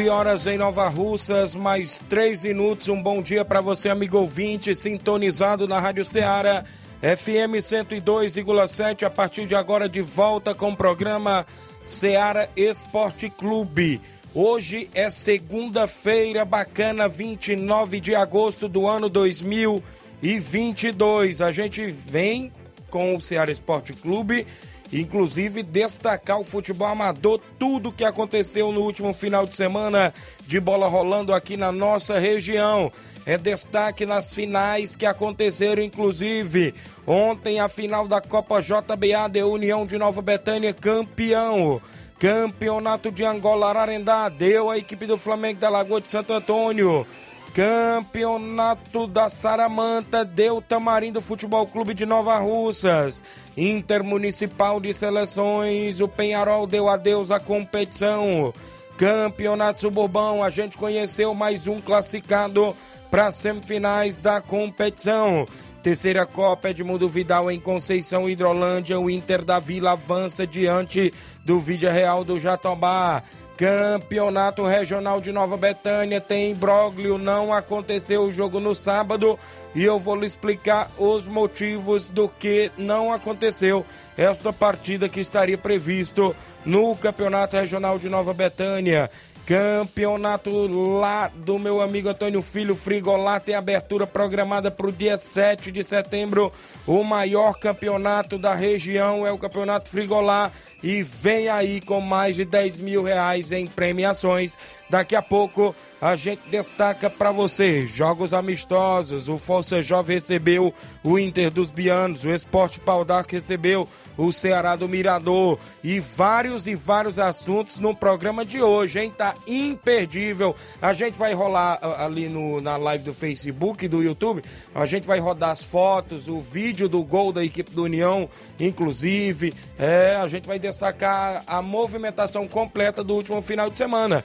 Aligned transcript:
11 0.00 0.08
horas 0.08 0.46
em 0.46 0.56
Nova 0.56 0.88
Russas, 0.88 1.54
mais 1.54 1.98
3 2.08 2.44
minutos. 2.44 2.88
Um 2.88 3.02
bom 3.02 3.20
dia 3.20 3.44
para 3.44 3.60
você, 3.60 3.90
amigo 3.90 4.16
ouvinte, 4.16 4.74
sintonizado 4.74 5.68
na 5.68 5.78
Rádio 5.78 6.06
Ceará, 6.06 6.64
FM 7.02 7.60
102,7. 7.60 9.02
A 9.02 9.10
partir 9.10 9.46
de 9.46 9.54
agora, 9.54 9.90
de 9.90 10.00
volta 10.00 10.54
com 10.54 10.70
o 10.70 10.76
programa 10.76 11.44
Ceará 11.86 12.48
Esporte 12.56 13.28
Clube. 13.28 14.00
Hoje 14.34 14.88
é 14.94 15.10
segunda-feira 15.10 16.46
bacana, 16.46 17.06
29 17.06 18.00
de 18.00 18.14
agosto 18.14 18.68
do 18.68 18.86
ano 18.86 19.10
2022. 19.10 21.42
A 21.42 21.52
gente 21.52 21.90
vem 21.90 22.50
com 22.88 23.14
o 23.14 23.20
Ceará 23.20 23.52
Esporte 23.52 23.92
Clube 23.92 24.46
inclusive 24.92 25.62
destacar 25.62 26.38
o 26.38 26.44
futebol 26.44 26.88
amador, 26.88 27.40
tudo 27.58 27.92
que 27.92 28.04
aconteceu 28.04 28.72
no 28.72 28.80
último 28.80 29.12
final 29.12 29.46
de 29.46 29.56
semana 29.56 30.12
de 30.46 30.58
bola 30.60 30.88
rolando 30.88 31.32
aqui 31.32 31.56
na 31.56 31.70
nossa 31.70 32.18
região. 32.18 32.92
É 33.26 33.36
destaque 33.36 34.06
nas 34.06 34.34
finais 34.34 34.96
que 34.96 35.06
aconteceram, 35.06 35.82
inclusive 35.82 36.74
ontem 37.06 37.60
a 37.60 37.68
final 37.68 38.08
da 38.08 38.20
Copa 38.20 38.60
JBA 38.60 39.28
de 39.30 39.42
União 39.42 39.86
de 39.86 39.98
Nova 39.98 40.22
Betânia, 40.22 40.72
campeão. 40.72 41.80
Campeonato 42.18 43.10
de 43.10 43.24
Angola 43.24 43.68
Ararendá 43.68 44.28
deu 44.28 44.70
a 44.70 44.76
equipe 44.76 45.06
do 45.06 45.16
Flamengo 45.16 45.58
da 45.58 45.70
Lagoa 45.70 46.00
de 46.00 46.08
Santo 46.08 46.32
Antônio. 46.32 47.06
Campeonato 47.54 49.08
da 49.08 49.28
Saramanta 49.28 50.24
deu 50.24 50.62
Tamarindo 50.62 51.20
Futebol 51.20 51.66
Clube 51.66 51.94
de 51.94 52.06
Nova 52.06 52.38
Russas. 52.38 53.24
Intermunicipal 53.56 54.80
de 54.80 54.94
Seleções, 54.94 56.00
o 56.00 56.06
Penharol 56.06 56.66
deu 56.66 56.88
adeus 56.88 57.30
à 57.30 57.40
competição. 57.40 58.54
Campeonato 58.96 59.80
Suburbão, 59.80 60.44
a 60.44 60.50
gente 60.50 60.78
conheceu 60.78 61.34
mais 61.34 61.66
um 61.66 61.80
classificado 61.80 62.76
para 63.10 63.32
semifinais 63.32 64.20
da 64.20 64.40
competição. 64.40 65.46
Terceira 65.82 66.26
Copa 66.26 66.68
Edmundo 66.68 67.08
Vidal 67.08 67.50
em 67.50 67.58
Conceição 67.58 68.28
Hidrolândia. 68.28 69.00
O 69.00 69.08
Inter 69.08 69.42
da 69.42 69.58
Vila 69.58 69.92
avança 69.92 70.46
diante 70.46 71.12
do 71.42 71.58
Vídeo 71.58 71.90
Real 71.90 72.22
do 72.22 72.38
Jatobá. 72.38 73.22
Campeonato 73.60 74.64
Regional 74.64 75.20
de 75.20 75.30
Nova 75.30 75.54
Betânia 75.54 76.18
tem 76.18 76.52
imbróglio, 76.52 77.18
não 77.18 77.52
aconteceu 77.52 78.22
o 78.22 78.32
jogo 78.32 78.58
no 78.58 78.74
sábado 78.74 79.38
e 79.74 79.84
eu 79.84 79.98
vou 79.98 80.16
lhe 80.16 80.24
explicar 80.24 80.90
os 80.96 81.26
motivos 81.26 82.08
do 82.08 82.26
que 82.26 82.72
não 82.78 83.12
aconteceu 83.12 83.84
esta 84.16 84.50
partida 84.50 85.10
que 85.10 85.20
estaria 85.20 85.58
previsto 85.58 86.34
no 86.64 86.96
Campeonato 86.96 87.54
Regional 87.54 87.98
de 87.98 88.08
Nova 88.08 88.32
Betânia. 88.32 89.10
Campeonato 89.50 90.48
lá 90.96 91.26
do 91.26 91.58
meu 91.58 91.80
amigo 91.80 92.08
Antônio 92.08 92.40
Filho 92.40 92.72
Frigolá 92.72 93.40
tem 93.40 93.56
abertura 93.56 94.06
programada 94.06 94.70
para 94.70 94.86
o 94.86 94.92
dia 94.92 95.16
7 95.16 95.72
de 95.72 95.82
setembro. 95.82 96.52
O 96.86 97.02
maior 97.02 97.58
campeonato 97.58 98.38
da 98.38 98.54
região 98.54 99.26
é 99.26 99.32
o 99.32 99.38
Campeonato 99.38 99.88
Frigolá 99.88 100.52
e 100.80 101.02
vem 101.02 101.48
aí 101.48 101.80
com 101.80 102.00
mais 102.00 102.36
de 102.36 102.44
10 102.44 102.78
mil 102.78 103.02
reais 103.02 103.50
em 103.50 103.66
premiações. 103.66 104.56
Daqui 104.90 105.14
a 105.14 105.22
pouco 105.22 105.74
a 106.00 106.16
gente 106.16 106.48
destaca 106.48 107.08
para 107.08 107.30
você 107.30 107.86
jogos 107.86 108.34
amistosos. 108.34 109.28
O 109.28 109.38
Força 109.38 109.80
Jovem 109.80 110.16
recebeu 110.16 110.74
o 111.04 111.18
Inter 111.18 111.50
dos 111.50 111.70
Bianos, 111.70 112.24
o 112.24 112.30
Esporte 112.30 112.80
Pau 112.80 113.04
d'Arco 113.04 113.32
recebeu 113.32 113.86
o 114.16 114.32
Ceará 114.32 114.76
do 114.76 114.88
Mirador 114.88 115.58
e 115.82 116.00
vários 116.00 116.66
e 116.66 116.74
vários 116.74 117.18
assuntos 117.18 117.78
no 117.78 117.94
programa 117.94 118.44
de 118.44 118.60
hoje, 118.60 118.98
hein? 118.98 119.12
Tá 119.16 119.34
imperdível. 119.46 120.54
A 120.82 120.92
gente 120.92 121.16
vai 121.16 121.32
rolar 121.32 121.78
ali 121.98 122.28
no, 122.28 122.60
na 122.60 122.76
live 122.76 123.04
do 123.04 123.14
Facebook, 123.14 123.86
do 123.88 124.02
YouTube, 124.02 124.42
a 124.74 124.84
gente 124.86 125.06
vai 125.06 125.18
rodar 125.18 125.50
as 125.50 125.62
fotos, 125.62 126.28
o 126.28 126.38
vídeo 126.38 126.88
do 126.88 127.02
gol 127.02 127.32
da 127.32 127.44
equipe 127.44 127.70
do 127.70 127.84
União, 127.84 128.28
inclusive. 128.58 129.54
É, 129.78 130.16
a 130.16 130.26
gente 130.28 130.46
vai 130.46 130.58
destacar 130.58 131.42
a 131.46 131.62
movimentação 131.62 132.46
completa 132.48 133.04
do 133.04 133.14
último 133.14 133.40
final 133.40 133.70
de 133.70 133.78
semana. 133.78 134.24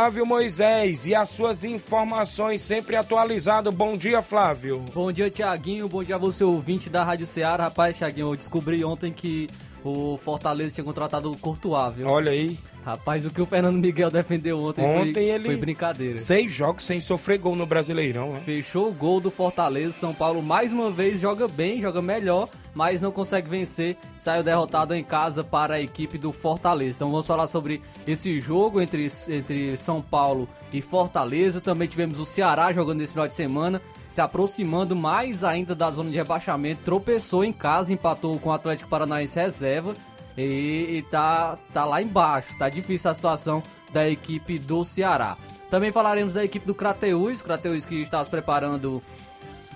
Flávio 0.00 0.24
Moisés 0.24 1.04
e 1.04 1.14
as 1.14 1.28
suas 1.28 1.62
informações 1.62 2.62
sempre 2.62 2.96
atualizado. 2.96 3.70
Bom 3.70 3.98
dia, 3.98 4.22
Flávio. 4.22 4.82
Bom 4.94 5.12
dia, 5.12 5.28
Tiaguinho. 5.28 5.86
Bom 5.90 6.02
dia 6.02 6.16
você, 6.16 6.42
ouvinte 6.42 6.88
da 6.88 7.04
Rádio 7.04 7.26
Ceará. 7.26 7.64
Rapaz, 7.64 7.98
Tiaguinho, 7.98 8.32
eu 8.32 8.36
descobri 8.36 8.82
ontem 8.82 9.12
que 9.12 9.46
o 9.84 10.16
Fortaleza 10.16 10.74
tinha 10.74 10.84
contratado 10.84 11.30
o 11.30 11.36
Courtois, 11.36 11.94
viu? 11.94 12.06
Olha 12.06 12.32
aí. 12.32 12.58
Rapaz, 12.82 13.26
o 13.26 13.30
que 13.30 13.42
o 13.42 13.46
Fernando 13.46 13.76
Miguel 13.76 14.08
defendeu 14.10 14.62
ontem, 14.62 14.82
ontem 14.82 15.12
foi, 15.12 15.24
ele 15.24 15.48
foi 15.48 15.56
brincadeira. 15.58 16.16
Seis 16.16 16.50
jogos 16.50 16.84
sem 16.84 16.98
sofrer 16.98 17.36
gol 17.36 17.54
no 17.54 17.66
Brasileirão, 17.66 18.32
né? 18.32 18.40
Fechou 18.42 18.88
o 18.88 18.94
gol 18.94 19.20
do 19.20 19.30
Fortaleza. 19.30 19.92
São 19.92 20.14
Paulo 20.14 20.42
mais 20.42 20.72
uma 20.72 20.90
vez 20.90 21.20
joga 21.20 21.46
bem, 21.46 21.78
joga 21.78 22.00
melhor, 22.00 22.48
mas 22.74 23.00
não 23.00 23.10
consegue 23.10 23.48
vencer. 23.48 23.96
Saiu 24.18 24.42
derrotado 24.42 24.94
em 24.94 25.04
casa 25.04 25.42
para 25.42 25.74
a 25.74 25.80
equipe 25.80 26.18
do 26.18 26.32
Fortaleza. 26.32 26.96
Então 26.96 27.10
vamos 27.10 27.26
falar 27.26 27.46
sobre 27.46 27.80
esse 28.06 28.40
jogo 28.40 28.80
entre, 28.80 29.08
entre 29.28 29.76
São 29.76 30.02
Paulo 30.02 30.48
e 30.72 30.80
Fortaleza. 30.80 31.60
Também 31.60 31.88
tivemos 31.88 32.18
o 32.18 32.26
Ceará 32.26 32.72
jogando 32.72 32.98
nesse 32.98 33.12
final 33.12 33.28
de 33.28 33.34
semana 33.34 33.80
se 34.10 34.20
aproximando 34.20 34.96
mais 34.96 35.44
ainda 35.44 35.72
da 35.72 35.88
zona 35.88 36.10
de 36.10 36.16
rebaixamento, 36.16 36.82
tropeçou 36.84 37.44
em 37.44 37.52
casa, 37.52 37.92
empatou 37.92 38.40
com 38.40 38.48
o 38.48 38.52
Atlético 38.52 38.90
Paranaense 38.90 39.38
reserva 39.38 39.94
e, 40.36 40.96
e 40.98 41.02
tá, 41.08 41.56
tá 41.72 41.84
lá 41.84 42.02
embaixo. 42.02 42.58
Tá 42.58 42.68
difícil 42.68 43.08
a 43.08 43.14
situação 43.14 43.62
da 43.92 44.08
equipe 44.08 44.58
do 44.58 44.84
Ceará. 44.84 45.36
Também 45.70 45.92
falaremos 45.92 46.34
da 46.34 46.44
equipe 46.44 46.66
do 46.66 46.74
Crateus, 46.74 47.40
Crateus 47.40 47.84
que 47.84 48.02
está 48.02 48.24
se 48.24 48.28
preparando 48.28 49.00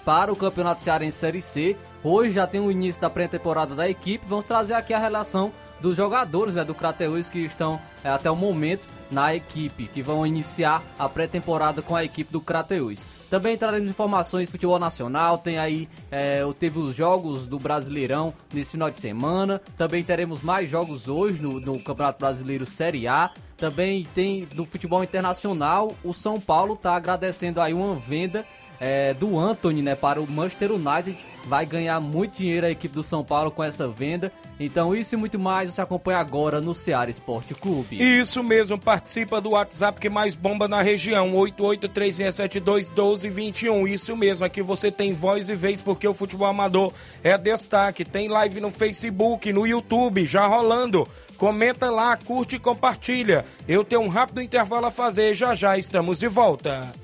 para 0.05 0.33
o 0.33 0.37
Campeonato 0.37 0.83
Cearense 0.83 1.19
Série 1.19 1.41
C. 1.41 1.77
Hoje 2.03 2.35
já 2.35 2.47
tem 2.47 2.61
o 2.61 2.71
início 2.71 3.01
da 3.01 3.09
pré-temporada 3.09 3.75
da 3.75 3.89
equipe. 3.89 4.27
Vamos 4.29 4.45
trazer 4.45 4.75
aqui 4.75 4.93
a 4.93 4.99
relação 4.99 5.53
dos 5.81 5.97
jogadores 5.97 6.55
né, 6.55 6.65
do 6.65 6.75
Crateus 6.75 7.29
que 7.29 7.41
estão 7.41 7.81
é, 8.03 8.09
até 8.09 8.31
o 8.31 8.37
momento 8.37 8.89
na 9.11 9.35
equipe, 9.35 9.87
que 9.87 10.03
vão 10.03 10.27
iniciar 10.27 10.83
a 10.99 11.09
pré-temporada 11.09 11.83
com 11.83 11.97
a 11.97 12.05
equipe 12.05 12.33
do 12.33 12.41
Crateus. 12.41 13.07
Também 13.31 13.57
traremos 13.57 13.91
informações 13.91 14.47
de 14.47 14.53
futebol 14.53 14.79
nacional. 14.79 15.39
Tem 15.39 15.59
aí, 15.59 15.89
é, 16.11 16.43
teve 16.59 16.79
os 16.79 16.95
jogos 16.95 17.47
do 17.47 17.59
Brasileirão 17.59 18.33
nesse 18.53 18.73
final 18.73 18.91
de 18.91 19.01
semana. 19.01 19.61
Também 19.77 20.05
teremos 20.05 20.43
mais 20.43 20.71
jogos 20.71 21.09
hoje 21.09 21.43
no, 21.43 21.59
no 21.59 21.81
Campeonato 21.81 22.21
Brasileiro 22.21 22.65
Série 22.65 23.09
A. 23.09 23.31
Também 23.57 24.07
tem 24.15 24.47
no 24.55 24.65
futebol 24.65 25.03
internacional, 25.03 25.95
o 26.05 26.13
São 26.13 26.41
Paulo 26.41 26.75
está 26.75 26.95
agradecendo 26.95 27.61
aí 27.61 27.73
uma 27.73 27.95
venda 27.95 28.45
é, 28.81 29.15
do 29.15 29.39
Anthony, 29.39 29.83
né, 29.83 29.95
para 29.95 30.21
o 30.21 30.31
Manchester 30.31 30.73
United. 30.73 31.17
Vai 31.47 31.67
ganhar 31.67 32.01
muito 32.01 32.39
dinheiro 32.39 32.67
a 32.67 32.71
equipe 32.71 32.95
do 32.95 33.03
São 33.03 33.23
Paulo 33.23 33.51
com 33.51 33.63
essa 33.63 33.87
venda. 33.87 34.33
Então 34.59 34.95
isso 34.95 35.15
e 35.15 35.19
muito 35.19 35.39
mais 35.39 35.73
você 35.73 35.81
acompanha 35.81 36.19
agora 36.19 36.61
no 36.61 36.73
Ceará 36.73 37.11
Esporte 37.11 37.55
Clube. 37.55 37.99
Isso 38.01 38.43
mesmo, 38.43 38.79
participa 38.79 39.41
do 39.41 39.51
WhatsApp 39.51 40.01
que 40.01 40.09
mais 40.09 40.35
bomba 40.35 40.69
na 40.69 40.81
região, 40.81 41.33
8836721221. 41.33 43.89
Isso 43.89 44.17
mesmo, 44.17 44.47
aqui 44.47 44.63
você 44.63 44.91
tem 44.91 45.13
voz 45.13 45.49
e 45.49 45.55
vez 45.55 45.83
porque 45.83 46.07
o 46.07 46.15
futebol 46.15 46.47
amador 46.47 46.93
é 47.23 47.37
destaque. 47.37 48.05
Tem 48.05 48.29
live 48.29 48.61
no 48.61 48.71
Facebook, 48.71 49.53
no 49.53 49.67
YouTube, 49.67 50.27
já 50.27 50.47
rolando. 50.47 51.07
Comenta 51.37 51.91
lá, 51.91 52.17
curte 52.17 52.57
e 52.57 52.61
compartilha. 52.61 53.45
Eu 53.69 53.85
tenho 53.85 54.03
um 54.03 54.09
rápido 54.09 54.41
intervalo 54.41 54.87
a 54.87 54.91
fazer, 54.91 55.35
já 55.35 55.55
já 55.55 55.77
estamos 55.77 56.21
de 56.21 56.29
volta. 56.29 57.04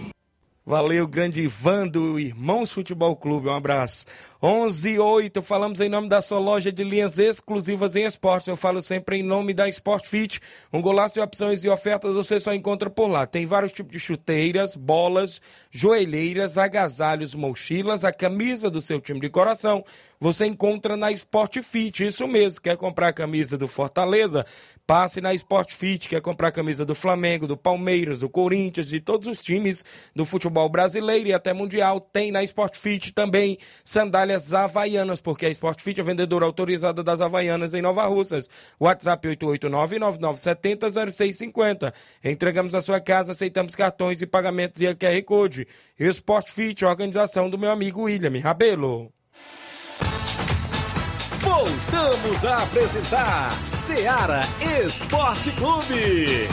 Valeu, 0.71 1.05
grande 1.05 1.41
Ivan 1.41 1.85
do 1.85 2.17
Irmãos 2.17 2.71
Futebol 2.71 3.13
Clube. 3.17 3.49
Um 3.49 3.53
abraço. 3.53 4.05
11 4.41 4.89
e 4.89 4.99
8, 4.99 5.39
falamos 5.41 5.79
em 5.79 5.89
nome 5.89 6.09
da 6.09 6.19
sua 6.19 6.39
loja 6.39 6.71
de 6.71 6.83
linhas 6.83 7.19
exclusivas 7.19 7.95
em 7.95 8.05
esportes. 8.05 8.47
Eu 8.47 8.55
falo 8.55 8.81
sempre 8.81 9.17
em 9.17 9.21
nome 9.21 9.53
da 9.53 9.69
Sport 9.69 10.07
Fit. 10.07 10.41
Um 10.73 10.81
golaço 10.81 11.15
de 11.15 11.19
opções 11.19 11.63
e 11.63 11.69
ofertas 11.69 12.15
você 12.15 12.39
só 12.39 12.51
encontra 12.51 12.89
por 12.89 13.07
lá. 13.07 13.27
Tem 13.27 13.45
vários 13.45 13.71
tipos 13.71 13.91
de 13.91 13.99
chuteiras, 13.99 14.75
bolas, 14.75 15.39
joelheiras, 15.69 16.57
agasalhos, 16.57 17.35
mochilas, 17.35 18.03
a 18.03 18.11
camisa 18.11 18.67
do 18.67 18.81
seu 18.81 18.99
time 18.99 19.19
de 19.19 19.29
coração. 19.29 19.83
Você 20.19 20.45
encontra 20.45 20.97
na 20.97 21.11
Sport 21.11 21.61
Fit. 21.61 22.03
Isso 22.05 22.27
mesmo. 22.27 22.61
Quer 22.61 22.77
comprar 22.77 23.09
a 23.09 23.13
camisa 23.13 23.57
do 23.57 23.67
Fortaleza? 23.67 24.43
Passe 24.85 25.19
na 25.21 25.33
Sport 25.33 25.73
Fit. 25.73 26.09
Quer 26.09 26.21
comprar 26.21 26.49
a 26.49 26.51
camisa 26.51 26.85
do 26.85 26.93
Flamengo, 26.93 27.47
do 27.47 27.57
Palmeiras, 27.57 28.19
do 28.19 28.29
Corinthians, 28.29 28.89
de 28.89 28.99
todos 28.99 29.27
os 29.27 29.41
times 29.41 29.83
do 30.15 30.23
futebol 30.25 30.69
brasileiro 30.69 31.29
e 31.29 31.33
até 31.33 31.53
mundial. 31.53 31.99
Tem 31.99 32.31
na 32.31 32.43
Sport 32.43 32.77
Fit 32.77 33.13
também 33.13 33.57
sandálias 33.83 34.53
havaianas, 34.53 35.19
porque 35.21 35.45
a 35.45 35.49
Sport 35.49 35.81
Fit 35.81 35.99
é 35.99 36.03
vendedora 36.03 36.45
autorizada 36.45 37.03
das 37.03 37.19
havaianas 37.21 37.73
em 37.73 37.81
Nova 37.81 38.05
Russas. 38.05 38.49
WhatsApp 38.79 39.27
889-9970-0650. 39.27 41.93
Entregamos 42.23 42.73
na 42.73 42.81
sua 42.81 42.99
casa, 42.99 43.31
aceitamos 43.31 43.75
cartões 43.75 44.21
e 44.21 44.27
pagamentos 44.27 44.81
e 44.81 44.95
QR 44.95 45.23
Code. 45.23 45.67
Sport 45.99 46.49
Fit, 46.49 46.85
organização 46.85 47.49
do 47.49 47.57
meu 47.57 47.71
amigo 47.71 48.03
William 48.03 48.39
Rabelo. 48.39 49.11
Voltamos 51.61 52.43
a 52.43 52.63
apresentar 52.63 53.51
Seara 53.71 54.41
Esporte 54.83 55.51
Clube. 55.51 56.47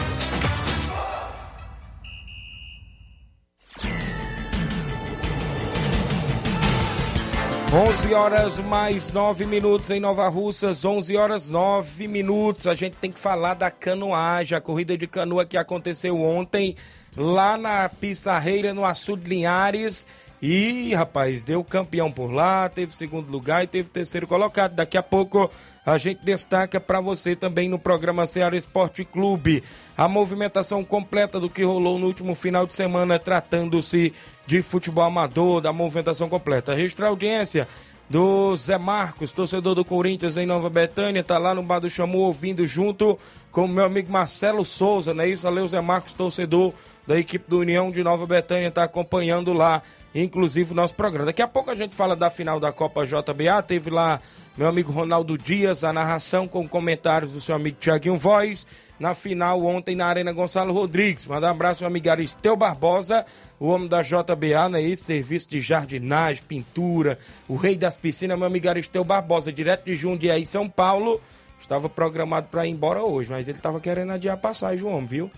11 7.72 8.12
horas 8.12 8.58
mais 8.58 9.10
9 9.10 9.46
minutos 9.46 9.88
em 9.88 9.99
Nova 9.99 10.28
Russas, 10.28 10.84
11 10.84 11.16
horas 11.16 11.49
9 11.49 12.06
minutos. 12.06 12.66
A 12.66 12.75
gente 12.75 12.99
tem 12.99 13.10
que 13.10 13.19
falar 13.19 13.55
da 13.55 13.70
canoagem, 13.70 14.58
a 14.58 14.60
corrida 14.60 14.94
de 14.94 15.06
canoa 15.06 15.46
que 15.46 15.56
aconteceu 15.56 16.20
ontem 16.20 16.76
lá 17.16 17.56
na 17.56 17.88
Pissarreira, 17.88 18.75
no 18.75 18.84
Açude 18.84 19.26
Linhares. 19.26 20.06
E, 20.40 20.94
rapaz, 20.94 21.43
deu 21.43 21.64
campeão 21.64 22.12
por 22.12 22.31
lá, 22.31 22.69
teve 22.69 22.94
segundo 22.94 23.31
lugar 23.31 23.64
e 23.64 23.67
teve 23.67 23.88
terceiro 23.88 24.26
colocado. 24.26 24.75
Daqui 24.75 24.96
a 24.96 25.02
pouco 25.02 25.50
a 25.85 25.99
gente 25.99 26.25
destaca 26.25 26.79
para 26.79 27.00
você 27.00 27.35
também 27.35 27.69
no 27.69 27.79
programa 27.79 28.26
Ceará 28.26 28.56
Esporte 28.56 29.05
Clube 29.05 29.64
a 29.96 30.06
movimentação 30.06 30.85
completa 30.85 31.40
do 31.40 31.50
que 31.50 31.64
rolou 31.64 31.99
no 31.99 32.06
último 32.06 32.35
final 32.35 32.67
de 32.67 32.75
semana, 32.75 33.19
tratando-se 33.19 34.12
de 34.46 34.62
futebol 34.62 35.05
amador, 35.05 35.61
da 35.61 35.73
movimentação 35.73 36.29
completa. 36.29 36.75
Registrar 36.75 37.08
audiência 37.08 37.67
do 38.08 38.56
Zé 38.56 38.78
Marcos, 38.78 39.32
torcedor 39.32 39.75
do 39.75 39.84
Corinthians 39.84 40.37
em 40.37 40.46
Nova 40.46 40.70
Betânia, 40.70 41.22
tá 41.22 41.37
lá 41.37 41.55
no 41.55 41.62
Bar 41.62 41.81
do 41.81 41.90
Chamu 41.90 42.19
ouvindo 42.19 42.66
junto 42.66 43.19
com 43.52 43.69
meu 43.69 43.84
amigo 43.84 44.10
Marcelo 44.10 44.64
Souza, 44.64 45.12
não 45.12 45.25
é 45.25 45.28
isso? 45.28 45.43
Valeu, 45.43 45.69
Zé 45.69 45.81
Marcos, 45.81 46.14
torcedor 46.14 46.72
da 47.06 47.19
equipe 47.19 47.44
do 47.49 47.58
União 47.58 47.90
de 47.90 48.02
Nova 48.02 48.26
Betânia, 48.26 48.70
tá 48.70 48.84
acompanhando 48.84 49.52
lá, 49.52 49.82
inclusive, 50.14 50.72
o 50.72 50.75
nosso 50.75 50.94
programa. 50.94 51.26
Daqui 51.26 51.43
a 51.43 51.49
pouco 51.49 51.70
a 51.70 51.75
gente 51.75 51.94
fala 51.94 52.16
da 52.16 52.31
final 52.31 52.58
da 52.58 52.72
Copa 52.72 53.05
JBA, 53.05 53.62
teve 53.66 53.90
lá 53.90 54.20
meu 54.56 54.69
amigo 54.69 54.90
Ronaldo 54.90 55.37
Dias, 55.37 55.84
a 55.84 55.93
narração 55.93 56.49
com 56.49 56.66
comentários 56.66 57.32
do 57.32 57.40
seu 57.40 57.55
amigo 57.55 57.76
Tiaguinho 57.78 58.16
Voz, 58.16 58.66
na 58.99 59.15
final 59.15 59.65
ontem 59.65 59.95
na 59.95 60.06
Arena 60.06 60.33
Gonçalo 60.33 60.73
Rodrigues. 60.73 61.27
Manda 61.27 61.47
um 61.47 61.50
abraço 61.50 61.85
ao 61.85 61.91
amigo 61.91 62.11
Aristeu 62.11 62.56
Barbosa, 62.56 63.25
o 63.59 63.69
homem 63.69 63.89
da 63.89 64.03
JBA, 64.03 64.69
né? 64.71 64.97
Serviço 64.97 65.49
de 65.50 65.61
jardinagem, 65.61 66.43
pintura, 66.47 67.19
o 67.47 67.56
rei 67.56 67.77
das 67.77 67.97
piscinas, 67.97 68.37
meu 68.37 68.47
amigo 68.47 68.69
Aristeu 68.69 69.05
Barbosa, 69.05 69.53
direto 69.53 69.85
de 69.85 69.95
Jundiaí, 69.95 70.44
São 70.44 70.69
Paulo. 70.69 71.20
Estava 71.61 71.89
programado 71.89 72.49
para 72.51 72.67
ir 72.67 72.70
embora 72.70 73.03
hoje, 73.03 73.31
mas 73.31 73.49
ele 73.49 73.58
estava 73.58 73.81
querendo 73.81 74.13
adiar 74.13 74.34
a 74.34 74.39
passagem, 74.39 74.84
o 74.84 74.89
homem, 74.89 75.06
viu? 75.06 75.31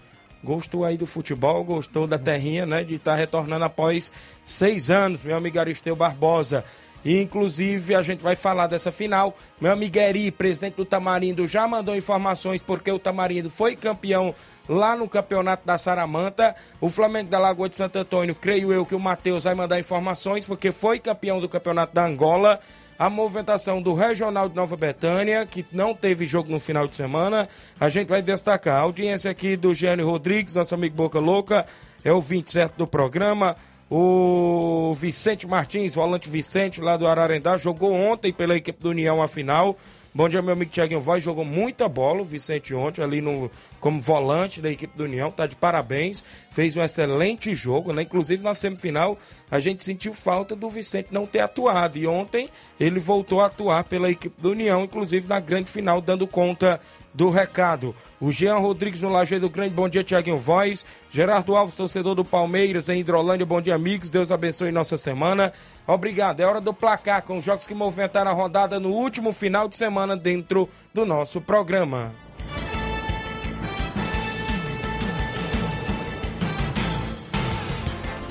Gostou 0.42 0.84
aí 0.84 0.96
do 0.96 1.06
futebol, 1.06 1.62
gostou 1.64 2.06
da 2.06 2.18
terrinha, 2.18 2.64
né? 2.64 2.82
De 2.82 2.94
estar 2.94 3.12
tá 3.12 3.16
retornando 3.16 3.64
após 3.64 4.12
seis 4.44 4.90
anos, 4.90 5.22
meu 5.22 5.36
amigo 5.36 5.58
Aristeu 5.58 5.94
Barbosa. 5.94 6.64
Inclusive, 7.04 7.94
a 7.94 8.02
gente 8.02 8.22
vai 8.22 8.36
falar 8.36 8.66
dessa 8.66 8.92
final. 8.92 9.34
Meu 9.60 9.72
amigo 9.72 9.98
Eri, 9.98 10.30
presidente 10.30 10.74
do 10.74 10.84
Tamarindo, 10.84 11.46
já 11.46 11.66
mandou 11.66 11.96
informações 11.96 12.60
porque 12.60 12.90
o 12.90 12.98
Tamarindo 12.98 13.48
foi 13.50 13.74
campeão 13.74 14.34
lá 14.68 14.94
no 14.94 15.08
campeonato 15.08 15.66
da 15.66 15.78
Saramanta. 15.78 16.54
O 16.80 16.88
Flamengo 16.88 17.30
da 17.30 17.38
Lagoa 17.38 17.68
de 17.68 17.76
Santo 17.76 17.98
Antônio, 17.98 18.34
creio 18.34 18.72
eu 18.72 18.84
que 18.84 18.94
o 18.94 19.00
Matheus 19.00 19.44
vai 19.44 19.54
mandar 19.54 19.78
informações 19.78 20.46
porque 20.46 20.70
foi 20.70 20.98
campeão 20.98 21.40
do 21.40 21.48
campeonato 21.48 21.94
da 21.94 22.04
Angola. 22.04 22.60
A 22.98 23.08
movimentação 23.08 23.80
do 23.80 23.94
Regional 23.94 24.46
de 24.46 24.54
Nova 24.54 24.76
Betânia, 24.76 25.46
que 25.46 25.64
não 25.72 25.94
teve 25.94 26.26
jogo 26.26 26.50
no 26.52 26.60
final 26.60 26.86
de 26.86 26.94
semana, 26.94 27.48
a 27.80 27.88
gente 27.88 28.08
vai 28.08 28.20
destacar. 28.20 28.76
A 28.76 28.80
audiência 28.80 29.30
aqui 29.30 29.56
do 29.56 29.72
Gênio 29.72 30.04
Rodrigues, 30.04 30.54
nosso 30.54 30.74
amigo 30.74 30.94
Boca 30.94 31.18
Louca, 31.18 31.64
é 32.04 32.12
o 32.12 32.20
27 32.20 32.74
do 32.76 32.86
programa. 32.86 33.56
O 33.92 34.94
Vicente 34.94 35.48
Martins, 35.48 35.96
volante 35.96 36.28
Vicente, 36.28 36.80
lá 36.80 36.96
do 36.96 37.08
Ararendá, 37.08 37.56
jogou 37.56 37.92
ontem 37.92 38.32
pela 38.32 38.56
equipe 38.56 38.80
do 38.80 38.90
União 38.90 39.20
a 39.20 39.26
final. 39.26 39.76
Bom 40.14 40.28
dia, 40.28 40.40
meu 40.40 40.52
amigo 40.52 40.70
Tiaguinho 40.70 41.00
Voz, 41.00 41.22
jogou 41.22 41.44
muita 41.44 41.88
bola 41.88 42.20
o 42.20 42.24
Vicente 42.24 42.72
ontem, 42.72 43.02
ali 43.02 43.20
no, 43.20 43.50
como 43.80 44.00
volante 44.00 44.60
da 44.60 44.70
equipe 44.70 44.96
do 44.96 45.04
União, 45.04 45.30
tá 45.32 45.44
de 45.44 45.56
parabéns, 45.56 46.22
fez 46.50 46.76
um 46.76 46.82
excelente 46.82 47.52
jogo, 47.52 47.92
né? 47.92 48.02
Inclusive 48.02 48.44
na 48.44 48.54
semifinal 48.54 49.18
a 49.50 49.58
gente 49.58 49.82
sentiu 49.82 50.12
falta 50.12 50.54
do 50.54 50.68
Vicente 50.68 51.08
não 51.10 51.26
ter 51.26 51.40
atuado, 51.40 51.98
e 51.98 52.06
ontem 52.06 52.48
ele 52.78 53.00
voltou 53.00 53.40
a 53.40 53.46
atuar 53.46 53.84
pela 53.84 54.10
equipe 54.10 54.40
do 54.40 54.50
União, 54.50 54.84
inclusive 54.84 55.28
na 55.28 55.40
grande 55.40 55.70
final, 55.70 56.00
dando 56.00 56.28
conta 56.28 56.80
do 57.12 57.30
recado. 57.30 57.94
O 58.20 58.30
Jean 58.30 58.58
Rodrigues 58.58 59.02
no 59.02 59.08
Lajeiro 59.08 59.48
Grande, 59.48 59.74
bom 59.74 59.88
dia, 59.88 60.04
Tiaguinho 60.04 60.38
Voz. 60.38 60.84
Gerardo 61.10 61.56
Alves, 61.56 61.74
torcedor 61.74 62.14
do 62.14 62.24
Palmeiras 62.24 62.88
em 62.88 63.00
Hidrolândia, 63.00 63.46
bom 63.46 63.60
dia, 63.60 63.74
amigos. 63.74 64.10
Deus 64.10 64.30
abençoe 64.30 64.72
nossa 64.72 64.96
semana. 64.96 65.52
Obrigado. 65.86 66.40
É 66.40 66.46
hora 66.46 66.60
do 66.60 66.72
placar 66.72 67.22
com 67.22 67.38
os 67.38 67.44
jogos 67.44 67.66
que 67.66 67.74
movimentaram 67.74 68.30
a 68.30 68.34
rodada 68.34 68.78
no 68.78 68.90
último 68.90 69.32
final 69.32 69.68
de 69.68 69.76
semana 69.76 70.16
dentro 70.16 70.68
do 70.94 71.04
nosso 71.04 71.40
programa. 71.40 72.14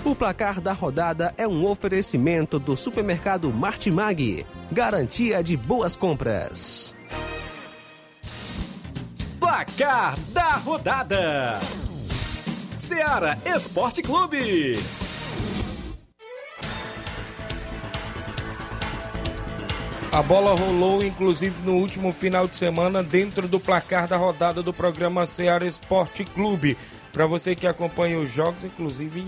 O 0.10 0.16
placar 0.16 0.60
da 0.60 0.74
rodada 0.74 1.36
é 1.38 1.48
um 1.48 1.68
oferecimento 1.68 2.58
do 2.58 2.76
supermercado 2.76 3.54
Martimag. 3.54 4.44
Garantia 4.72 5.44
de 5.44 5.56
boas 5.56 5.96
compras. 5.96 6.96
Placar 9.50 10.16
da 10.32 10.58
rodada: 10.58 11.60
Seara 12.78 13.36
Esporte 13.44 14.04
Clube. 14.04 14.78
A 20.12 20.22
bola 20.22 20.54
rolou, 20.54 21.04
inclusive, 21.04 21.64
no 21.64 21.78
último 21.78 22.12
final 22.12 22.48
de 22.48 22.58
semana, 22.58 23.02
dentro 23.02 23.48
do 23.48 23.60
placar 23.60 24.08
da 24.08 24.18
rodada 24.18 24.62
do 24.62 24.72
programa 24.72 25.26
Ceará 25.26 25.66
Esporte 25.66 26.24
Clube. 26.26 26.78
Para 27.12 27.26
você 27.26 27.56
que 27.56 27.66
acompanha 27.66 28.20
os 28.20 28.32
jogos, 28.32 28.64
inclusive, 28.64 29.20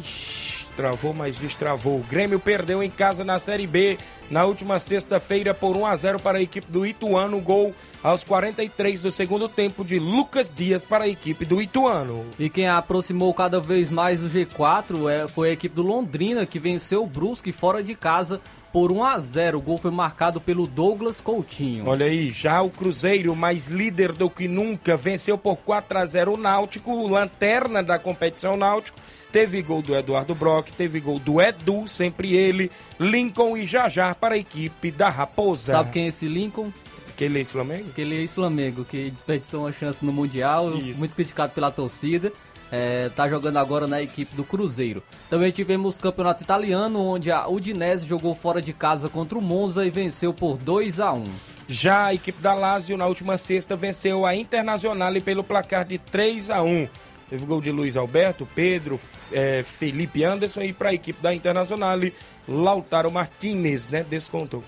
travou, 0.72 1.14
mas 1.14 1.38
destravou. 1.38 2.00
O 2.00 2.04
Grêmio 2.04 2.40
perdeu 2.40 2.82
em 2.82 2.90
casa 2.90 3.24
na 3.24 3.40
Série 3.40 3.68
B 3.68 3.98
na 4.30 4.46
última 4.46 4.80
sexta-feira 4.80 5.54
por 5.54 5.76
1 5.76 5.86
a 5.86 5.96
0 5.96 6.20
para 6.20 6.38
a 6.38 6.42
equipe 6.42 6.72
do 6.72 6.86
Ituano. 6.86 7.40
Gol 7.40 7.76
aos 8.02 8.24
43 8.24 9.04
do 9.04 9.12
segundo 9.12 9.48
tempo 9.48 9.84
de 9.84 10.00
Lucas 10.00 10.52
Dias 10.54 10.86
para 10.86 11.04
a 11.04 11.08
equipe 11.08 11.46
do 11.46 11.62
Ituano. 11.62 12.26
E 12.40 12.50
quem 12.50 12.68
aproximou 12.68 13.34
cada 13.34 13.60
vez 13.60 13.90
mais 13.90 14.22
do 14.22 14.30
G4 14.30 15.10
é, 15.10 15.28
foi 15.28 15.50
a 15.50 15.54
equipe 15.54 15.76
do 15.76 15.84
Londrina, 15.84 16.46
que 16.46 16.60
venceu 16.60 17.04
o 17.04 17.08
Brusque 17.08 17.52
fora 17.52 17.84
de 17.84 17.94
casa 17.94 18.42
por 18.72 18.92
1 18.92 19.04
a 19.04 19.20
0. 19.20 19.58
O 19.58 19.62
gol 19.62 19.78
foi 19.78 19.92
marcado 19.92 20.40
pelo 20.40 20.68
Douglas 20.68 21.22
Coutinho. 21.22 21.88
Olha 21.88 22.06
aí, 22.06 22.32
já 22.32 22.62
o 22.62 22.70
Cruzeiro, 22.70 23.36
mais 23.36 23.68
líder 23.68 24.12
do 24.14 24.30
que 24.30 24.48
nunca, 24.48 24.98
venceu 24.98 25.38
por 25.38 25.58
4 25.58 25.98
a 25.98 26.06
0 26.06 26.34
o 26.34 26.38
Náutico, 26.38 27.08
lanterna 27.08 27.84
da 27.84 28.00
competição 28.00 28.56
Náutico. 28.56 29.00
Teve 29.32 29.62
gol 29.62 29.82
do 29.82 29.96
Eduardo 29.96 30.36
Brock, 30.36 30.70
teve 30.72 31.00
gol 31.00 31.18
do 31.18 31.42
Edu, 31.42 31.88
sempre 31.88 32.36
ele, 32.36 32.70
Lincoln 33.00 33.56
e 33.56 33.66
Jajá 33.66 34.14
para 34.14 34.36
a 34.36 34.38
equipe 34.38 34.92
da 34.92 35.10
Raposa. 35.10 35.72
Sabe 35.72 35.92
quem 35.92 36.06
é 36.06 36.08
esse 36.08 36.28
Lincoln? 36.28 36.72
Aquele 37.10 37.40
ex-Flamengo? 37.40 37.90
Aquele 37.90 38.16
ex-Flamengo 38.16 38.84
que 38.84 39.10
desperdiçou 39.10 39.62
uma 39.62 39.72
chance 39.72 40.04
no 40.04 40.12
Mundial, 40.12 40.76
Isso. 40.76 41.00
muito 41.00 41.16
criticado 41.16 41.54
pela 41.54 41.72
torcida. 41.72 42.34
É, 42.72 43.10
tá 43.10 43.28
jogando 43.28 43.58
agora 43.58 43.86
na 43.86 44.02
equipe 44.02 44.34
do 44.36 44.46
Cruzeiro. 44.46 45.04
Também 45.30 45.52
tivemos 45.52 45.98
campeonato 45.98 46.42
italiano, 46.42 47.00
onde 47.04 47.30
a 47.30 47.48
Udinese 47.48 48.08
jogou 48.08 48.34
fora 48.34 48.62
de 48.62 48.72
casa 48.72 49.10
contra 49.10 49.38
o 49.38 49.42
Monza 49.42 49.86
e 49.86 49.90
venceu 49.90 50.34
por 50.34 50.58
2 50.58 51.02
a 51.02 51.12
1 51.12 51.24
Já 51.68 52.06
a 52.06 52.14
equipe 52.14 52.42
da 52.42 52.54
Lazio, 52.54 52.96
na 52.96 53.08
última 53.08 53.38
sexta, 53.38 53.76
venceu 53.76 54.26
a 54.26 54.34
Internazionale 54.34 55.20
pelo 55.20 55.44
placar 55.44 55.86
de 55.86 55.98
3 55.98 56.50
a 56.50 56.64
1 56.64 56.88
Teve 57.30 57.46
gol 57.46 57.62
de 57.62 57.72
Luiz 57.72 57.96
Alberto, 57.96 58.46
Pedro, 58.54 59.00
eh, 59.32 59.64
Felipe 59.64 60.22
Anderson 60.22 60.64
e 60.64 60.74
para 60.74 60.90
a 60.90 60.94
equipe 60.94 61.22
da 61.22 61.34
Internazionale, 61.34 62.14
Lautaro 62.46 63.10
Martinez, 63.10 63.88
né? 63.88 64.04
Descontou. 64.04 64.62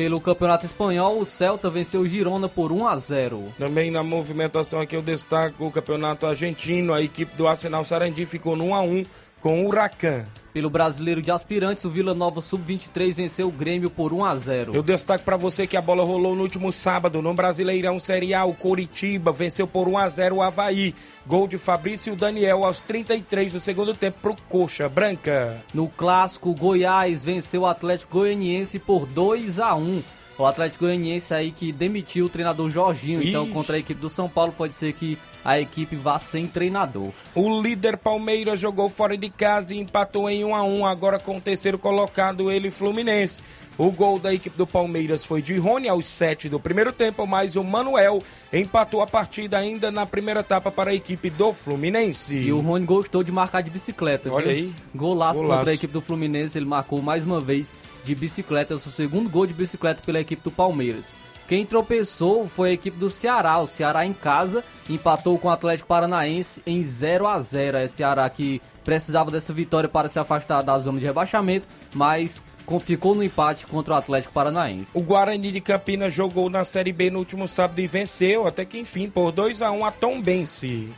Pelo 0.00 0.18
campeonato 0.18 0.64
espanhol, 0.64 1.20
o 1.20 1.26
Celta 1.26 1.68
venceu 1.68 2.00
o 2.00 2.08
Girona 2.08 2.48
por 2.48 2.72
1 2.72 2.86
a 2.86 2.96
0 2.96 3.44
Também 3.58 3.90
na 3.90 4.02
movimentação 4.02 4.80
aqui 4.80 4.96
eu 4.96 5.02
destaco 5.02 5.66
o 5.66 5.70
campeonato 5.70 6.24
argentino. 6.24 6.94
A 6.94 7.02
equipe 7.02 7.36
do 7.36 7.46
Arsenal 7.46 7.84
Sarandi 7.84 8.24
ficou 8.24 8.56
no 8.56 8.68
1 8.68 8.74
a 8.74 8.80
1 8.80 9.04
com 9.40 9.64
o 9.64 9.68
Huracan. 9.68 10.24
Pelo 10.52 10.68
brasileiro 10.68 11.22
de 11.22 11.30
aspirantes, 11.30 11.84
o 11.84 11.90
Vila 11.90 12.12
Nova 12.12 12.40
Sub-23 12.40 13.14
venceu 13.14 13.46
o 13.46 13.52
Grêmio 13.52 13.88
por 13.88 14.12
1 14.12 14.24
a 14.24 14.34
0 14.34 14.74
Eu 14.74 14.82
destaco 14.82 15.24
para 15.24 15.36
você 15.36 15.64
que 15.64 15.76
a 15.76 15.80
bola 15.80 16.02
rolou 16.02 16.34
no 16.34 16.42
último 16.42 16.72
sábado 16.72 17.22
no 17.22 17.32
Brasileirão 17.32 18.00
Série 18.00 18.34
A. 18.34 18.44
O 18.44 18.52
Coritiba 18.52 19.30
venceu 19.30 19.68
por 19.68 19.86
1 19.86 19.98
a 19.98 20.08
0 20.08 20.36
o 20.36 20.42
Havaí. 20.42 20.92
Gol 21.24 21.46
de 21.46 21.56
Fabrício 21.56 22.16
Daniel 22.16 22.64
aos 22.64 22.80
33 22.80 23.52
do 23.52 23.60
segundo 23.60 23.94
tempo 23.94 24.18
pro 24.20 24.36
Coxa 24.48 24.88
Branca. 24.88 25.56
No 25.72 25.88
clássico, 25.88 26.52
Goiás 26.52 27.22
venceu 27.22 27.62
o 27.62 27.66
Atlético 27.66 28.18
Goianiense 28.18 28.80
por 28.80 29.06
2 29.06 29.60
a 29.60 29.76
1 29.76 30.02
O 30.40 30.46
Atlético 30.46 30.86
Goianiense 30.86 31.34
aí 31.34 31.50
que 31.50 31.70
demitiu 31.70 32.24
o 32.24 32.28
treinador 32.30 32.70
Jorginho. 32.70 33.22
Então, 33.22 33.44
Ixi. 33.44 33.52
contra 33.52 33.76
a 33.76 33.78
equipe 33.78 34.00
do 34.00 34.08
São 34.08 34.26
Paulo, 34.26 34.54
pode 34.56 34.74
ser 34.74 34.94
que 34.94 35.18
a 35.44 35.60
equipe 35.60 35.96
vá 35.96 36.18
sem 36.18 36.46
treinador. 36.46 37.10
O 37.34 37.60
líder 37.60 37.98
Palmeiras 37.98 38.58
jogou 38.58 38.88
fora 38.88 39.18
de 39.18 39.28
casa 39.28 39.74
e 39.74 39.78
empatou 39.78 40.30
em 40.30 40.42
1 40.42 40.54
a 40.54 40.62
1 40.62 40.86
agora 40.86 41.18
com 41.18 41.36
o 41.36 41.40
terceiro 41.42 41.78
colocado, 41.78 42.50
ele 42.50 42.70
Fluminense. 42.70 43.42
O 43.80 43.90
gol 43.90 44.18
da 44.18 44.34
equipe 44.34 44.58
do 44.58 44.66
Palmeiras 44.66 45.24
foi 45.24 45.40
de 45.40 45.56
Rony 45.56 45.88
aos 45.88 46.06
7 46.06 46.50
do 46.50 46.60
primeiro 46.60 46.92
tempo, 46.92 47.26
mas 47.26 47.56
o 47.56 47.64
Manuel 47.64 48.22
empatou 48.52 49.00
a 49.00 49.06
partida 49.06 49.56
ainda 49.56 49.90
na 49.90 50.04
primeira 50.04 50.40
etapa 50.40 50.70
para 50.70 50.90
a 50.90 50.94
equipe 50.94 51.30
do 51.30 51.50
Fluminense. 51.54 52.36
E 52.36 52.52
o 52.52 52.60
Rony 52.60 52.84
gostou 52.84 53.24
de 53.24 53.32
marcar 53.32 53.62
de 53.62 53.70
bicicleta. 53.70 54.30
Olha 54.30 54.48
viu? 54.48 54.52
aí. 54.52 54.74
Golaço, 54.94 55.40
Golaço. 55.40 55.60
contra 55.60 55.72
a 55.72 55.74
equipe 55.74 55.94
do 55.94 56.02
Fluminense. 56.02 56.58
Ele 56.58 56.66
marcou 56.66 57.00
mais 57.00 57.24
uma 57.24 57.40
vez 57.40 57.74
de 58.04 58.14
bicicleta. 58.14 58.74
É 58.74 58.76
o 58.76 58.78
seu 58.78 58.92
segundo 58.92 59.30
gol 59.30 59.46
de 59.46 59.54
bicicleta 59.54 60.02
pela 60.04 60.20
equipe 60.20 60.42
do 60.42 60.50
Palmeiras. 60.50 61.16
Quem 61.48 61.64
tropeçou 61.64 62.46
foi 62.46 62.68
a 62.68 62.72
equipe 62.74 62.98
do 62.98 63.08
Ceará. 63.08 63.58
O 63.60 63.66
Ceará 63.66 64.04
em 64.04 64.12
casa 64.12 64.62
empatou 64.90 65.38
com 65.38 65.48
o 65.48 65.50
Atlético 65.50 65.88
Paranaense 65.88 66.60
em 66.66 66.84
0 66.84 67.26
a 67.26 67.40
0 67.40 67.78
É 67.78 67.84
o 67.86 67.88
Ceará 67.88 68.28
que 68.28 68.60
precisava 68.84 69.30
dessa 69.30 69.54
vitória 69.54 69.88
para 69.88 70.06
se 70.06 70.18
afastar 70.18 70.60
da 70.60 70.78
zona 70.78 70.98
de 70.98 71.06
rebaixamento, 71.06 71.66
mas 71.94 72.44
ficou 72.78 73.14
no 73.14 73.24
empate 73.24 73.66
contra 73.66 73.94
o 73.94 73.96
Atlético 73.96 74.32
Paranaense. 74.34 74.96
O 74.96 75.02
Guarani 75.02 75.50
de 75.50 75.60
Campinas 75.60 76.12
jogou 76.14 76.48
na 76.50 76.64
Série 76.64 76.92
B 76.92 77.10
no 77.10 77.18
último 77.18 77.48
sábado 77.48 77.80
e 77.80 77.86
venceu, 77.86 78.46
até 78.46 78.64
que 78.64 78.78
enfim, 78.78 79.08
por 79.08 79.32
2 79.32 79.62
a 79.62 79.72
1 79.72 79.84
a 79.84 79.90
Tombense. 79.90 80.90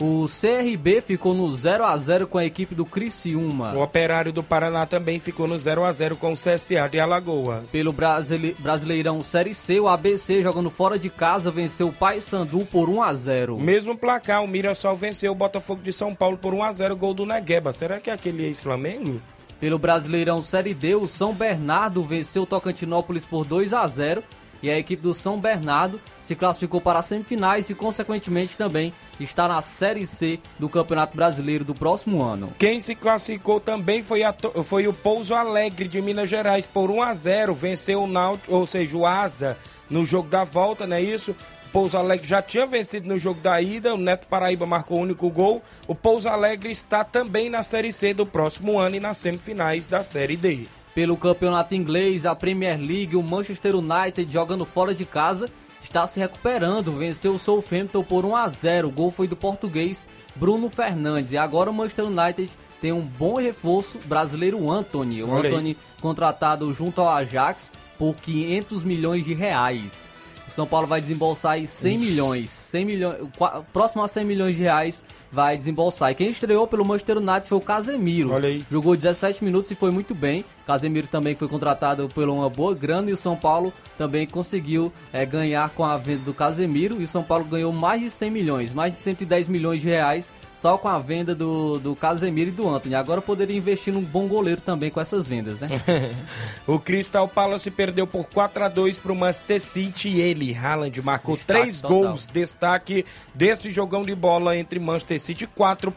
O 0.00 0.26
CRB 0.26 1.00
ficou 1.00 1.32
no 1.34 1.54
0 1.54 1.84
a 1.84 1.96
0 1.96 2.26
com 2.26 2.36
a 2.36 2.44
equipe 2.44 2.74
do 2.74 2.84
Criciúma. 2.84 3.72
O 3.74 3.80
Operário 3.80 4.32
do 4.32 4.42
Paraná 4.42 4.84
também 4.86 5.20
ficou 5.20 5.46
no 5.46 5.56
0 5.56 5.84
a 5.84 5.92
0 5.92 6.16
com 6.16 6.32
o 6.32 6.36
CSA 6.36 6.88
de 6.90 6.98
Alagoas. 6.98 7.66
Pelo 7.70 7.92
Brasile- 7.92 8.56
Brasileirão 8.58 9.22
Série 9.22 9.54
C, 9.54 9.78
o 9.78 9.86
ABC 9.86 10.42
jogando 10.42 10.68
fora 10.68 10.98
de 10.98 11.08
casa 11.08 11.48
venceu 11.48 11.88
o 11.88 11.92
Paysandu 11.92 12.66
por 12.66 12.90
1 12.90 13.02
a 13.02 13.14
0. 13.14 13.56
Mesmo 13.60 13.96
placar, 13.96 14.42
o 14.42 14.48
Mirassol 14.48 14.96
venceu 14.96 15.30
o 15.30 15.34
Botafogo 15.36 15.80
de 15.80 15.92
São 15.92 16.12
Paulo 16.12 16.36
por 16.38 16.52
1 16.52 16.62
a 16.64 16.72
0 16.72 16.96
gol 16.96 17.14
do 17.14 17.24
Negueba. 17.24 17.72
Será 17.72 18.00
que 18.00 18.10
é 18.10 18.14
aquele 18.14 18.44
ex-Flamengo? 18.46 19.22
Pelo 19.60 19.78
Brasileirão 19.78 20.42
Série 20.42 20.74
D, 20.74 20.94
o 20.94 21.08
São 21.08 21.32
Bernardo 21.32 22.02
venceu 22.04 22.44
Tocantinópolis 22.44 23.24
por 23.24 23.44
2 23.44 23.72
a 23.72 23.86
0 23.86 24.22
e 24.62 24.70
a 24.70 24.78
equipe 24.78 25.02
do 25.02 25.12
São 25.12 25.38
Bernardo 25.38 26.00
se 26.20 26.34
classificou 26.34 26.80
para 26.80 26.98
as 26.98 27.04
semifinais 27.04 27.68
e 27.68 27.74
consequentemente 27.74 28.56
também 28.56 28.94
está 29.20 29.46
na 29.46 29.60
Série 29.60 30.06
C 30.06 30.40
do 30.58 30.70
Campeonato 30.70 31.14
Brasileiro 31.14 31.64
do 31.64 31.74
próximo 31.74 32.22
ano. 32.22 32.50
Quem 32.58 32.80
se 32.80 32.94
classificou 32.94 33.60
também 33.60 34.02
foi, 34.02 34.22
a 34.22 34.34
foi 34.62 34.88
o 34.88 34.92
Pouso 34.92 35.34
Alegre 35.34 35.86
de 35.86 36.00
Minas 36.00 36.30
Gerais 36.30 36.66
por 36.66 36.90
1 36.90 37.02
a 37.02 37.12
0 37.12 37.54
Venceu 37.54 38.02
o 38.02 38.06
Náutico, 38.06 38.54
ou 38.54 38.64
seja, 38.64 38.96
o 38.96 39.04
Asa 39.04 39.58
no 39.90 40.02
jogo 40.02 40.30
da 40.30 40.44
volta, 40.44 40.86
não 40.86 40.96
é 40.96 41.02
isso? 41.02 41.36
O 41.74 41.82
Pouso 41.82 41.98
Alegre 41.98 42.28
já 42.28 42.40
tinha 42.40 42.68
vencido 42.68 43.08
no 43.08 43.18
jogo 43.18 43.40
da 43.40 43.60
ida, 43.60 43.96
o 43.96 43.98
Neto 43.98 44.28
Paraíba 44.28 44.64
marcou 44.64 44.98
o 44.98 45.02
único 45.02 45.28
gol. 45.28 45.60
O 45.88 45.94
Pouso 45.94 46.28
Alegre 46.28 46.70
está 46.70 47.02
também 47.02 47.50
na 47.50 47.64
Série 47.64 47.92
C 47.92 48.14
do 48.14 48.24
próximo 48.24 48.78
ano 48.78 48.94
e 48.94 49.00
nas 49.00 49.18
semifinais 49.18 49.88
da 49.88 50.04
Série 50.04 50.36
D. 50.36 50.68
Pelo 50.94 51.16
campeonato 51.16 51.74
inglês, 51.74 52.26
a 52.26 52.34
Premier 52.36 52.78
League, 52.78 53.16
o 53.16 53.22
Manchester 53.24 53.74
United 53.74 54.32
jogando 54.32 54.64
fora 54.64 54.94
de 54.94 55.04
casa 55.04 55.50
está 55.82 56.06
se 56.06 56.20
recuperando, 56.20 56.92
venceu 56.92 57.34
o 57.34 57.40
Southampton 57.40 58.04
por 58.04 58.24
1 58.24 58.36
a 58.36 58.48
0. 58.48 58.86
O 58.86 58.92
gol 58.92 59.10
foi 59.10 59.26
do 59.26 59.34
português 59.34 60.06
Bruno 60.36 60.70
Fernandes. 60.70 61.32
E 61.32 61.36
agora 61.36 61.70
o 61.70 61.74
Manchester 61.74 62.04
United 62.04 62.52
tem 62.80 62.92
um 62.92 63.02
bom 63.02 63.34
reforço 63.34 63.98
brasileiro, 64.04 64.70
Anthony. 64.70 65.24
O. 65.24 65.34
Anthony 65.34 65.76
contratado 66.00 66.72
junto 66.72 67.00
ao 67.00 67.08
Ajax 67.08 67.72
por 67.98 68.14
500 68.14 68.84
milhões 68.84 69.24
de 69.24 69.34
reais. 69.34 70.16
O 70.46 70.50
São 70.50 70.66
Paulo 70.66 70.86
vai 70.86 71.00
desembolsar 71.00 71.52
aí 71.52 71.66
100 71.66 71.98
milhões, 71.98 72.50
100 72.50 72.84
milhões, 72.84 73.28
próximo 73.72 74.02
a 74.02 74.08
100 74.08 74.24
milhões 74.24 74.56
de 74.56 74.62
reais 74.62 75.02
vai 75.32 75.56
desembolsar. 75.56 76.10
E 76.12 76.14
quem 76.14 76.28
estreou 76.28 76.66
pelo 76.66 76.84
Manchester 76.84 77.18
United 77.18 77.48
foi 77.48 77.58
o 77.58 77.60
Casemiro. 77.60 78.30
Jogou 78.70 78.94
17 78.96 79.42
minutos 79.42 79.70
e 79.70 79.74
foi 79.74 79.90
muito 79.90 80.14
bem. 80.14 80.44
Casemiro 80.66 81.06
também 81.06 81.34
foi 81.34 81.48
contratado 81.48 82.08
por 82.08 82.28
uma 82.28 82.48
boa 82.48 82.74
grana 82.74 83.10
e 83.10 83.12
o 83.12 83.16
São 83.16 83.36
Paulo 83.36 83.72
também 83.98 84.26
conseguiu 84.26 84.92
eh, 85.12 85.24
ganhar 85.26 85.70
com 85.70 85.84
a 85.84 85.96
venda 85.96 86.24
do 86.24 86.34
Casemiro. 86.34 87.00
E 87.00 87.04
o 87.04 87.08
São 87.08 87.22
Paulo 87.22 87.44
ganhou 87.44 87.72
mais 87.72 88.00
de 88.00 88.10
100 88.10 88.30
milhões, 88.30 88.74
mais 88.74 88.92
de 88.92 88.98
110 88.98 89.48
milhões 89.48 89.80
de 89.80 89.88
reais 89.88 90.32
só 90.54 90.78
com 90.78 90.88
a 90.88 90.98
venda 90.98 91.34
do, 91.34 91.78
do 91.78 91.96
Casemiro 91.96 92.50
e 92.50 92.52
do 92.52 92.68
Anthony. 92.68 92.94
Agora 92.94 93.20
poderia 93.20 93.56
investir 93.56 93.92
num 93.92 94.02
bom 94.02 94.26
goleiro 94.26 94.60
também 94.60 94.90
com 94.90 95.00
essas 95.00 95.26
vendas, 95.26 95.58
né? 95.58 95.68
O 96.66 96.78
Crystal 96.78 97.26
Palace 97.28 97.70
perdeu 97.70 98.06
por 98.06 98.24
4 98.26 98.64
a 98.64 98.68
2 98.68 98.98
para 98.98 99.12
o 99.12 99.16
Manchester 99.16 99.60
City 99.60 100.08
e 100.08 100.20
ele, 100.20 100.54
Haaland, 100.54 101.02
marcou 101.02 101.36
Destaque 101.36 101.60
três 101.60 101.80
total. 101.80 101.98
gols. 101.98 102.26
Destaque 102.26 103.04
desse 103.34 103.70
jogão 103.70 104.02
de 104.02 104.14
bola 104.14 104.56
entre 104.56 104.78
Manchester 104.78 105.20
City 105.20 105.46
4, 105.46 105.92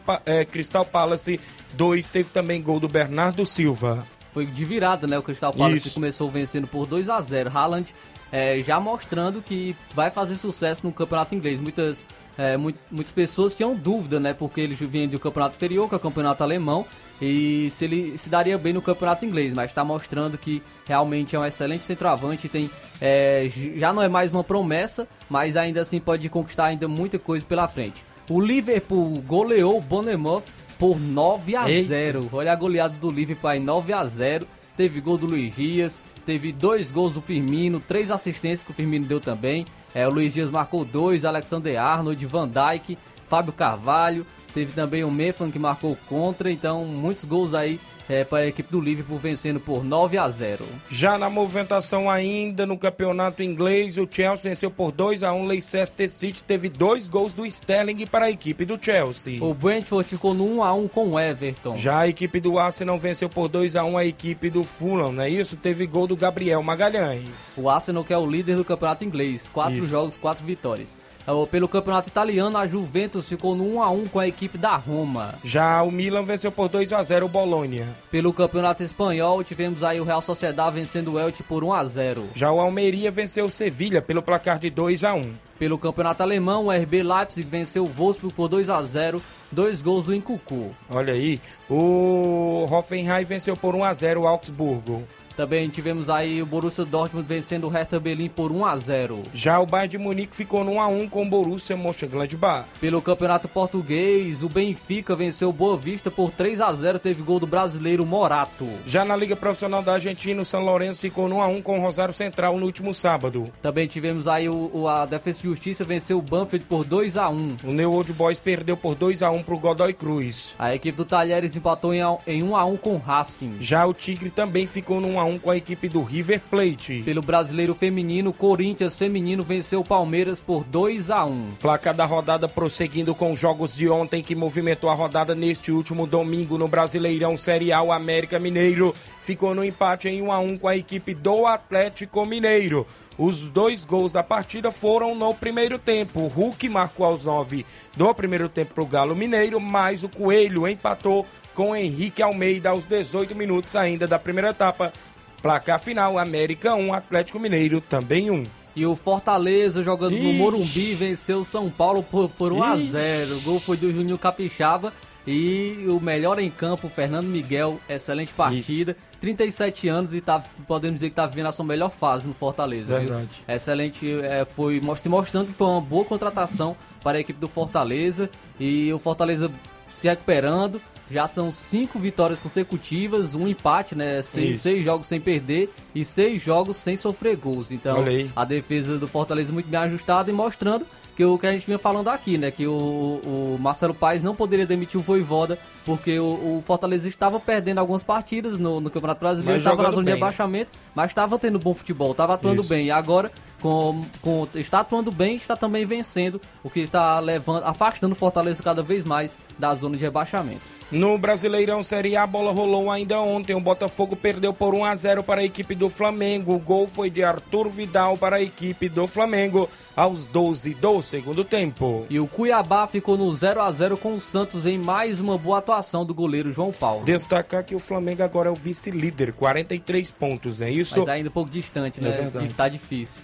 Crystal 0.50 0.84
Palace 0.84 1.40
2. 1.74 2.06
Teve 2.08 2.30
também 2.30 2.60
gol 2.60 2.80
do 2.80 2.88
Bernardo 2.88 3.46
Silva. 3.46 4.06
Foi 4.38 4.46
de 4.46 4.64
virada, 4.64 5.06
né? 5.08 5.18
O 5.18 5.22
Crystal 5.22 5.52
Palace 5.52 5.90
começou 5.90 6.30
vencendo 6.30 6.68
por 6.68 6.86
2 6.86 7.08
a 7.08 7.20
0 7.20 7.50
Haaland 7.52 7.92
é, 8.30 8.62
já 8.64 8.78
mostrando 8.78 9.42
que 9.42 9.74
vai 9.94 10.10
fazer 10.10 10.36
sucesso 10.36 10.86
no 10.86 10.92
campeonato 10.92 11.34
inglês. 11.34 11.58
Muitas, 11.58 12.06
é, 12.36 12.56
mu- 12.56 12.72
muitas 12.90 13.12
pessoas 13.12 13.52
tinham 13.54 13.74
dúvida, 13.74 14.20
né? 14.20 14.32
Porque 14.34 14.60
ele 14.60 14.74
vinha 14.76 15.08
do 15.08 15.18
campeonato 15.18 15.56
inferior, 15.56 15.88
que 15.88 15.94
é 15.94 15.98
o 15.98 16.00
campeonato 16.00 16.44
alemão, 16.44 16.86
e 17.20 17.68
se 17.70 17.84
ele 17.86 18.16
se 18.16 18.28
daria 18.30 18.56
bem 18.56 18.72
no 18.72 18.80
campeonato 18.80 19.24
inglês, 19.24 19.52
mas 19.54 19.70
está 19.72 19.82
mostrando 19.84 20.38
que 20.38 20.62
realmente 20.86 21.34
é 21.34 21.38
um 21.40 21.44
excelente 21.44 21.82
centroavante, 21.82 22.48
tem 22.48 22.70
é, 23.00 23.50
já 23.76 23.92
não 23.92 24.00
é 24.02 24.08
mais 24.08 24.30
uma 24.30 24.44
promessa, 24.44 25.08
mas 25.28 25.56
ainda 25.56 25.80
assim 25.80 25.98
pode 25.98 26.28
conquistar 26.28 26.66
ainda 26.66 26.86
muita 26.86 27.18
coisa 27.18 27.44
pela 27.44 27.66
frente. 27.66 28.04
O 28.30 28.40
Liverpool 28.40 29.20
goleou 29.26 29.78
o 29.78 29.80
Bournemouth 29.80 30.44
por 30.78 30.98
9 30.98 31.56
a 31.56 31.68
Eita. 31.68 31.88
0. 31.88 32.28
Olha 32.32 32.52
a 32.52 32.56
goleada 32.56 32.94
do 33.00 33.10
Liverpool 33.10 33.50
aí, 33.50 33.60
9 33.60 33.92
a 33.92 34.04
0. 34.04 34.46
Teve 34.76 35.00
gol 35.00 35.18
do 35.18 35.26
Luiz 35.26 35.56
Dias, 35.56 36.00
teve 36.24 36.52
dois 36.52 36.92
gols 36.92 37.12
do 37.12 37.20
Firmino, 37.20 37.80
três 37.80 38.12
assistências 38.12 38.62
que 38.62 38.70
o 38.70 38.74
Firmino 38.74 39.06
deu 39.06 39.20
também. 39.20 39.66
É, 39.92 40.06
o 40.06 40.10
Luiz 40.10 40.34
Dias 40.34 40.50
marcou 40.50 40.84
dois, 40.84 41.24
Alexander 41.24 41.80
Arnold, 41.80 42.24
Van 42.26 42.48
Dijk, 42.48 42.96
Fábio 43.26 43.52
Carvalho. 43.52 44.24
Teve 44.54 44.72
também 44.72 45.02
o 45.02 45.10
Mefan 45.10 45.50
que 45.50 45.58
marcou 45.58 45.96
contra, 46.08 46.50
então 46.50 46.84
muitos 46.84 47.24
gols 47.24 47.54
aí 47.54 47.80
é, 48.08 48.24
para 48.24 48.44
a 48.44 48.46
equipe 48.46 48.70
do 48.70 48.80
Liverpool 48.80 49.18
vencendo 49.18 49.60
por 49.60 49.84
9 49.84 50.18
a 50.18 50.28
0. 50.28 50.64
Já 50.88 51.18
na 51.18 51.28
movimentação 51.28 52.10
ainda 52.10 52.66
no 52.66 52.78
campeonato 52.78 53.42
inglês, 53.42 53.98
o 53.98 54.08
Chelsea 54.10 54.50
venceu 54.50 54.70
por 54.70 54.90
2 54.92 55.22
a 55.22 55.32
1 55.32 55.46
Leicester 55.46 56.08
City, 56.08 56.42
teve 56.42 56.68
dois 56.68 57.08
gols 57.08 57.34
do 57.34 57.44
Sterling 57.46 58.06
para 58.06 58.26
a 58.26 58.30
equipe 58.30 58.64
do 58.64 58.78
Chelsea. 58.80 59.42
O 59.42 59.52
Brentford 59.52 60.08
ficou 60.08 60.34
no 60.34 60.44
1 60.56 60.62
a 60.64 60.72
1 60.72 60.88
com 60.88 61.08
o 61.10 61.20
Everton. 61.20 61.76
Já 61.76 62.00
a 62.00 62.08
equipe 62.08 62.40
do 62.40 62.58
Arsenal 62.58 62.98
venceu 62.98 63.28
por 63.28 63.48
2 63.48 63.76
a 63.76 63.84
1 63.84 63.98
a 63.98 64.04
equipe 64.04 64.50
do 64.50 64.64
Fulham, 64.64 65.12
não 65.12 65.22
é 65.22 65.30
isso? 65.30 65.56
Teve 65.56 65.86
gol 65.86 66.06
do 66.06 66.16
Gabriel 66.16 66.62
Magalhães. 66.62 67.54
O 67.56 67.68
Arsenal 67.68 68.04
que 68.04 68.12
é 68.12 68.18
o 68.18 68.26
líder 68.26 68.56
do 68.56 68.64
campeonato 68.64 69.04
inglês, 69.04 69.48
quatro 69.48 69.78
Isso. 69.78 69.86
jogos, 69.86 70.16
quatro 70.16 70.44
vitórias. 70.44 71.00
É, 71.28 71.46
Pelo 71.46 71.68
campeonato 71.68 72.08
italiano, 72.08 72.56
a 72.56 72.66
Juventus 72.66 73.28
ficou 73.28 73.54
no 73.54 73.74
1 73.74 73.82
a 73.82 73.90
1 73.90 74.06
com 74.06 74.18
a 74.18 74.26
equipe 74.26 74.56
da 74.56 74.76
Roma. 74.76 75.34
Já 75.44 75.82
o 75.82 75.92
Milan 75.92 76.22
venceu 76.22 76.50
por 76.50 76.70
2 76.70 76.90
a 76.94 77.02
0 77.02 77.26
o 77.26 77.28
Bolonha. 77.28 77.94
Pelo 78.10 78.32
campeonato 78.32 78.82
espanhol, 78.82 79.44
tivemos 79.44 79.84
aí 79.84 80.00
o 80.00 80.04
Real 80.04 80.22
Sociedad 80.22 80.72
vencendo 80.72 81.12
o 81.12 81.20
Elche 81.20 81.42
por 81.42 81.62
1 81.62 81.74
a 81.74 81.84
0. 81.84 82.30
Já 82.34 82.50
o 82.50 82.58
Almeria 82.58 83.10
venceu 83.10 83.44
o 83.44 83.50
Sevilha 83.50 84.00
pelo 84.00 84.22
placar 84.22 84.58
de 84.58 84.70
2 84.70 85.04
a 85.04 85.12
1. 85.12 85.34
Pelo 85.58 85.78
campeonato 85.78 86.22
alemão, 86.22 86.66
o 86.66 86.70
RB 86.70 87.02
Leipzig 87.02 87.46
venceu 87.46 87.84
o 87.84 87.88
Wolfsburg 87.88 88.34
por 88.34 88.48
2 88.48 88.70
a 88.70 88.80
0, 88.80 89.20
dois 89.52 89.82
gols 89.82 90.06
do 90.06 90.14
Incucu. 90.14 90.74
Olha 90.88 91.12
aí, 91.12 91.40
o 91.68 92.66
Hoffenheim 92.70 93.24
venceu 93.24 93.54
por 93.54 93.74
1 93.74 93.84
a 93.84 93.92
0 93.92 94.22
o 94.22 94.26
Augsburgo. 94.26 95.02
Também 95.38 95.68
tivemos 95.68 96.10
aí 96.10 96.42
o 96.42 96.46
Borussia 96.46 96.84
Dortmund 96.84 97.24
vencendo 97.24 97.62
o 97.68 97.68
Hertha 97.70 98.00
Berlim 98.00 98.28
por 98.28 98.50
1 98.50 98.66
a 98.66 98.76
0. 98.76 99.22
Já 99.32 99.60
o 99.60 99.66
Bayern 99.66 99.88
de 99.92 99.96
Munique 99.96 100.34
ficou 100.34 100.64
no 100.64 100.72
1 100.72 100.80
a 100.80 100.88
1 100.88 101.08
com 101.08 101.22
o 101.22 101.28
Borussia 101.30 101.76
Mönchengladbach. 101.76 102.66
Pelo 102.80 103.00
campeonato 103.00 103.46
português, 103.48 104.42
o 104.42 104.48
Benfica 104.48 105.14
venceu 105.14 105.50
o 105.50 105.52
Boa 105.52 105.76
Vista 105.76 106.10
por 106.10 106.32
3 106.32 106.60
a 106.60 106.72
0, 106.74 106.98
teve 106.98 107.22
gol 107.22 107.38
do 107.38 107.46
brasileiro 107.46 108.04
Morato. 108.04 108.68
Já 108.84 109.04
na 109.04 109.14
Liga 109.14 109.36
Profissional 109.36 109.80
da 109.80 109.92
Argentina, 109.94 110.42
o 110.42 110.44
São 110.44 110.64
Lourenço 110.64 111.02
ficou 111.02 111.28
no 111.28 111.36
1 111.36 111.42
a 111.42 111.46
1 111.46 111.62
com 111.62 111.78
o 111.78 111.82
Rosário 111.82 112.12
Central 112.12 112.58
no 112.58 112.66
último 112.66 112.92
sábado. 112.92 113.48
Também 113.62 113.86
tivemos 113.86 114.26
aí 114.26 114.48
o, 114.48 114.70
o- 114.74 114.88
a 114.88 115.06
Defesa 115.06 115.38
e 115.38 115.44
Justiça 115.44 115.84
venceu 115.84 116.18
o 116.18 116.22
Banfield 116.22 116.66
por 116.66 116.82
2 116.82 117.16
a 117.16 117.28
1. 117.28 117.58
O 117.62 117.70
New 117.72 117.92
Old 117.92 118.12
Boys 118.12 118.40
perdeu 118.40 118.76
por 118.76 118.96
2 118.96 119.22
a 119.22 119.30
1 119.30 119.44
para 119.44 119.54
o 119.54 119.58
Godoy 119.60 119.92
Cruz. 119.92 120.56
A 120.58 120.74
equipe 120.74 120.96
do 120.96 121.04
Talheres 121.04 121.54
empatou 121.56 121.94
em, 121.94 122.00
em 122.26 122.42
1 122.42 122.56
a 122.56 122.64
1 122.64 122.76
com 122.78 122.94
o 122.96 122.98
Racing. 122.98 123.58
Já 123.60 123.86
o 123.86 123.94
Tigre 123.94 124.30
também 124.30 124.66
ficou 124.66 125.00
no 125.00 125.06
1 125.10 125.20
a 125.20 125.27
1 125.28 125.38
com 125.38 125.50
a 125.50 125.56
equipe 125.56 125.88
do 125.88 126.02
River 126.02 126.40
Plate. 126.50 127.02
Pelo 127.04 127.22
brasileiro 127.22 127.74
feminino, 127.74 128.32
Corinthians 128.32 128.96
feminino 128.96 129.42
venceu 129.42 129.80
o 129.80 129.84
Palmeiras 129.84 130.40
por 130.40 130.64
2 130.64 131.10
a 131.10 131.24
1. 131.24 131.50
Placa 131.60 131.94
da 131.94 132.04
rodada 132.04 132.48
prosseguindo 132.48 133.14
com 133.14 133.32
os 133.32 133.38
jogos 133.38 133.76
de 133.76 133.88
ontem 133.88 134.22
que 134.22 134.34
movimentou 134.34 134.90
a 134.90 134.94
rodada 134.94 135.34
neste 135.34 135.70
último 135.70 136.06
domingo 136.06 136.58
no 136.58 136.66
Brasileirão 136.66 137.36
Série 137.36 137.72
A. 137.72 137.80
O 137.82 137.92
América 137.92 138.38
Mineiro 138.38 138.94
ficou 139.20 139.54
no 139.54 139.64
empate 139.64 140.08
em 140.08 140.22
1 140.22 140.32
a 140.32 140.38
1 140.40 140.58
com 140.58 140.68
a 140.68 140.76
equipe 140.76 141.14
do 141.14 141.46
Atlético 141.46 142.26
Mineiro. 142.26 142.86
Os 143.18 143.50
dois 143.50 143.84
gols 143.84 144.12
da 144.12 144.22
partida 144.22 144.70
foram 144.70 145.14
no 145.14 145.34
primeiro 145.34 145.76
tempo. 145.76 146.20
O 146.20 146.28
Hulk 146.28 146.68
marcou 146.68 147.04
aos 147.04 147.24
9 147.24 147.66
do 147.96 148.14
primeiro 148.14 148.48
tempo 148.48 148.74
para 148.74 148.84
o 148.84 148.86
Galo 148.86 149.16
Mineiro, 149.16 149.58
mas 149.58 150.04
o 150.04 150.08
Coelho 150.08 150.68
empatou 150.68 151.26
com 151.52 151.74
Henrique 151.74 152.22
Almeida 152.22 152.70
aos 152.70 152.84
18 152.84 153.34
minutos 153.34 153.74
ainda 153.74 154.06
da 154.06 154.20
primeira 154.20 154.50
etapa. 154.50 154.92
Placar 155.42 155.78
final: 155.80 156.18
América 156.18 156.74
1, 156.74 156.92
Atlético 156.92 157.38
Mineiro 157.38 157.80
também 157.80 158.30
1. 158.30 158.44
E 158.76 158.86
o 158.86 158.94
Fortaleza, 158.94 159.82
jogando 159.82 160.12
no 160.12 160.18
Ixi. 160.18 160.38
Morumbi, 160.38 160.94
venceu 160.94 161.40
o 161.40 161.44
São 161.44 161.68
Paulo 161.68 162.02
por, 162.02 162.28
por 162.28 162.52
1 162.52 162.62
a 162.62 162.76
Ixi. 162.76 162.90
0. 162.90 163.36
O 163.38 163.40
gol 163.40 163.60
foi 163.60 163.76
do 163.76 163.92
Juninho 163.92 164.18
Capixaba. 164.18 164.92
E 165.26 165.84
o 165.88 166.00
melhor 166.00 166.38
em 166.38 166.50
campo, 166.50 166.88
Fernando 166.88 167.26
Miguel, 167.26 167.78
excelente 167.86 168.32
partida. 168.32 168.96
37 169.20 169.86
anos 169.86 170.14
e 170.14 170.22
tá, 170.22 170.42
podemos 170.66 170.94
dizer 170.94 171.10
que 171.10 171.16
tá 171.16 171.26
vivendo 171.26 171.46
a 171.46 171.52
sua 171.52 171.66
melhor 171.66 171.90
fase 171.90 172.26
no 172.26 172.32
Fortaleza. 172.32 172.98
viu? 172.98 173.08
Verdade. 173.10 173.44
Excelente, 173.46 174.20
é, 174.22 174.46
foi 174.46 174.80
mostrando 174.80 175.48
que 175.48 175.52
foi 175.52 175.66
uma 175.66 175.82
boa 175.82 176.04
contratação 176.04 176.74
para 177.02 177.18
a 177.18 177.20
equipe 177.20 177.38
do 177.38 177.48
Fortaleza. 177.48 178.30
E 178.58 178.90
o 178.92 178.98
Fortaleza 178.98 179.50
se 179.90 180.08
recuperando. 180.08 180.80
Já 181.10 181.26
são 181.26 181.50
cinco 181.50 181.98
vitórias 181.98 182.40
consecutivas, 182.40 183.34
um 183.34 183.48
empate, 183.48 183.94
né? 183.94 184.20
Seis, 184.22 184.60
seis 184.60 184.84
jogos 184.84 185.06
sem 185.06 185.20
perder 185.20 185.70
e 185.94 186.04
seis 186.04 186.42
jogos 186.42 186.76
sem 186.76 186.96
sofrer 186.96 187.36
gols. 187.36 187.70
Então, 187.70 188.04
a 188.36 188.44
defesa 188.44 188.98
do 188.98 189.08
Fortaleza 189.08 189.52
muito 189.52 189.68
bem 189.68 189.80
ajustada 189.80 190.30
e 190.30 190.34
mostrando 190.34 190.86
que 191.18 191.24
o 191.24 191.36
que 191.36 191.48
a 191.48 191.52
gente 191.52 191.66
vinha 191.66 191.80
falando 191.80 192.06
aqui, 192.10 192.38
né? 192.38 192.52
Que 192.52 192.64
o, 192.64 192.72
o 192.72 193.58
Marcelo 193.58 193.92
Paes 193.92 194.22
não 194.22 194.36
poderia 194.36 194.64
demitir 194.64 195.00
o 195.00 195.02
Voivoda 195.02 195.58
porque 195.84 196.16
o, 196.16 196.24
o 196.58 196.62
Fortaleza 196.64 197.08
estava 197.08 197.40
perdendo 197.40 197.78
algumas 197.78 198.04
partidas 198.04 198.56
no, 198.56 198.80
no 198.80 198.88
Campeonato 198.88 199.18
Brasileiro, 199.18 199.58
estava 199.58 199.82
na 199.82 199.90
zona 199.90 200.02
de 200.02 200.04
bem, 200.04 200.14
né? 200.14 200.14
rebaixamento, 200.14 200.70
mas 200.94 201.10
estava 201.10 201.36
tendo 201.36 201.58
bom 201.58 201.74
futebol, 201.74 202.12
estava 202.12 202.34
atuando 202.34 202.60
Isso. 202.60 202.68
bem. 202.68 202.86
E 202.86 202.90
agora, 202.92 203.32
com, 203.60 204.04
com, 204.22 204.46
está 204.54 204.78
atuando 204.78 205.10
bem, 205.10 205.34
está 205.34 205.56
também 205.56 205.84
vencendo, 205.84 206.40
o 206.62 206.70
que 206.70 206.80
está 206.80 207.18
levando, 207.18 207.64
afastando 207.64 208.12
o 208.12 208.16
Fortaleza 208.16 208.62
cada 208.62 208.84
vez 208.84 209.02
mais 209.02 209.36
da 209.58 209.74
zona 209.74 209.96
de 209.96 210.04
rebaixamento. 210.04 210.77
No 210.90 211.18
Brasileirão 211.18 211.82
Série 211.82 212.16
A, 212.16 212.22
a 212.22 212.26
bola 212.26 212.50
rolou 212.50 212.90
ainda 212.90 213.20
ontem. 213.20 213.54
O 213.54 213.60
Botafogo 213.60 214.16
perdeu 214.16 214.54
por 214.54 214.74
1 214.74 214.84
a 214.86 214.96
0 214.96 215.22
para 215.22 215.42
a 215.42 215.44
equipe 215.44 215.74
do 215.74 215.90
Flamengo. 215.90 216.54
O 216.54 216.58
gol 216.58 216.86
foi 216.86 217.10
de 217.10 217.22
Arthur 217.22 217.68
Vidal 217.68 218.16
para 218.16 218.36
a 218.36 218.42
equipe 218.42 218.88
do 218.88 219.06
Flamengo 219.06 219.68
aos 219.94 220.24
12 220.24 220.72
do 220.74 221.02
segundo 221.02 221.44
tempo. 221.44 222.06
E 222.08 222.18
o 222.18 222.26
Cuiabá 222.26 222.86
ficou 222.86 223.18
no 223.18 223.34
0 223.34 223.60
a 223.60 223.70
0 223.70 223.98
com 223.98 224.14
o 224.14 224.20
Santos 224.20 224.64
em 224.64 224.78
mais 224.78 225.20
uma 225.20 225.36
boa 225.36 225.58
atuação 225.58 226.06
do 226.06 226.14
goleiro 226.14 226.50
João 226.52 226.72
Paulo. 226.72 227.04
Destacar 227.04 227.64
que 227.64 227.74
o 227.74 227.78
Flamengo 227.78 228.22
agora 228.22 228.48
é 228.48 228.52
o 228.52 228.54
vice-líder, 228.54 229.34
43 229.34 230.10
pontos, 230.12 230.58
não 230.58 230.68
é 230.68 230.70
isso? 230.70 231.00
Mas 231.00 231.08
ainda 231.08 231.28
um 231.28 231.32
pouco 231.32 231.50
distante, 231.50 232.00
né? 232.00 232.08
É 232.08 232.12
verdade. 232.12 232.46
E 232.46 232.48
tá 232.54 232.66
difícil. 232.66 233.22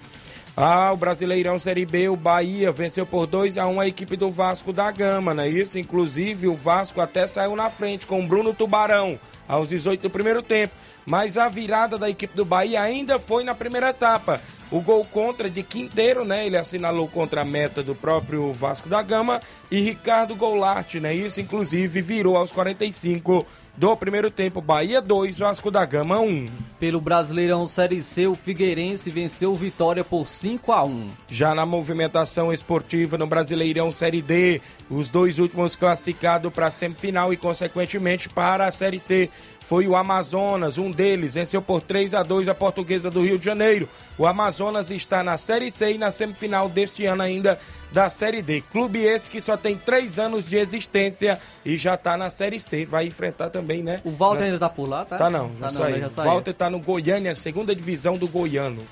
Ah, 0.57 0.93
o 0.93 0.97
Brasileirão 0.97 1.59
Série 1.59 1.85
B, 1.85 2.09
o 2.09 2.15
Bahia 2.15 2.71
venceu 2.71 3.05
por 3.05 3.27
2 3.27 3.59
a 3.59 3.67
1 3.67 3.81
a 3.81 3.89
equipe 3.89 4.17
do 4.17 4.31
Vasco 4.31 4.73
da 4.73 4.89
Gama, 4.93 5.35
não 5.35 5.43
é 5.43 5.49
isso? 5.49 5.81
Inclusive, 5.81 6.47
o 6.47 6.55
Vasco 6.55 7.01
até 7.01 7.27
saiu 7.27 7.57
na 7.57 7.69
frente 7.69 8.07
com 8.07 8.23
o 8.23 8.27
Bruno 8.27 8.55
Tubarão 8.55 9.19
aos 9.49 9.71
18 9.71 10.03
do 10.03 10.11
primeiro 10.11 10.43
tempo. 10.45 10.73
Mas 11.07 11.37
a 11.37 11.49
virada 11.49 11.99
da 11.99 12.09
equipe 12.09 12.35
do 12.35 12.45
Bahia 12.45 12.81
ainda 12.81 13.19
foi 13.19 13.45
na 13.45 13.55
primeira 13.55 13.91
etapa. 13.91 14.41
O 14.71 14.81
gol 14.81 15.05
contra 15.05 15.49
de 15.49 15.63
Quinteiro, 15.63 16.25
né? 16.25 16.47
Ele 16.47 16.57
assinalou 16.57 17.07
contra 17.07 17.43
a 17.43 17.45
meta 17.45 17.83
do 17.83 17.95
próprio 17.95 18.53
Vasco 18.53 18.89
da 18.89 19.03
Gama. 19.03 19.41
E 19.71 19.81
Ricardo 19.81 20.35
Goulart, 20.35 20.95
né? 20.97 21.15
Isso, 21.15 21.41
inclusive, 21.41 22.01
virou 22.01 22.37
aos 22.37 22.51
45 22.51 23.47
do 23.77 23.97
primeiro 23.97 24.31
tempo. 24.31 24.61
Bahia 24.61 25.01
2, 25.01 25.39
Vasco 25.39 25.71
da 25.71 25.85
Gama 25.85 26.19
1. 26.19 26.49
Pelo 26.81 27.01
Brasileirão 27.01 27.67
Série 27.67 28.03
C, 28.03 28.27
o 28.27 28.35
Figueirense 28.35 29.11
venceu 29.11 29.55
Vitória 29.55 30.05
por 30.05 30.27
5 30.27 30.73
a 30.73 30.85
1 30.85 31.09
Já 31.29 31.55
na 31.55 31.65
movimentação 31.65 32.53
esportiva 32.53 33.17
no 33.17 33.27
Brasileirão 33.27 33.91
Série 33.91 34.23
D, 34.23 34.61
os 34.91 35.09
dois 35.09 35.39
últimos 35.39 35.77
classificados 35.77 36.53
para 36.53 36.67
a 36.67 36.71
semifinal 36.71 37.33
e, 37.33 37.37
consequentemente, 37.37 38.29
para 38.29 38.67
a 38.67 38.73
Série 38.73 39.01
C 39.01 39.31
foi 39.61 39.87
o 39.87 39.97
Amazonas. 39.97 40.79
Um 40.79 40.91
deles 40.95 41.35
venceu 41.35 41.61
por 41.61 41.81
3 41.83 42.15
a 42.15 42.23
2 42.23 42.49
a 42.49 42.55
Portuguesa 42.55 43.11
do 43.11 43.23
Rio 43.23 43.39
de 43.39 43.45
Janeiro. 43.45 43.89
O 44.17 44.27
Amazonas 44.27 44.91
está 44.91 45.23
na 45.23 45.37
Série 45.37 45.71
C 45.71 45.93
e 45.93 45.99
na 45.99 46.11
semifinal 46.11 46.69
deste 46.69 47.05
ano 47.05 47.23
ainda 47.23 47.59
da 47.93 48.09
Série 48.09 48.41
D. 48.41 48.61
Clube 48.63 49.01
esse 49.03 49.29
que 49.29 49.41
só 49.41 49.57
tem 49.57 49.77
três 49.77 50.19
anos 50.19 50.47
de 50.49 50.57
existência 50.57 51.39
e 51.65 51.77
já 51.77 51.95
está 51.95 52.17
na 52.17 52.31
Série 52.31 52.59
C. 52.61 52.87
Vai 52.87 53.07
enfrentar 53.07 53.51
também, 53.51 53.83
né? 53.83 54.01
O 54.05 54.11
Walter 54.11 54.41
Na- 54.41 54.47
ainda 54.47 54.59
tá 54.59 54.69
por 54.71 54.89
lá, 54.89 55.05
tá? 55.05 55.17
Tá 55.19 55.29
não, 55.29 55.51
já 55.57 55.65
tá 55.65 55.71
saiu. 55.71 56.01
já 56.01 56.09
saiu. 56.09 56.31
Walter 56.31 56.55
tá 56.55 56.71
no 56.71 56.79
Goiânia, 56.79 57.35
segunda 57.37 57.75
divisão 57.75 58.17
do 58.17 58.27
Goiano. 58.29 58.83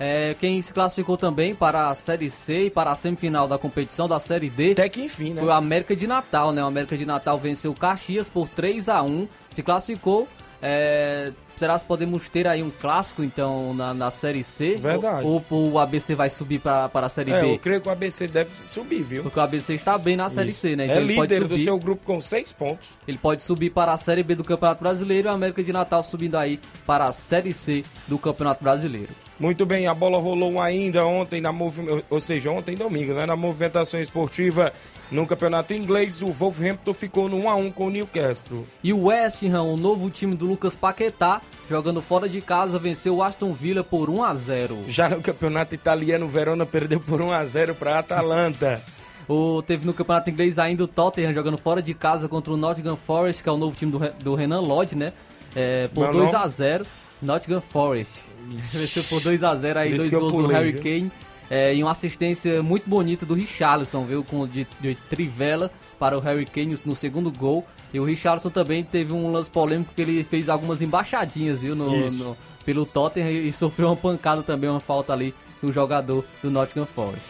É, 0.00 0.36
quem 0.38 0.62
se 0.62 0.72
classificou 0.72 1.16
também 1.16 1.56
para 1.56 1.88
a 1.88 1.94
Série 1.96 2.30
C 2.30 2.66
e 2.66 2.70
para 2.70 2.92
a 2.92 2.94
semifinal 2.94 3.48
da 3.48 3.58
competição 3.58 4.06
da 4.06 4.20
Série 4.20 4.48
D 4.48 4.70
Até 4.70 4.88
que 4.88 5.02
enfim, 5.02 5.34
né? 5.34 5.40
foi 5.40 5.48
o 5.48 5.52
América 5.52 5.96
de 5.96 6.06
Natal, 6.06 6.52
né? 6.52 6.62
O 6.62 6.66
América 6.66 6.96
de 6.96 7.04
Natal 7.04 7.36
venceu 7.36 7.72
o 7.72 7.74
Caxias 7.74 8.28
por 8.28 8.48
3 8.48 8.88
a 8.88 9.02
1 9.02 9.26
se 9.50 9.60
classificou. 9.60 10.28
É, 10.60 11.32
será 11.56 11.78
que 11.78 11.84
podemos 11.84 12.28
ter 12.28 12.46
aí 12.46 12.62
um 12.62 12.70
clássico, 12.70 13.22
então, 13.22 13.72
na, 13.74 13.94
na 13.94 14.10
Série 14.10 14.42
C? 14.42 14.76
Verdade. 14.76 15.24
Ou, 15.26 15.44
ou 15.50 15.72
o 15.72 15.78
ABC 15.78 16.14
vai 16.14 16.28
subir 16.30 16.60
para 16.60 16.90
a 16.92 17.08
Série 17.08 17.30
É, 17.32 17.40
B? 17.42 17.54
eu 17.54 17.58
creio 17.58 17.80
que 17.80 17.88
o 17.88 17.90
ABC 17.90 18.26
deve 18.26 18.50
subir, 18.66 19.02
viu? 19.02 19.22
Porque 19.22 19.38
o 19.38 19.42
ABC 19.42 19.74
está 19.74 19.96
bem 19.96 20.16
na 20.16 20.28
Série 20.28 20.52
C, 20.52 20.74
né? 20.74 20.84
Então 20.86 20.96
é 20.96 21.00
líder 21.00 21.44
do 21.46 21.58
seu 21.58 21.78
grupo 21.78 22.04
com 22.04 22.20
seis 22.20 22.52
pontos. 22.52 22.98
Ele 23.06 23.18
pode 23.18 23.42
subir 23.42 23.70
para 23.70 23.92
a 23.92 23.96
Série 23.96 24.22
B 24.22 24.34
do 24.34 24.44
Campeonato 24.44 24.82
Brasileiro 24.82 25.28
e 25.28 25.30
a 25.30 25.34
América 25.34 25.62
de 25.62 25.72
Natal 25.72 26.02
subindo 26.02 26.36
aí 26.36 26.60
para 26.84 27.06
a 27.06 27.12
Série 27.12 27.52
C 27.52 27.84
do 28.06 28.18
Campeonato 28.18 28.62
Brasileiro. 28.62 29.10
Muito 29.38 29.64
bem, 29.64 29.86
a 29.86 29.94
bola 29.94 30.18
rolou 30.18 30.60
ainda 30.60 31.06
ontem 31.06 31.40
na 31.40 31.52
movimentação, 31.52 32.04
ou 32.10 32.20
seja, 32.20 32.50
ontem 32.50 32.76
domingo, 32.76 33.14
né, 33.14 33.24
na 33.24 33.36
movimentação 33.36 34.00
esportiva 34.00 34.72
no 35.10 35.26
Campeonato 35.26 35.72
Inglês, 35.72 36.20
o 36.20 36.30
Wolverhampton 36.30 36.92
ficou 36.92 37.28
no 37.28 37.36
1 37.38 37.48
a 37.48 37.54
1 37.54 37.70
com 37.70 37.86
o 37.86 37.90
Newcastle. 37.90 38.66
E 38.82 38.92
o 38.92 39.04
West 39.04 39.42
Ham, 39.44 39.62
o 39.62 39.76
novo 39.76 40.10
time 40.10 40.36
do 40.36 40.44
Lucas 40.44 40.76
Paquetá, 40.76 41.40
jogando 41.70 42.02
fora 42.02 42.28
de 42.28 42.42
casa, 42.42 42.78
venceu 42.78 43.16
o 43.16 43.22
Aston 43.22 43.54
Villa 43.54 43.82
por 43.82 44.10
1 44.10 44.22
a 44.22 44.34
0. 44.34 44.84
Já 44.86 45.08
no 45.08 45.22
Campeonato 45.22 45.74
Italiano, 45.74 46.26
o 46.26 46.28
Verona 46.28 46.66
perdeu 46.66 47.00
por 47.00 47.22
1 47.22 47.32
a 47.32 47.44
0 47.46 47.74
para 47.74 47.94
a 47.94 47.98
Atalanta. 48.00 48.82
O, 49.26 49.62
teve 49.62 49.86
no 49.86 49.94
Campeonato 49.94 50.30
Inglês 50.30 50.58
ainda 50.58 50.84
o 50.84 50.88
Tottenham 50.88 51.32
jogando 51.32 51.56
fora 51.56 51.80
de 51.80 51.94
casa 51.94 52.28
contra 52.28 52.52
o 52.52 52.56
Nottingham 52.56 52.96
Forest, 52.96 53.42
que 53.42 53.48
é 53.48 53.52
o 53.52 53.58
novo 53.58 53.76
time 53.76 53.92
do, 53.92 53.98
do 53.98 54.34
Renan 54.34 54.60
Lodge, 54.60 54.96
né? 54.96 55.12
É, 55.54 55.88
por 55.88 56.04
Meu 56.04 56.12
2 56.12 56.32
nome? 56.32 56.44
a 56.44 56.48
0 56.48 56.86
Nottingham 57.22 57.60
Forest. 57.60 58.27
Venceu 58.72 59.02
por 59.04 59.20
2 59.20 59.42
a 59.44 59.54
0 59.54 59.78
aí, 59.78 59.88
Esse 59.88 59.96
dois 59.96 60.08
gols 60.10 60.32
do 60.32 60.38
pulei, 60.42 60.56
Harry 60.56 60.72
viu? 60.72 60.82
Kane. 60.82 61.12
é, 61.50 61.74
e 61.74 61.82
uma 61.82 61.92
assistência 61.92 62.62
muito 62.62 62.88
bonita 62.88 63.24
do 63.26 63.34
Richarlison, 63.34 64.04
viu? 64.04 64.22
Com 64.24 64.46
de, 64.46 64.66
de 64.80 64.94
trivela 65.08 65.70
para 65.98 66.16
o 66.16 66.20
Harry 66.20 66.46
Kane 66.46 66.78
no 66.84 66.94
segundo 66.96 67.30
gol. 67.30 67.66
E 67.92 67.98
o 67.98 68.04
Richarlison 68.04 68.50
também 68.50 68.84
teve 68.84 69.12
um 69.12 69.30
lance 69.32 69.50
polêmico 69.50 69.92
que 69.94 70.02
ele 70.02 70.22
fez 70.22 70.48
algumas 70.48 70.82
embaixadinhas, 70.82 71.62
viu? 71.62 71.74
No, 71.74 72.10
no- 72.10 72.36
pelo 72.64 72.84
Tottenham 72.84 73.30
e, 73.30 73.48
e 73.48 73.52
sofreu 73.52 73.88
uma 73.88 73.96
pancada 73.96 74.42
também, 74.42 74.68
uma 74.68 74.78
falta 74.80 75.12
ali 75.12 75.34
do 75.62 75.72
jogador 75.72 76.22
do 76.42 76.50
Nottingham 76.50 76.84
Forest. 76.86 77.22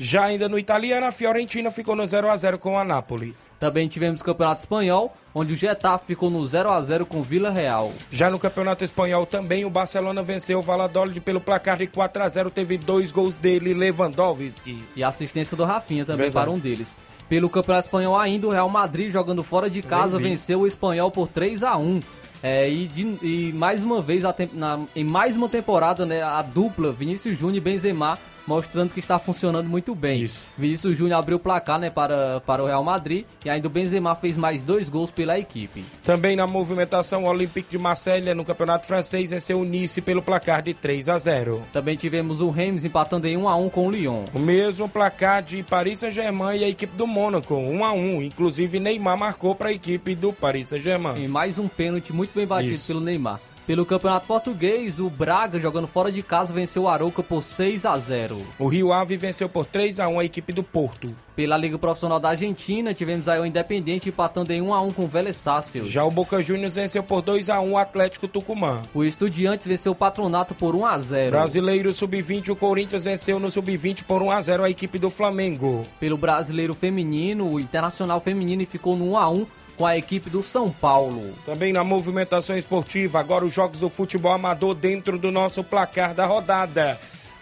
Já 0.00 0.24
ainda 0.24 0.48
no 0.48 0.58
Italiano, 0.58 1.04
a 1.06 1.12
Fiorentina 1.12 1.70
ficou 1.70 1.94
no 1.94 2.06
0 2.06 2.30
a 2.30 2.36
0 2.36 2.58
com 2.58 2.78
a 2.78 2.84
Napoli. 2.84 3.34
Também 3.58 3.88
tivemos 3.88 4.22
Campeonato 4.22 4.60
Espanhol, 4.60 5.12
onde 5.34 5.52
o 5.52 5.56
Getafe 5.56 6.06
ficou 6.06 6.30
no 6.30 6.46
0 6.46 6.70
a 6.70 6.80
0 6.80 7.04
com 7.04 7.22
Vila 7.22 7.50
Real. 7.50 7.92
Já 8.10 8.30
no 8.30 8.38
Campeonato 8.38 8.84
Espanhol 8.84 9.26
também, 9.26 9.64
o 9.64 9.70
Barcelona 9.70 10.22
venceu 10.22 10.60
o 10.60 10.62
Valladolid 10.62 11.20
pelo 11.20 11.40
placar 11.40 11.76
de 11.78 11.88
4 11.88 12.22
a 12.22 12.28
0 12.28 12.50
teve 12.50 12.78
dois 12.78 13.10
gols 13.10 13.36
dele, 13.36 13.74
Lewandowski. 13.74 14.82
E 14.94 15.02
a 15.02 15.08
assistência 15.08 15.56
do 15.56 15.64
Rafinha 15.64 16.04
também 16.04 16.26
Verdade. 16.26 16.46
para 16.46 16.54
um 16.54 16.58
deles. 16.58 16.96
Pelo 17.28 17.50
Campeonato 17.50 17.86
Espanhol 17.88 18.16
ainda, 18.16 18.46
o 18.46 18.50
Real 18.50 18.68
Madrid, 18.68 19.10
jogando 19.12 19.42
fora 19.42 19.68
de 19.68 19.82
casa, 19.82 20.18
venceu 20.18 20.60
o 20.60 20.66
Espanhol 20.66 21.10
por 21.10 21.28
3 21.28 21.62
a 21.64 21.76
1 21.76 22.00
É, 22.40 22.70
e, 22.70 22.86
de- 22.86 23.18
e 23.20 23.52
mais 23.52 23.82
uma 23.82 24.00
vez, 24.00 24.24
a 24.24 24.32
na- 24.52 24.86
em 24.94 25.02
mais 25.02 25.36
uma 25.36 25.48
temporada, 25.48 26.06
né, 26.06 26.22
a 26.22 26.40
dupla 26.40 26.92
Vinícius 26.92 27.36
Júnior 27.36 27.56
e 27.56 27.60
Benzema 27.60 28.16
mostrando 28.48 28.94
que 28.94 28.98
está 28.98 29.18
funcionando 29.18 29.68
muito 29.68 29.94
bem. 29.94 30.22
Isso. 30.22 30.48
Vinícius 30.56 30.96
Júnior 30.96 31.18
abriu 31.18 31.36
o 31.36 31.40
placar 31.40 31.78
né, 31.78 31.90
para, 31.90 32.40
para 32.40 32.62
o 32.62 32.66
Real 32.66 32.82
Madrid 32.82 33.26
e 33.44 33.50
ainda 33.50 33.68
o 33.68 33.70
Benzema 33.70 34.16
fez 34.16 34.38
mais 34.38 34.62
dois 34.62 34.88
gols 34.88 35.10
pela 35.10 35.38
equipe. 35.38 35.84
Também 36.02 36.34
na 36.34 36.46
movimentação, 36.46 37.24
o 37.24 37.28
Olympique 37.28 37.70
de 37.70 37.78
Marselha 37.78 38.34
no 38.34 38.46
Campeonato 38.46 38.86
Francês 38.86 39.30
venceu 39.30 39.60
o 39.60 39.64
Nice 39.64 40.00
pelo 40.00 40.22
placar 40.22 40.62
de 40.62 40.72
3 40.72 41.10
a 41.10 41.18
0. 41.18 41.62
Também 41.72 41.94
tivemos 41.94 42.40
o 42.40 42.48
Reims 42.48 42.86
empatando 42.86 43.26
em 43.26 43.36
1 43.36 43.48
a 43.48 43.56
1 43.56 43.68
com 43.68 43.86
o 43.86 43.90
Lyon. 43.90 44.22
O 44.32 44.38
mesmo 44.38 44.88
placar 44.88 45.42
de 45.42 45.62
Paris 45.62 45.98
Saint-Germain 45.98 46.56
e 46.56 46.64
a 46.64 46.68
equipe 46.68 46.96
do 46.96 47.06
Mônaco, 47.06 47.54
1 47.54 47.84
a 47.84 47.92
1. 47.92 48.22
Inclusive 48.22 48.80
Neymar 48.80 49.18
marcou 49.18 49.54
para 49.54 49.68
a 49.68 49.72
equipe 49.72 50.14
do 50.14 50.32
Paris 50.32 50.68
Saint-Germain. 50.68 51.22
E 51.22 51.28
mais 51.28 51.58
um 51.58 51.68
pênalti 51.68 52.14
muito 52.14 52.34
bem 52.34 52.46
batido 52.46 52.72
Isso. 52.72 52.86
pelo 52.86 53.00
Neymar. 53.00 53.40
Pelo 53.68 53.84
Campeonato 53.84 54.26
Português, 54.26 54.98
o 54.98 55.10
Braga, 55.10 55.60
jogando 55.60 55.86
fora 55.86 56.10
de 56.10 56.22
casa, 56.22 56.54
venceu 56.54 56.84
o 56.84 56.88
Arouca 56.88 57.22
por 57.22 57.42
6 57.42 57.84
a 57.84 57.98
0. 57.98 58.40
O 58.58 58.66
Rio 58.66 58.94
Ave 58.94 59.14
venceu 59.14 59.46
por 59.46 59.66
3 59.66 60.00
a 60.00 60.08
1 60.08 60.20
a 60.20 60.24
equipe 60.24 60.54
do 60.54 60.62
Porto. 60.62 61.14
Pela 61.36 61.54
Liga 61.54 61.78
Profissional 61.78 62.18
da 62.18 62.30
Argentina, 62.30 62.94
tivemos 62.94 63.28
aí 63.28 63.38
o 63.38 63.44
Independente 63.44 64.08
empatando 64.08 64.54
em 64.54 64.62
1 64.62 64.72
a 64.72 64.80
1 64.80 64.92
com 64.94 65.04
o 65.04 65.06
Vélez 65.06 65.36
Sarsfield. 65.36 65.90
Já 65.90 66.02
o 66.02 66.10
Boca 66.10 66.42
Juniors 66.42 66.76
venceu 66.76 67.02
por 67.02 67.20
2 67.20 67.50
a 67.50 67.60
1 67.60 67.72
o 67.72 67.76
Atlético 67.76 68.26
Tucumã. 68.26 68.80
O 68.94 69.04
Estudiantes 69.04 69.66
venceu 69.66 69.92
o 69.92 69.94
Patronato 69.94 70.54
por 70.54 70.74
1 70.74 70.86
a 70.86 70.98
0. 70.98 71.30
Brasileiro 71.32 71.92
Sub-20, 71.92 72.48
o 72.48 72.56
Corinthians 72.56 73.04
venceu 73.04 73.38
no 73.38 73.50
Sub-20 73.50 74.04
por 74.04 74.22
1 74.22 74.30
a 74.30 74.40
0 74.40 74.64
a 74.64 74.70
equipe 74.70 74.98
do 74.98 75.10
Flamengo. 75.10 75.86
Pelo 76.00 76.16
Brasileiro 76.16 76.74
Feminino, 76.74 77.46
o 77.46 77.60
Internacional 77.60 78.18
Feminino 78.18 78.64
ficou 78.64 78.96
no 78.96 79.10
1 79.10 79.18
a 79.18 79.28
1 79.28 79.46
com 79.78 79.86
a 79.86 79.96
equipe 79.96 80.28
do 80.28 80.42
São 80.42 80.70
Paulo. 80.70 81.34
Também 81.46 81.72
na 81.72 81.84
movimentação 81.84 82.58
esportiva, 82.58 83.20
agora 83.20 83.46
os 83.46 83.52
jogos 83.52 83.78
do 83.78 83.88
futebol 83.88 84.32
amador 84.32 84.74
dentro 84.74 85.16
do 85.16 85.30
nosso 85.30 85.62
placar 85.62 86.12
da 86.12 86.26
rodada. 86.26 86.98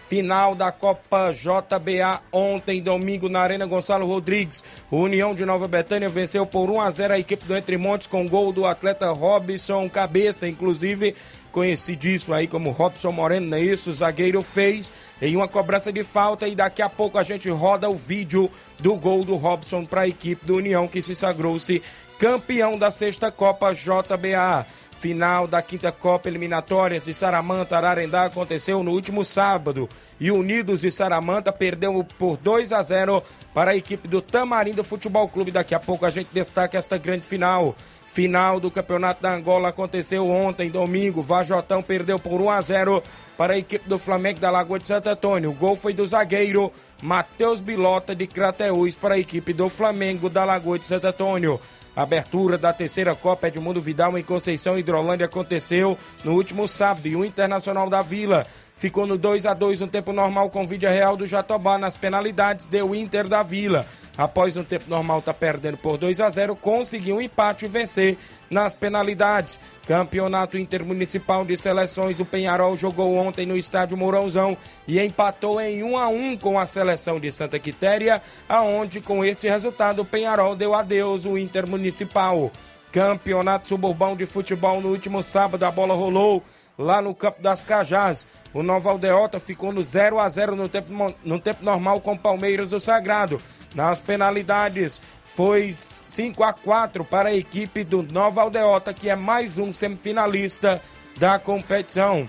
Final 0.07 0.55
da 0.55 0.71
Copa 0.71 1.31
JBA 1.33 2.21
ontem, 2.31 2.81
domingo, 2.81 3.27
na 3.27 3.41
Arena 3.41 3.65
Gonçalo 3.65 4.05
Rodrigues. 4.05 4.63
O 4.89 4.99
União 4.99 5.35
de 5.35 5.43
Nova 5.43 5.67
Betânia 5.67 6.07
venceu 6.07 6.45
por 6.45 6.69
1 6.69 6.79
a 6.79 6.91
0 6.91 7.13
a 7.15 7.19
equipe 7.19 7.43
do 7.43 7.57
Entre 7.57 7.75
Montes 7.75 8.07
com 8.07 8.25
gol 8.25 8.53
do 8.53 8.65
atleta 8.65 9.11
Robson 9.11 9.89
Cabeça, 9.89 10.47
inclusive 10.47 11.13
conhecidíssimo 11.51 12.35
aí 12.35 12.47
como 12.47 12.69
Robson 12.69 13.11
Moreno, 13.11 13.47
não 13.47 13.57
é 13.57 13.61
isso? 13.61 13.89
O 13.89 13.93
zagueiro 13.93 14.43
fez 14.43 14.93
em 15.19 15.35
uma 15.35 15.47
cobrança 15.47 15.91
de 15.91 16.03
falta 16.03 16.47
e 16.47 16.53
daqui 16.55 16.83
a 16.83 16.89
pouco 16.89 17.17
a 17.17 17.23
gente 17.23 17.49
roda 17.49 17.89
o 17.89 17.95
vídeo 17.95 18.49
do 18.79 18.95
gol 18.95 19.25
do 19.25 19.35
Robson 19.35 19.83
para 19.83 20.01
a 20.01 20.07
equipe 20.07 20.45
do 20.45 20.57
União 20.57 20.87
que 20.87 21.01
se 21.01 21.15
sagrou-se 21.15 21.81
campeão 22.17 22.77
da 22.77 22.91
sexta 22.91 23.31
Copa 23.31 23.73
JBA. 23.73 24.65
Final 24.91 25.45
da 25.47 25.61
quinta 25.61 25.91
Copa 25.91 26.27
Eliminatórias 26.27 27.05
de 27.05 27.13
Saramanta, 27.13 27.77
Ararendá 27.77 28.25
aconteceu 28.25 28.81
no 28.81 28.91
último 28.91 29.23
sábado. 29.23 29.87
E 30.19 30.31
Unidos 30.31 30.81
de 30.81 30.89
Saramanta 30.89 31.51
perdeu 31.51 32.03
por 32.17 32.35
2 32.37 32.73
a 32.73 32.81
0 32.81 33.23
para 33.53 33.71
a 33.71 33.75
equipe 33.75 34.07
do 34.07 34.23
Tamarindo 34.23 34.83
Futebol 34.83 35.27
Clube. 35.29 35.51
Daqui 35.51 35.75
a 35.75 35.79
pouco 35.79 36.03
a 36.03 36.09
gente 36.09 36.29
destaca 36.33 36.79
esta 36.79 36.97
grande 36.97 37.27
final. 37.27 37.75
Final 38.07 38.59
do 38.59 38.71
Campeonato 38.71 39.21
da 39.21 39.35
Angola 39.35 39.69
aconteceu 39.69 40.27
ontem, 40.27 40.71
domingo. 40.71 41.21
Vajotão 41.21 41.83
perdeu 41.83 42.17
por 42.17 42.41
1 42.41 42.49
a 42.49 42.61
0 42.61 43.03
para 43.37 43.53
a 43.53 43.57
equipe 43.57 43.87
do 43.87 43.99
Flamengo 43.99 44.39
da 44.39 44.49
Lagoa 44.49 44.79
de 44.79 44.87
Santo 44.87 45.09
Antônio. 45.09 45.51
O 45.51 45.53
gol 45.53 45.75
foi 45.75 45.93
do 45.93 46.07
zagueiro 46.07 46.71
Matheus 47.03 47.59
Bilota 47.59 48.15
de 48.15 48.25
Crateús 48.25 48.95
para 48.95 49.13
a 49.13 49.19
equipe 49.19 49.53
do 49.53 49.69
Flamengo 49.69 50.27
da 50.27 50.43
Lagoa 50.43 50.79
de 50.79 50.87
Santo 50.87 51.05
Antônio. 51.05 51.59
A 51.97 52.03
abertura 52.03 52.59
da 52.59 52.71
terceira 52.71 53.15
Copa 53.15 53.47
Edmundo 53.47 53.81
Vidal 53.81 54.15
em 54.19 54.23
Conceição 54.23 54.77
Hidrolândia 54.77 55.25
aconteceu 55.25 55.97
no 56.23 56.33
último 56.33 56.67
sábado 56.67 57.07
e 57.07 57.15
o 57.15 57.25
Internacional 57.25 57.89
da 57.89 58.03
Vila 58.03 58.45
ficou 58.77 59.05
no 59.05 59.17
2 59.17 59.45
a 59.45 59.53
2 59.53 59.81
no 59.81 59.87
tempo 59.87 60.13
normal 60.13 60.49
com 60.49 60.65
vídeo 60.65 60.89
real 60.89 61.17
do 61.17 61.27
Jatobá 61.27 61.77
nas 61.77 61.97
penalidades 61.97 62.67
deu 62.67 62.95
Inter 62.95 63.27
da 63.27 63.43
Vila. 63.43 63.85
Após 64.17 64.55
no 64.55 64.63
tempo 64.63 64.85
normal 64.89 65.21
tá 65.21 65.33
perdendo 65.33 65.77
por 65.77 65.97
2 65.97 66.21
a 66.21 66.29
0, 66.29 66.55
conseguiu 66.55 67.17
um 67.17 67.21
empate 67.21 67.65
e 67.65 67.67
vencer 67.67 68.17
nas 68.49 68.73
penalidades. 68.73 69.59
Campeonato 69.85 70.57
Intermunicipal 70.57 71.45
de 71.45 71.55
Seleções, 71.55 72.19
o 72.19 72.25
Penharol 72.25 72.75
jogou 72.75 73.15
ontem 73.15 73.45
no 73.45 73.57
estádio 73.57 73.97
Mourãozão 73.97 74.57
e 74.87 74.99
empatou 74.99 75.61
em 75.61 75.83
1 75.83 75.97
a 75.97 76.07
1 76.07 76.37
com 76.37 76.57
a 76.57 76.65
seleção 76.65 77.19
de 77.19 77.31
Santa 77.31 77.59
Quitéria, 77.59 78.21
aonde 78.49 79.01
com 79.01 79.23
esse 79.23 79.47
resultado 79.47 80.01
o 80.01 80.05
Penharol 80.05 80.55
deu 80.55 80.73
adeus 80.73 81.25
o 81.25 81.37
Intermunicipal. 81.37 82.51
Campeonato 82.91 83.67
Suburbão 83.67 84.15
de 84.15 84.25
Futebol 84.25 84.81
no 84.81 84.89
último 84.89 85.21
sábado 85.21 85.63
a 85.63 85.69
bola 85.69 85.93
rolou 85.93 86.43
lá 86.77 87.01
no 87.01 87.15
Campo 87.15 87.41
das 87.41 87.63
Cajás. 87.63 88.27
O 88.53 88.61
Nova 88.61 88.89
Aldeota 88.89 89.39
ficou 89.39 89.71
no 89.71 89.83
0 89.83 90.19
a 90.19 90.29
0 90.29 90.55
no 90.55 90.69
tempo, 90.69 91.15
no 91.23 91.39
tempo 91.39 91.63
normal 91.63 91.99
com 92.01 92.13
o 92.13 92.19
Palmeiras 92.19 92.69
do 92.69 92.79
Sagrado. 92.79 93.41
Nas 93.75 93.99
penalidades, 93.99 95.01
foi 95.23 95.71
5 95.73 96.43
a 96.43 96.53
4 96.53 97.03
para 97.03 97.29
a 97.29 97.35
equipe 97.35 97.83
do 97.83 98.01
Nova 98.01 98.41
Aldeota, 98.41 98.93
que 98.93 99.09
é 99.09 99.15
mais 99.15 99.59
um 99.59 99.71
semifinalista 99.71 100.81
da 101.17 101.37
competição. 101.37 102.27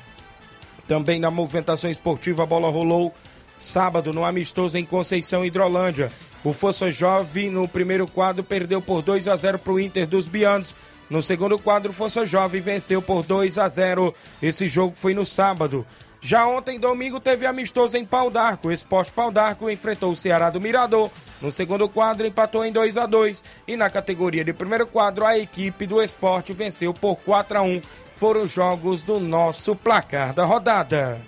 Também 0.87 1.21
na 1.21 1.31
movimentação 1.31 1.91
esportiva, 1.91 2.43
a 2.43 2.47
bola 2.47 2.71
rolou 2.71 3.15
sábado 3.59 4.13
no 4.13 4.25
amistoso 4.25 4.79
em 4.79 4.85
Conceição 4.85 5.45
Hidrolândia. 5.45 6.13
O 6.45 6.53
Força 6.53 6.91
Jovem 6.91 7.51
no 7.51 7.67
primeiro 7.67 8.07
quadro 8.07 8.45
perdeu 8.45 8.81
por 8.81 9.03
2 9.03 9.29
a 9.29 9.37
0 9.37 9.59
para 9.59 9.73
o 9.73 9.81
Inter 9.81 10.07
dos 10.07 10.27
Bianos. 10.27 10.75
No 11.11 11.23
segundo 11.23 11.59
quadro, 11.59 11.93
Força 11.93 12.27
Jovem 12.27 12.61
venceu 12.61 13.01
por 13.01 13.23
2 13.23 13.59
a 13.59 13.67
0. 13.67 14.15
Esse 14.43 14.69
jogo 14.69 14.95
foi 14.95 15.15
no 15.15 15.25
sábado. 15.25 15.87
Já 16.21 16.47
ontem, 16.47 16.79
domingo, 16.79 17.21
teve 17.21 17.47
amistoso 17.47 17.97
em 17.97 18.05
Pau 18.05 18.31
d'Arco. 18.31 18.69
O 18.69 18.73
Esporte 18.73 19.13
Pau 19.13 19.31
d'Arco 19.31 19.71
enfrentou 19.71 20.13
o 20.13 20.17
Ceará 20.17 20.51
do 20.51 20.61
Mirador. 20.61 21.11
No 21.41 21.51
segundo 21.51 21.89
quadro, 21.89 22.27
empatou 22.27 22.65
em 22.65 22.73
2 22.73 22.99
a 22.99 23.07
2 23.07 23.45
E 23.67 23.77
na 23.77 23.89
categoria 23.89 24.45
de 24.45 24.53
primeiro 24.53 24.87
quadro, 24.87 25.25
a 25.25 25.39
equipe 25.39 25.87
do 25.87 26.03
esporte 26.03 26.53
venceu 26.53 26.93
por 26.93 27.17
4 27.17 27.59
a 27.59 27.63
1 27.63 27.81
Foram 28.15 28.43
os 28.43 28.51
jogos 28.51 29.03
do 29.03 29.21
nosso 29.21 29.77
placar 29.77 30.35
da 30.35 30.45
rodada. 30.45 31.21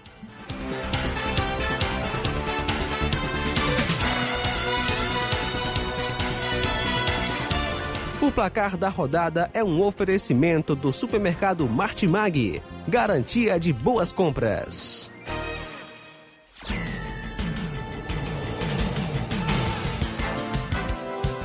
O 8.23 8.31
placar 8.31 8.77
da 8.77 8.91
rodada 8.91 9.51
é 9.55 9.65
um 9.65 9.83
oferecimento 9.83 10.75
do 10.75 10.93
supermercado 10.93 11.67
Martimag. 11.67 12.61
Garantia 12.87 13.59
de 13.59 13.73
boas 13.73 14.13
compras. 14.13 15.11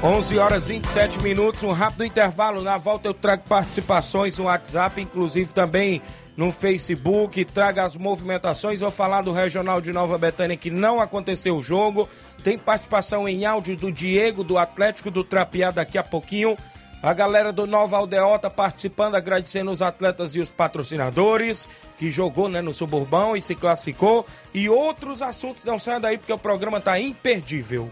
Onze 0.03 0.37
horas 0.37 0.69
e 0.69 0.73
27 0.73 1.23
minutos, 1.23 1.63
um 1.63 1.71
rápido 1.71 2.03
intervalo. 2.03 2.61
Na 2.61 2.77
volta 2.77 3.07
eu 3.07 3.13
trago 3.13 3.43
participações 3.47 4.37
no 4.37 4.43
WhatsApp, 4.43 5.01
inclusive 5.01 5.53
também 5.53 6.01
no 6.35 6.51
Facebook. 6.51 7.43
Traga 7.45 7.83
as 7.83 7.95
movimentações. 7.95 8.81
Vou 8.81 8.91
falar 8.91 9.21
do 9.21 9.31
Regional 9.31 9.81
de 9.81 9.91
Nova 9.91 10.17
Betânia 10.17 10.57
que 10.57 10.69
não 10.69 10.99
aconteceu 10.99 11.57
o 11.57 11.63
jogo. 11.63 12.07
Tem 12.43 12.57
participação 12.57 13.27
em 13.27 13.45
áudio 13.45 13.75
do 13.75 13.91
Diego, 13.91 14.43
do 14.43 14.57
Atlético 14.57 15.09
do 15.09 15.23
Trapiá 15.23 15.71
daqui 15.71 15.97
a 15.97 16.03
pouquinho. 16.03 16.57
A 17.01 17.13
galera 17.13 17.53
do 17.53 17.67
Nova 17.67 17.97
Aldeota 17.97 18.49
participando, 18.49 19.13
agradecendo 19.13 19.69
os 19.69 19.81
atletas 19.81 20.35
e 20.35 20.39
os 20.39 20.49
patrocinadores, 20.49 21.67
que 21.99 22.09
jogou 22.09 22.49
né, 22.49 22.63
no 22.63 22.73
Suburbão 22.73 23.37
e 23.37 23.41
se 23.43 23.53
classificou. 23.53 24.25
E 24.51 24.67
outros 24.67 25.21
assuntos 25.21 25.63
não 25.65 25.77
saiam 25.77 26.01
daí, 26.01 26.17
porque 26.17 26.33
o 26.33 26.37
programa 26.37 26.79
está 26.79 26.99
imperdível. 26.99 27.91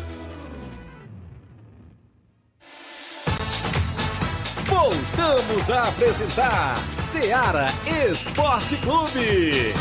Voltamos 4.81 5.69
a 5.69 5.89
apresentar 5.89 6.75
Seara 6.97 7.67
Esporte 8.09 8.75
Clube. 8.77 9.75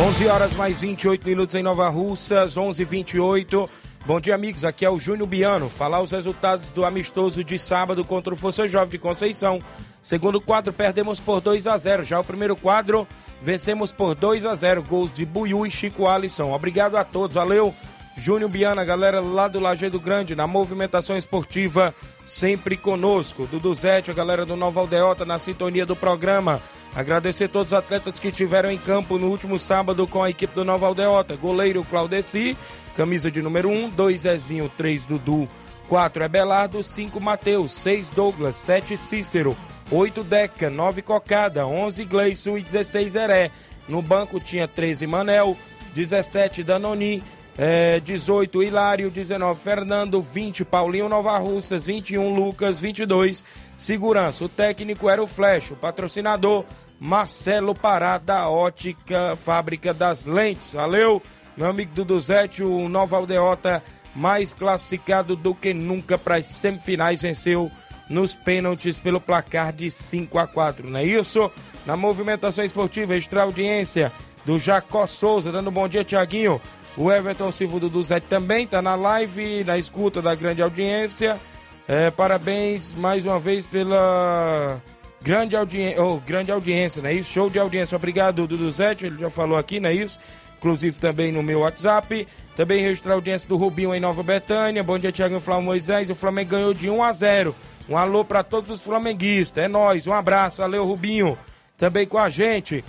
11 0.00 0.26
horas 0.26 0.52
mais 0.54 0.80
28 0.80 1.24
minutos 1.24 1.54
em 1.54 1.62
Nova 1.62 1.88
Russas, 1.88 2.56
11:28. 2.56 3.70
Bom 4.08 4.18
dia, 4.18 4.34
amigos. 4.34 4.64
Aqui 4.64 4.86
é 4.86 4.90
o 4.90 4.98
Júnior 4.98 5.28
Biano. 5.28 5.68
Falar 5.68 6.00
os 6.00 6.12
resultados 6.12 6.70
do 6.70 6.82
amistoso 6.82 7.44
de 7.44 7.58
sábado 7.58 8.02
contra 8.06 8.32
o 8.32 8.36
Força 8.36 8.66
Jovem 8.66 8.88
de 8.88 8.96
Conceição. 8.96 9.60
Segundo 10.00 10.40
quadro, 10.40 10.72
perdemos 10.72 11.20
por 11.20 11.42
2 11.42 11.66
a 11.66 11.76
0. 11.76 12.04
Já 12.04 12.18
o 12.18 12.24
primeiro 12.24 12.56
quadro, 12.56 13.06
vencemos 13.38 13.92
por 13.92 14.14
2 14.14 14.46
a 14.46 14.54
0. 14.54 14.82
Gols 14.82 15.12
de 15.12 15.26
Buiu 15.26 15.66
e 15.66 15.70
Chico 15.70 16.06
Alisson. 16.06 16.54
Obrigado 16.54 16.96
a 16.96 17.04
todos. 17.04 17.34
Valeu. 17.34 17.74
Júnior 18.18 18.50
Biana, 18.50 18.84
galera 18.84 19.20
lá 19.20 19.46
do 19.46 19.60
Lajeado 19.60 20.00
Grande, 20.00 20.34
na 20.34 20.44
movimentação 20.44 21.16
esportiva, 21.16 21.94
sempre 22.26 22.76
conosco. 22.76 23.46
Dudu 23.46 23.72
Zete, 23.72 24.10
a 24.10 24.14
galera 24.14 24.44
do 24.44 24.56
Nova 24.56 24.80
Aldeota, 24.80 25.24
na 25.24 25.38
sintonia 25.38 25.86
do 25.86 25.94
programa. 25.94 26.60
Agradecer 26.96 27.46
todos 27.46 27.72
os 27.72 27.78
atletas 27.78 28.18
que 28.18 28.26
estiveram 28.26 28.72
em 28.72 28.76
campo 28.76 29.18
no 29.18 29.28
último 29.28 29.56
sábado 29.56 30.04
com 30.04 30.20
a 30.20 30.30
equipe 30.30 30.52
do 30.52 30.64
Nova 30.64 30.86
Aldeota. 30.86 31.36
Goleiro 31.36 31.84
Claudeci, 31.84 32.56
camisa 32.96 33.30
de 33.30 33.40
número 33.40 33.68
1, 33.68 33.90
2 33.90 34.22
Zezinho, 34.22 34.68
3 34.76 35.04
Dudu, 35.04 35.48
4 35.88 36.24
Ebelardo, 36.24 36.82
5 36.82 37.20
Mateus, 37.20 37.72
6 37.72 38.10
Douglas, 38.10 38.56
7 38.56 38.96
Cícero, 38.96 39.56
8 39.92 40.24
Deca, 40.24 40.68
9 40.68 41.02
Cocada, 41.02 41.68
11 41.68 42.04
Gleison 42.04 42.58
e 42.58 42.62
16 42.62 43.14
Heré. 43.14 43.52
No 43.88 44.02
banco 44.02 44.40
tinha 44.40 44.66
13 44.66 45.06
Manel, 45.06 45.56
17 45.94 46.64
Danoni, 46.64 47.22
é, 47.58 47.98
18 47.98 48.62
Hilário, 48.62 49.10
19 49.10 49.60
Fernando, 49.60 50.20
20 50.20 50.64
Paulinho 50.64 51.08
Nova 51.08 51.36
Russas, 51.38 51.84
21 51.84 52.32
Lucas, 52.32 52.80
22 52.80 53.44
Segurança. 53.76 54.44
O 54.44 54.48
técnico 54.48 55.10
era 55.10 55.20
o 55.20 55.26
Flash, 55.26 55.72
o 55.72 55.76
patrocinador 55.76 56.64
Marcelo 57.00 57.74
Pará 57.74 58.16
da 58.16 58.48
Ótica 58.48 59.36
Fábrica 59.36 59.92
das 59.92 60.24
Lentes. 60.24 60.72
Valeu, 60.72 61.20
meu 61.56 61.66
amigo 61.66 61.92
Duduzete, 61.94 62.62
o 62.62 62.88
Nova 62.88 63.16
Aldeota 63.16 63.82
mais 64.14 64.54
classificado 64.54 65.36
do 65.36 65.54
que 65.54 65.74
nunca 65.74 66.16
para 66.16 66.36
as 66.36 66.46
semifinais 66.46 67.22
venceu 67.22 67.70
nos 68.08 68.34
pênaltis 68.34 68.98
pelo 68.98 69.20
placar 69.20 69.72
de 69.72 69.90
5 69.90 70.38
a 70.38 70.46
4, 70.46 70.88
não 70.88 70.98
é 70.98 71.04
isso? 71.04 71.50
Na 71.84 71.96
movimentação 71.96 72.64
esportiva, 72.64 73.14
extra 73.14 73.42
audiência 73.42 74.10
do 74.44 74.58
Jacó 74.58 75.06
Souza, 75.06 75.52
dando 75.52 75.68
um 75.68 75.72
bom 75.72 75.86
dia, 75.86 76.02
Tiaguinho. 76.02 76.60
O 76.98 77.12
Everton 77.12 77.52
Silva 77.52 77.78
do 77.78 78.02
também 78.28 78.64
está 78.64 78.82
na 78.82 78.96
live, 78.96 79.62
na 79.62 79.78
escuta 79.78 80.20
da 80.20 80.34
grande 80.34 80.60
audiência. 80.60 81.40
É, 81.86 82.10
parabéns 82.10 82.92
mais 82.92 83.24
uma 83.24 83.38
vez 83.38 83.68
pela 83.68 84.82
grande, 85.22 85.54
audi 85.54 85.94
oh, 85.96 86.16
grande 86.16 86.50
audiência, 86.50 87.00
não 87.00 87.08
é 87.08 87.14
isso? 87.14 87.32
Show 87.32 87.48
de 87.48 87.56
audiência. 87.56 87.94
Obrigado, 87.94 88.48
Duduzete, 88.48 89.06
ele 89.06 89.16
já 89.16 89.30
falou 89.30 89.56
aqui, 89.56 89.78
não 89.78 89.88
é 89.88 89.94
isso? 89.94 90.18
Inclusive 90.58 90.98
também 90.98 91.30
no 91.30 91.40
meu 91.40 91.60
WhatsApp. 91.60 92.26
Também 92.56 92.82
registrar 92.82 93.12
a 93.12 93.14
audiência 93.14 93.48
do 93.48 93.56
Rubinho 93.56 93.94
em 93.94 94.00
Nova 94.00 94.24
Betânia. 94.24 94.82
Bom 94.82 94.98
dia, 94.98 95.12
Tiago 95.12 95.38
Flávio 95.38 95.64
Moisés. 95.64 96.10
O 96.10 96.16
Flamengo 96.16 96.50
ganhou 96.50 96.74
de 96.74 96.90
1 96.90 97.00
a 97.00 97.12
0. 97.12 97.54
Um 97.88 97.96
alô 97.96 98.24
para 98.24 98.42
todos 98.42 98.72
os 98.72 98.80
flamenguistas. 98.80 99.62
É 99.62 99.68
nós. 99.68 100.08
Um 100.08 100.12
abraço. 100.12 100.60
Valeu, 100.60 100.84
Rubinho. 100.84 101.38
Também 101.76 102.08
com 102.08 102.18
a 102.18 102.28
gente. 102.28 102.84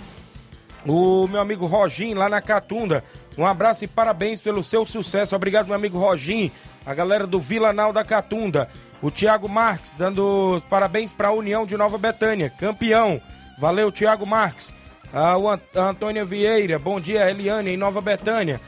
O 0.86 1.26
meu 1.28 1.40
amigo 1.40 1.66
Rogin, 1.66 2.14
lá 2.14 2.28
na 2.28 2.40
Catunda. 2.40 3.04
Um 3.36 3.46
abraço 3.46 3.84
e 3.84 3.88
parabéns 3.88 4.40
pelo 4.40 4.62
seu 4.62 4.86
sucesso. 4.86 5.36
Obrigado, 5.36 5.66
meu 5.66 5.74
amigo 5.74 5.98
Rogin. 5.98 6.50
A 6.86 6.94
galera 6.94 7.26
do 7.26 7.38
Vila 7.38 7.72
Nau 7.72 7.92
da 7.92 8.04
Catunda. 8.04 8.68
O 9.02 9.10
Thiago 9.10 9.48
Marques, 9.48 9.94
dando 9.96 10.62
parabéns 10.68 11.12
para 11.12 11.28
a 11.28 11.32
União 11.32 11.66
de 11.66 11.76
Nova 11.76 11.98
Betânia. 11.98 12.50
Campeão. 12.50 13.20
Valeu, 13.58 13.92
Thiago 13.92 14.26
Marques. 14.26 14.74
Ah, 15.12 15.36
o 15.36 15.48
Ant 15.48 15.60
Antônia 15.74 16.24
Vieira. 16.24 16.78
Bom 16.78 17.00
dia, 17.00 17.30
Eliane, 17.30 17.70
em 17.70 17.76
Nova 17.76 18.00
Betânia. 18.00 18.60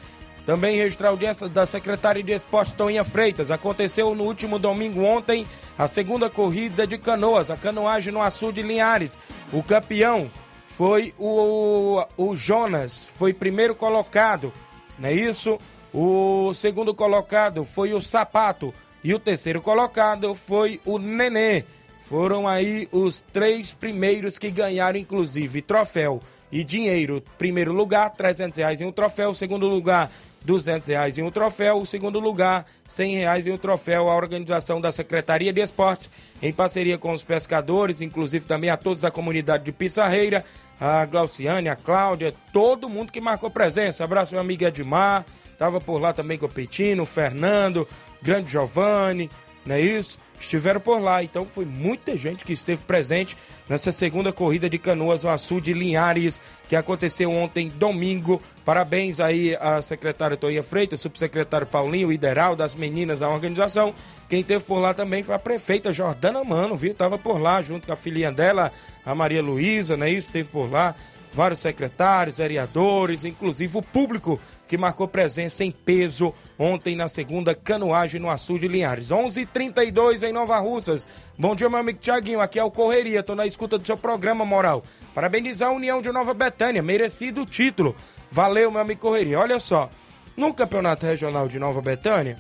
Também 0.45 0.77
registrar 0.77 1.09
a 1.09 1.11
audiência 1.13 1.49
da 1.49 1.67
secretária 1.67 2.23
de 2.23 2.33
Esportes 2.33 2.73
Toinha 2.73 3.05
Freitas. 3.05 3.51
Aconteceu 3.51 4.15
no 4.15 4.25
último 4.25 4.59
domingo 4.59 5.03
ontem 5.05 5.47
a 5.79 5.87
segunda 5.87 6.29
corrida 6.29 6.85
de 6.87 6.99
canoas, 6.99 7.49
a 7.49 7.57
canoagem 7.57 8.13
no 8.13 8.21
Açu 8.21 8.53
de 8.53 8.61
Linhares. 8.61 9.19
O 9.53 9.63
campeão 9.63 10.29
foi 10.77 11.15
o, 11.19 12.03
o 12.17 12.35
Jonas, 12.35 13.07
foi 13.17 13.35
primeiro 13.35 13.75
colocado, 13.75 14.53
não 14.99 15.09
é 15.09 15.13
isso? 15.13 15.59
O 15.93 16.55
segundo 16.55 16.95
colocado 16.95 17.63
foi 17.63 17.93
o 17.93 18.01
Sapato 18.01 18.73
e 19.05 19.13
o 19.13 19.19
terceiro 19.19 19.61
colocado 19.61 20.35
foi 20.35 20.81
o 20.87 20.99
Nenê. 20.99 21.65
Foram 22.01 22.49
aí 22.49 22.89
os 22.91 23.21
três 23.21 23.73
primeiros 23.73 24.39
que 24.39 24.51
ganharam, 24.51 24.99
inclusive, 24.99 25.61
troféu 25.61 26.23
e 26.51 26.65
dinheiro. 26.65 27.23
Primeiro 27.37 27.73
lugar, 27.73 28.11
300 28.11 28.57
reais 28.57 28.81
em 28.81 28.87
um 28.87 28.93
troféu. 28.93 29.35
Segundo 29.35 29.69
lugar, 29.69 30.11
200 30.43 30.89
reais 30.89 31.19
em 31.19 31.23
um 31.23 31.31
troféu. 31.31 31.79
O 31.79 31.87
segundo 31.87 32.21
lugar, 32.21 32.67
100 32.87 33.17
reais 33.17 33.47
em 33.47 33.53
um 33.53 33.59
troféu. 33.59 34.09
A 34.09 34.17
organização 34.17 34.81
da 34.81 34.93
Secretaria 34.93 35.53
de 35.53 35.61
Esportes, 35.61 36.11
em 36.41 36.53
parceria 36.53 36.99
com 36.99 37.13
os 37.13 37.25
pescadores, 37.25 38.01
inclusive 38.01 38.47
também 38.47 38.71
a 38.71 38.77
todos 38.77 39.03
da 39.03 39.11
comunidade 39.11 39.65
de 39.65 39.73
Pissarreira, 39.73 40.45
a 40.81 41.05
Glauciane, 41.07 41.69
a 41.69 41.77
Cláudia, 41.77 42.35
todo 42.53 42.89
mundo 42.89 43.13
que 43.13 43.21
marcou 43.21 43.51
presença. 43.51 44.05
Abraço, 44.05 44.35
meu 44.35 44.41
amigo 44.41 44.65
Edmar. 44.65 45.25
Tava 45.59 45.81
por 45.81 46.01
lá 46.01 46.13
também 46.13 46.39
com 46.39 46.47
o 46.47 46.49
Petino, 46.49 47.05
o 47.05 47.07
Fernando, 47.07 47.87
grande 48.21 48.51
Giovanni, 48.51 49.31
não 49.65 49.77
é 49.77 49.81
isso? 49.81 50.19
Estiveram 50.43 50.81
por 50.81 51.01
lá, 51.01 51.23
então 51.23 51.47
foi 51.47 51.65
muita 51.65 52.17
gente 52.17 52.45
que 52.45 52.53
esteve 52.53 52.83
presente 52.83 53.37
nessa 53.69 53.93
segunda 53.93 54.33
corrida 54.33 54.69
de 54.69 54.77
Canoas 54.77 55.23
no 55.23 55.39
Sul 55.39 55.61
de 55.61 55.73
Linhares, 55.73 56.41
que 56.69 56.75
aconteceu 56.75 57.31
ontem, 57.31 57.69
domingo. 57.69 58.43
Parabéns 58.65 59.21
aí 59.21 59.57
à 59.61 59.81
secretária 59.81 60.37
Toia 60.37 60.63
Freitas, 60.63 61.01
subsecretário 61.01 61.67
Paulinho, 61.67 62.13
ideal 62.13 62.57
das 62.57 62.75
meninas 62.75 63.21
da 63.21 63.29
organização. 63.29 63.95
Quem 64.29 64.41
esteve 64.41 64.65
por 64.65 64.81
lá 64.81 64.93
também 64.93 65.23
foi 65.23 65.37
a 65.37 65.39
prefeita 65.39 65.93
Jordana 65.93 66.43
Mano, 66.43 66.75
viu? 66.75 66.93
Tava 66.93 67.17
por 67.17 67.41
lá 67.41 67.63
junto 67.63 67.87
com 67.87 67.93
a 67.93 67.97
filhinha 67.97 68.33
dela, 68.33 68.73
a 69.07 69.15
Maria 69.15 69.43
Luísa, 69.43 69.97
não 69.97 70.07
é 70.07 70.11
isso? 70.11 70.27
Esteve 70.27 70.49
por 70.49 70.69
lá 70.71 70.95
vários 71.33 71.61
secretários, 71.61 72.39
vereadores, 72.39 73.25
inclusive 73.25 73.79
o 73.79 73.83
público 73.83 74.39
que 74.69 74.77
marcou 74.77 75.09
presença 75.09 75.65
em 75.65 75.71
peso 75.71 76.33
ontem 76.59 76.95
na 76.95 77.09
segunda 77.09 77.55
canoagem 77.55 78.21
no 78.21 78.31
Açu 78.31 78.59
de 78.59 78.69
Linhares. 78.69 79.11
11:32 79.11 79.39
h 79.39 79.49
32 79.53 80.23
em 80.23 80.33
Nova 80.33 80.59
Russas. 80.59 81.07
Bom 81.39 81.55
dia, 81.55 81.69
meu 81.69 81.79
amigo 81.79 81.99
Tiaguinho. 81.99 82.41
Aqui 82.41 82.59
é 82.59 82.65
o 82.65 82.71
Correria. 82.71 83.23
Tô 83.23 83.35
na 83.35 83.47
escuta 83.47 83.79
do 83.79 83.87
seu 83.87 83.97
programa, 83.97 84.45
Moral. 84.45 84.83
Parabenizar 85.15 85.71
a 85.71 85.73
União 85.73 86.01
de 86.01 86.13
Nova 86.13 86.35
Betânia. 86.35 86.83
Merecido 86.83 87.43
o 87.43 87.47
título. 87.47 87.97
Valeu, 88.31 88.71
meu 88.71 88.81
amigo 88.81 89.01
Correria. 89.01 89.41
Olha 89.41 89.59
só. 89.59 89.91
No 90.37 90.55
Campeonato 90.55 91.05
Regional 91.05 91.47
de 91.47 91.59
Nova 91.59 91.83
Betânia, 91.83 92.39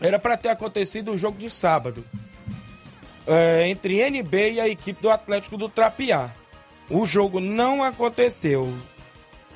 era 0.00 0.18
para 0.18 0.36
ter 0.36 0.48
acontecido 0.48 1.12
o 1.12 1.18
jogo 1.18 1.38
de 1.38 1.50
sábado. 1.50 2.04
É, 3.26 3.68
entre 3.68 4.00
NB 4.02 4.52
e 4.52 4.60
a 4.60 4.68
equipe 4.68 5.00
do 5.00 5.10
Atlético 5.10 5.56
do 5.56 5.68
Trapiá. 5.68 6.30
O 6.90 7.06
jogo 7.06 7.40
não 7.40 7.82
aconteceu. 7.82 8.72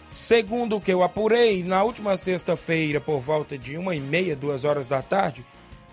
Segundo 0.09 0.77
o 0.77 0.81
que 0.81 0.93
eu 0.93 1.03
apurei, 1.03 1.63
na 1.63 1.83
última 1.85 2.17
sexta-feira, 2.17 2.99
por 2.99 3.21
volta 3.21 3.59
de 3.59 3.77
uma 3.77 3.95
e 3.95 4.01
meia, 4.01 4.35
duas 4.35 4.65
horas 4.65 4.89
da 4.89 5.03
tarde, 5.03 5.45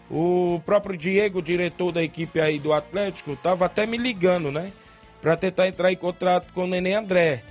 o 0.09 0.61
próprio 0.65 0.95
Diego, 0.95 1.41
diretor 1.41 1.91
da 1.91 2.01
equipe 2.01 2.39
aí 2.39 2.57
do 2.57 2.71
Atlético, 2.71 3.33
estava 3.33 3.65
até 3.65 3.85
me 3.85 3.97
ligando, 3.97 4.51
né? 4.51 4.71
Para 5.21 5.35
tentar 5.35 5.67
entrar 5.67 5.91
em 5.91 5.97
contrato 5.97 6.53
com 6.53 6.63
o 6.63 6.67
Nenê 6.67 6.93
André, 6.93 7.43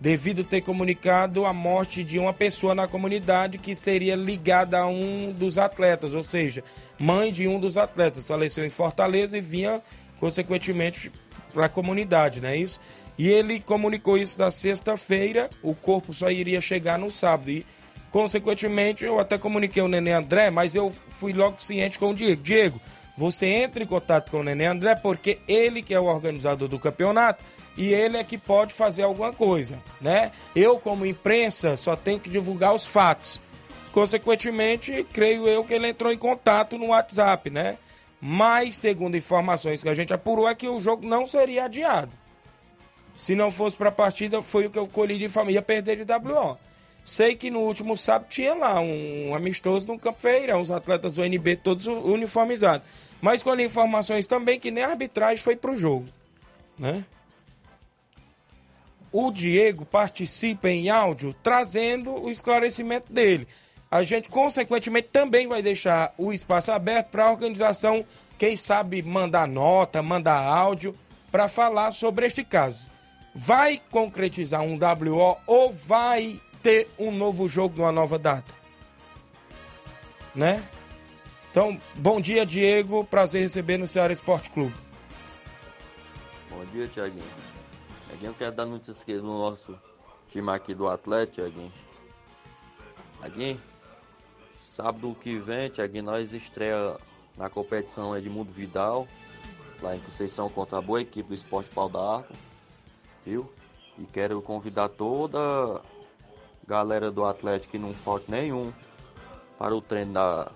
devido 0.00 0.44
ter 0.44 0.60
comunicado 0.60 1.44
a 1.44 1.52
morte 1.52 2.04
de 2.04 2.20
uma 2.20 2.32
pessoa 2.32 2.74
na 2.74 2.86
comunidade 2.86 3.58
que 3.58 3.74
seria 3.74 4.14
ligada 4.14 4.78
a 4.78 4.86
um 4.86 5.32
dos 5.32 5.58
atletas, 5.58 6.14
ou 6.14 6.22
seja, 6.22 6.62
mãe 6.98 7.32
de 7.32 7.48
um 7.48 7.58
dos 7.58 7.76
atletas. 7.76 8.26
Faleceu 8.26 8.64
em 8.64 8.70
Fortaleza 8.70 9.36
e 9.36 9.40
vinha, 9.40 9.82
consequentemente, 10.20 11.10
para 11.52 11.66
a 11.66 11.70
comunidade, 11.70 12.40
não 12.40 12.50
é 12.50 12.56
isso? 12.56 12.78
E 13.18 13.28
ele 13.28 13.60
comunicou 13.60 14.18
isso 14.18 14.38
na 14.38 14.50
sexta-feira, 14.50 15.48
o 15.62 15.74
corpo 15.74 16.12
só 16.12 16.30
iria 16.30 16.60
chegar 16.60 16.98
no 16.98 17.10
sábado. 17.10 17.50
E, 17.50 17.66
consequentemente, 18.10 19.04
eu 19.04 19.18
até 19.18 19.38
comuniquei 19.38 19.82
o 19.82 19.88
Nenê 19.88 20.12
André, 20.12 20.50
mas 20.50 20.74
eu 20.74 20.90
fui 20.90 21.32
logo 21.32 21.60
ciente 21.60 21.98
com 21.98 22.10
o 22.10 22.14
Diego. 22.14 22.42
Diego, 22.42 22.80
você 23.16 23.46
entra 23.46 23.82
em 23.82 23.86
contato 23.86 24.30
com 24.30 24.40
o 24.40 24.42
Nenê 24.42 24.66
André 24.66 24.94
porque 24.94 25.38
ele 25.48 25.82
que 25.82 25.94
é 25.94 26.00
o 26.00 26.04
organizador 26.04 26.68
do 26.68 26.78
campeonato 26.78 27.42
e 27.74 27.92
ele 27.92 28.18
é 28.18 28.24
que 28.24 28.36
pode 28.36 28.74
fazer 28.74 29.02
alguma 29.02 29.32
coisa, 29.32 29.78
né? 30.00 30.32
Eu, 30.54 30.78
como 30.78 31.06
imprensa, 31.06 31.76
só 31.76 31.96
tenho 31.96 32.20
que 32.20 32.28
divulgar 32.28 32.74
os 32.74 32.84
fatos. 32.84 33.40
Consequentemente, 33.92 35.06
creio 35.10 35.48
eu 35.48 35.64
que 35.64 35.72
ele 35.72 35.88
entrou 35.88 36.12
em 36.12 36.18
contato 36.18 36.76
no 36.76 36.88
WhatsApp, 36.88 37.48
né? 37.48 37.78
Mas, 38.20 38.76
segundo 38.76 39.16
informações 39.16 39.82
que 39.82 39.88
a 39.88 39.94
gente 39.94 40.12
apurou, 40.12 40.46
é 40.46 40.54
que 40.54 40.68
o 40.68 40.80
jogo 40.80 41.06
não 41.06 41.26
seria 41.26 41.64
adiado. 41.64 42.12
Se 43.16 43.34
não 43.34 43.50
fosse 43.50 43.76
para 43.76 43.88
a 43.88 43.92
partida, 43.92 44.42
foi 44.42 44.66
o 44.66 44.70
que 44.70 44.78
eu 44.78 44.86
colhi 44.86 45.18
de 45.18 45.28
família 45.28 45.62
perder 45.62 46.04
de 46.04 46.12
WO. 46.12 46.58
Sei 47.04 47.34
que 47.34 47.50
no 47.50 47.60
último 47.60 47.96
sábado 47.96 48.28
tinha 48.28 48.54
lá 48.54 48.80
um 48.80 49.34
amistoso 49.34 49.86
no 49.86 49.98
Campo 49.98 50.20
Feirão, 50.20 50.60
os 50.60 50.70
atletas 50.70 51.14
do 51.14 51.24
NB 51.24 51.56
todos 51.56 51.86
uniformizados. 51.86 52.86
Mas 53.20 53.42
colhi 53.42 53.64
informações 53.64 54.26
também 54.26 54.60
que 54.60 54.70
nem 54.70 54.84
a 54.84 54.90
arbitragem 54.90 55.42
foi 55.42 55.56
para 55.56 55.70
o 55.70 55.76
jogo. 55.76 56.06
Né? 56.78 57.04
O 59.10 59.30
Diego 59.30 59.86
participa 59.86 60.68
em 60.68 60.90
áudio 60.90 61.34
trazendo 61.42 62.12
o 62.12 62.30
esclarecimento 62.30 63.10
dele. 63.10 63.46
A 63.90 64.02
gente, 64.02 64.28
consequentemente, 64.28 65.08
também 65.12 65.46
vai 65.46 65.62
deixar 65.62 66.12
o 66.18 66.32
espaço 66.32 66.72
aberto 66.72 67.06
para 67.06 67.24
a 67.24 67.30
organização, 67.30 68.04
quem 68.36 68.56
sabe, 68.56 69.00
mandar 69.00 69.46
nota, 69.46 70.02
mandar 70.02 70.42
áudio 70.42 70.94
para 71.30 71.48
falar 71.48 71.92
sobre 71.92 72.26
este 72.26 72.44
caso 72.44 72.90
vai 73.36 73.82
concretizar 73.90 74.62
um 74.62 74.78
WO 74.78 75.36
ou 75.46 75.70
vai 75.70 76.40
ter 76.62 76.88
um 76.98 77.10
novo 77.10 77.46
jogo 77.46 77.76
numa 77.76 77.92
nova 77.92 78.18
data? 78.18 78.54
Né? 80.34 80.66
Então, 81.50 81.78
bom 81.96 82.18
dia, 82.18 82.46
Diego. 82.46 83.04
Prazer 83.04 83.42
receber 83.42 83.76
no 83.76 83.86
Ceará 83.86 84.10
Esporte 84.10 84.48
Clube. 84.50 84.74
Bom 86.48 86.64
dia, 86.72 86.86
Tiaguinho. 86.86 87.24
Tiaguinho, 88.08 88.30
eu 88.30 88.34
quero 88.34 88.56
dar 88.56 88.64
notícias 88.64 89.02
aqui 89.02 89.14
no 89.14 89.38
nosso 89.38 89.78
time 90.30 90.50
aqui 90.50 90.74
do 90.74 90.88
Atlético, 90.88 91.42
Tiaguinho. 91.42 91.72
Tiaguinho, 93.20 93.60
sábado 94.56 95.14
que 95.20 95.38
vem, 95.38 95.68
Tiaguinho, 95.68 96.04
nós 96.04 96.32
estreia 96.32 96.96
na 97.36 97.50
competição 97.50 98.16
Edmundo 98.16 98.50
Vidal, 98.50 99.06
lá 99.82 99.94
em 99.94 100.00
Conceição 100.00 100.48
contra 100.48 100.78
a 100.78 100.82
boa 100.82 101.02
equipe 101.02 101.28
do 101.28 101.34
Esporte 101.34 101.68
Pau 101.70 101.88
da 101.88 102.16
Arco 102.16 102.32
viu? 103.26 103.52
E 103.98 104.04
quero 104.04 104.40
convidar 104.40 104.88
toda 104.88 105.38
a 105.38 105.82
galera 106.66 107.10
do 107.10 107.24
Atlético 107.24 107.72
que 107.72 107.78
não 107.78 107.92
falte 107.92 108.30
nenhum 108.30 108.72
para 109.58 109.74
o 109.74 109.80
treino 109.80 110.12
da, 110.12 110.52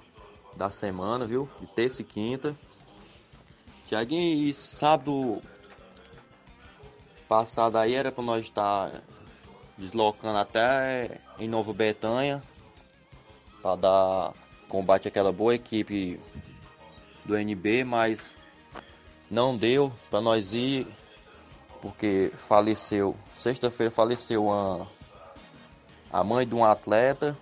da 0.56 0.70
semana, 0.70 1.26
viu? 1.26 1.48
De 1.60 1.66
terça 1.66 2.02
e 2.02 2.04
quinta. 2.04 2.56
Tiaguinho, 3.88 4.48
e 4.48 4.54
sábado 4.54 5.42
passado 7.28 7.76
aí 7.76 7.94
era 7.94 8.12
para 8.12 8.22
nós 8.22 8.42
estar 8.42 9.02
deslocando 9.76 10.38
até 10.38 11.20
em 11.38 11.48
Novo 11.48 11.72
Betânia 11.72 12.42
para 13.60 13.76
dar 13.76 14.32
combate 14.68 15.08
àquela 15.08 15.32
boa 15.32 15.54
equipe 15.54 16.20
do 17.24 17.36
NB, 17.36 17.84
mas 17.84 18.32
não 19.30 19.56
deu 19.56 19.92
para 20.10 20.20
nós 20.20 20.52
ir 20.52 20.86
porque 21.80 22.30
faleceu, 22.36 23.16
sexta-feira 23.34 23.90
faleceu 23.90 24.46
uma, 24.46 24.86
a 26.12 26.22
mãe 26.22 26.46
de 26.46 26.54
um 26.54 26.64
atleta 26.64 27.36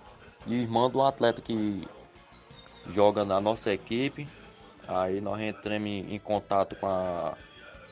e 0.47 0.55
irmã 0.55 0.89
de 0.89 0.97
um 0.97 1.03
atleta 1.03 1.41
que 1.41 1.87
joga 2.87 3.25
na 3.25 3.39
nossa 3.39 3.71
equipe. 3.71 4.27
Aí 4.87 5.21
nós 5.21 5.39
entramos 5.41 5.87
em, 5.87 6.15
em 6.15 6.19
contato 6.19 6.75
com 6.75 6.87
a 6.87 7.35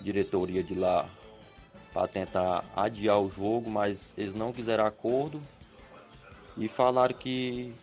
diretoria 0.02 0.64
de 0.64 0.74
lá 0.74 1.08
para 1.94 2.08
tentar 2.08 2.64
adiar 2.76 3.20
o 3.20 3.30
jogo, 3.30 3.70
mas 3.70 4.14
eles 4.18 4.34
não 4.34 4.54
quiseram 4.54 4.86
acordo 4.86 5.42
e 6.56 6.68
falaram 6.68 7.16
que 7.16 7.74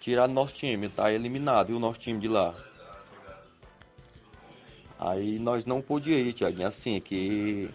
tiraram 0.00 0.32
nosso 0.32 0.54
time, 0.54 0.88
tá 0.88 1.12
eliminado, 1.12 1.70
e 1.70 1.74
o 1.74 1.78
nosso 1.78 2.00
time 2.00 2.18
de 2.18 2.28
lá. 2.28 2.54
Aí 5.04 5.36
nós 5.40 5.66
não 5.66 5.82
podíamos 5.82 6.28
ir, 6.28 6.32
Tiaguinho, 6.32 6.68
assim, 6.68 7.00
que 7.00 7.68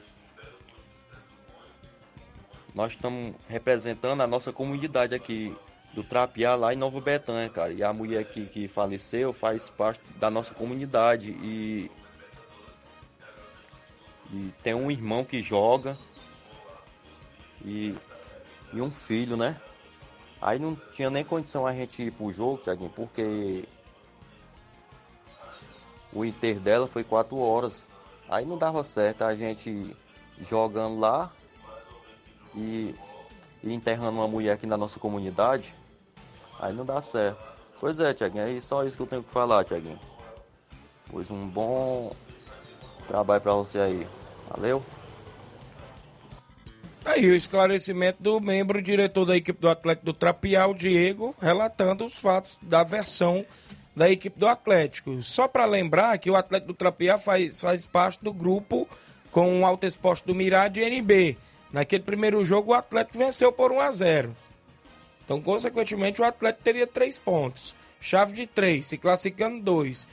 nós 2.73 2.93
estamos 2.93 3.35
representando 3.49 4.21
a 4.21 4.27
nossa 4.27 4.53
comunidade 4.53 5.13
aqui 5.13 5.53
do 5.93 6.05
Trapiá 6.05 6.55
lá 6.55 6.73
em 6.73 6.77
Nova 6.77 7.01
Betânia, 7.01 7.49
cara. 7.49 7.73
E 7.73 7.83
a 7.83 7.91
mulher 7.91 8.23
que, 8.23 8.45
que 8.45 8.69
faleceu 8.69 9.33
faz 9.33 9.69
parte 9.69 9.99
da 10.15 10.31
nossa 10.31 10.53
comunidade 10.53 11.31
e, 11.31 11.91
e 14.31 14.53
tem 14.63 14.73
um 14.73 14.89
irmão 14.89 15.25
que 15.25 15.41
joga 15.41 15.97
e, 17.65 17.93
e 18.71 18.81
um 18.81 18.89
filho, 18.89 19.35
né? 19.35 19.59
Aí 20.41 20.57
não 20.59 20.77
tinha 20.93 21.09
nem 21.09 21.25
condição 21.25 21.67
a 21.67 21.73
gente 21.73 22.03
ir 22.03 22.11
pro 22.11 22.31
jogo, 22.31 22.61
Tiaguinho, 22.63 22.91
porque 22.91 23.65
o 26.13 26.25
enterro 26.25 26.59
dela 26.59 26.87
foi 26.87 27.03
quatro 27.03 27.37
horas. 27.37 27.85
Aí 28.29 28.45
não 28.45 28.57
dava 28.57 28.83
certo 28.83 29.23
a 29.23 29.35
gente 29.35 29.95
jogando 30.41 30.99
lá 30.99 31.31
e, 32.55 32.93
e 33.63 33.73
enterrando 33.73 34.17
uma 34.17 34.27
mulher 34.27 34.53
aqui 34.53 34.65
na 34.65 34.77
nossa 34.77 34.99
comunidade. 34.99 35.73
Aí 36.59 36.73
não 36.73 36.85
dá 36.85 37.01
certo. 37.01 37.39
Pois 37.79 37.99
é, 37.99 38.13
Tiaguinho, 38.13 38.57
é 38.57 38.59
só 38.59 38.83
isso 38.83 38.97
que 38.97 39.03
eu 39.03 39.07
tenho 39.07 39.23
que 39.23 39.31
falar, 39.31 39.63
Tiaguinho. 39.63 39.99
Pois 41.09 41.29
um 41.29 41.47
bom 41.47 42.11
trabalho 43.07 43.41
para 43.41 43.53
você 43.53 43.79
aí. 43.79 44.07
Valeu? 44.49 44.83
Aí 47.05 47.29
o 47.29 47.35
esclarecimento 47.35 48.21
do 48.21 48.41
membro 48.41 48.81
diretor 48.81 49.25
da 49.25 49.37
equipe 49.37 49.61
do 49.61 49.69
Atlético 49.69 50.07
do 50.07 50.13
Trapial, 50.13 50.73
Diego, 50.73 51.33
relatando 51.39 52.03
os 52.03 52.19
fatos 52.19 52.59
da 52.61 52.83
versão 52.83 53.45
da 53.97 54.09
equipe 54.09 54.39
do 54.39 54.47
Atlético. 54.47 55.21
Só 55.21 55.47
para 55.47 55.65
lembrar 55.65 56.17
que 56.19 56.29
o 56.29 56.35
Atlético 56.35 56.71
do 56.73 56.77
Trapiá 56.77 57.17
faz, 57.17 57.59
faz 57.59 57.85
parte 57.85 58.23
do 58.23 58.31
grupo 58.31 58.87
com 59.31 59.61
o 59.61 59.65
Alto 59.65 59.85
Esporte 59.85 60.25
do 60.25 60.35
Mirade 60.35 60.79
e 60.79 60.83
NB. 60.83 61.37
Naquele 61.71 62.03
primeiro 62.03 62.45
jogo, 62.45 62.71
o 62.71 62.75
Atlético 62.75 63.17
venceu 63.17 63.51
por 63.51 63.71
1 63.71 63.79
a 63.81 63.91
0 63.91 64.35
Então, 65.25 65.41
consequentemente, 65.41 66.21
o 66.21 66.25
Atlético 66.25 66.63
teria 66.63 66.87
três 66.87 67.17
pontos. 67.17 67.73
chave 67.99 68.33
de 68.33 68.45
três, 68.47 68.85
se 68.85 68.97
classificando 68.97 69.59
dois. 69.59 70.07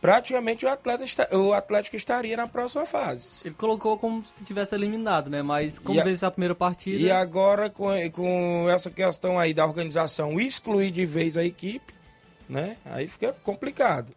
Praticamente 0.00 0.66
o, 0.66 0.68
está- 1.02 1.28
o 1.32 1.52
Atlético 1.54 1.96
estaria 1.96 2.36
na 2.36 2.46
próxima 2.46 2.84
fase. 2.84 3.48
Ele 3.48 3.54
colocou 3.54 3.96
como 3.96 4.22
se 4.22 4.44
tivesse 4.44 4.74
eliminado, 4.74 5.30
né? 5.30 5.40
Mas 5.42 5.78
como 5.78 5.98
a- 5.98 6.04
venceu 6.04 6.28
a 6.28 6.30
primeira 6.30 6.54
partida. 6.54 6.98
E 7.02 7.10
agora, 7.10 7.70
com, 7.70 7.86
com 8.12 8.66
essa 8.68 8.90
questão 8.90 9.38
aí 9.38 9.54
da 9.54 9.64
organização 9.66 10.38
excluir 10.38 10.90
de 10.90 11.06
vez 11.06 11.38
a 11.38 11.44
equipe, 11.44 11.93
né? 12.48 12.76
Aí 12.84 13.06
fica 13.06 13.32
complicado. 13.42 14.12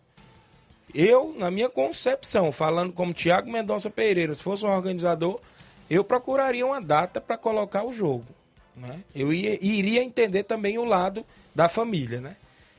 Eu, 0.94 1.36
na 1.38 1.52
minha 1.52 1.70
concepção, 1.70 2.52
falando 2.52 2.94
como 2.94 3.14
Thiago 3.14 3.52
Mendonça 3.52 3.90
Pereira, 3.90 4.34
se 4.34 4.42
fosse 4.42 4.66
um 4.66 4.70
organizador, 4.70 5.40
eu 5.90 6.04
procuraria 6.04 6.66
uma 6.66 6.82
data 6.82 7.20
para 7.20 7.38
colocar 7.38 7.84
o 7.86 7.92
jogo. 7.94 8.26
Né? 8.76 9.02
Eu 9.14 9.34
ia- 9.34 9.58
iria 9.62 10.04
entender 10.04 10.44
também 10.44 10.78
o 10.78 10.86
lado 10.86 11.26
da 11.54 11.68
família, 11.68 12.22
né? 12.22 12.36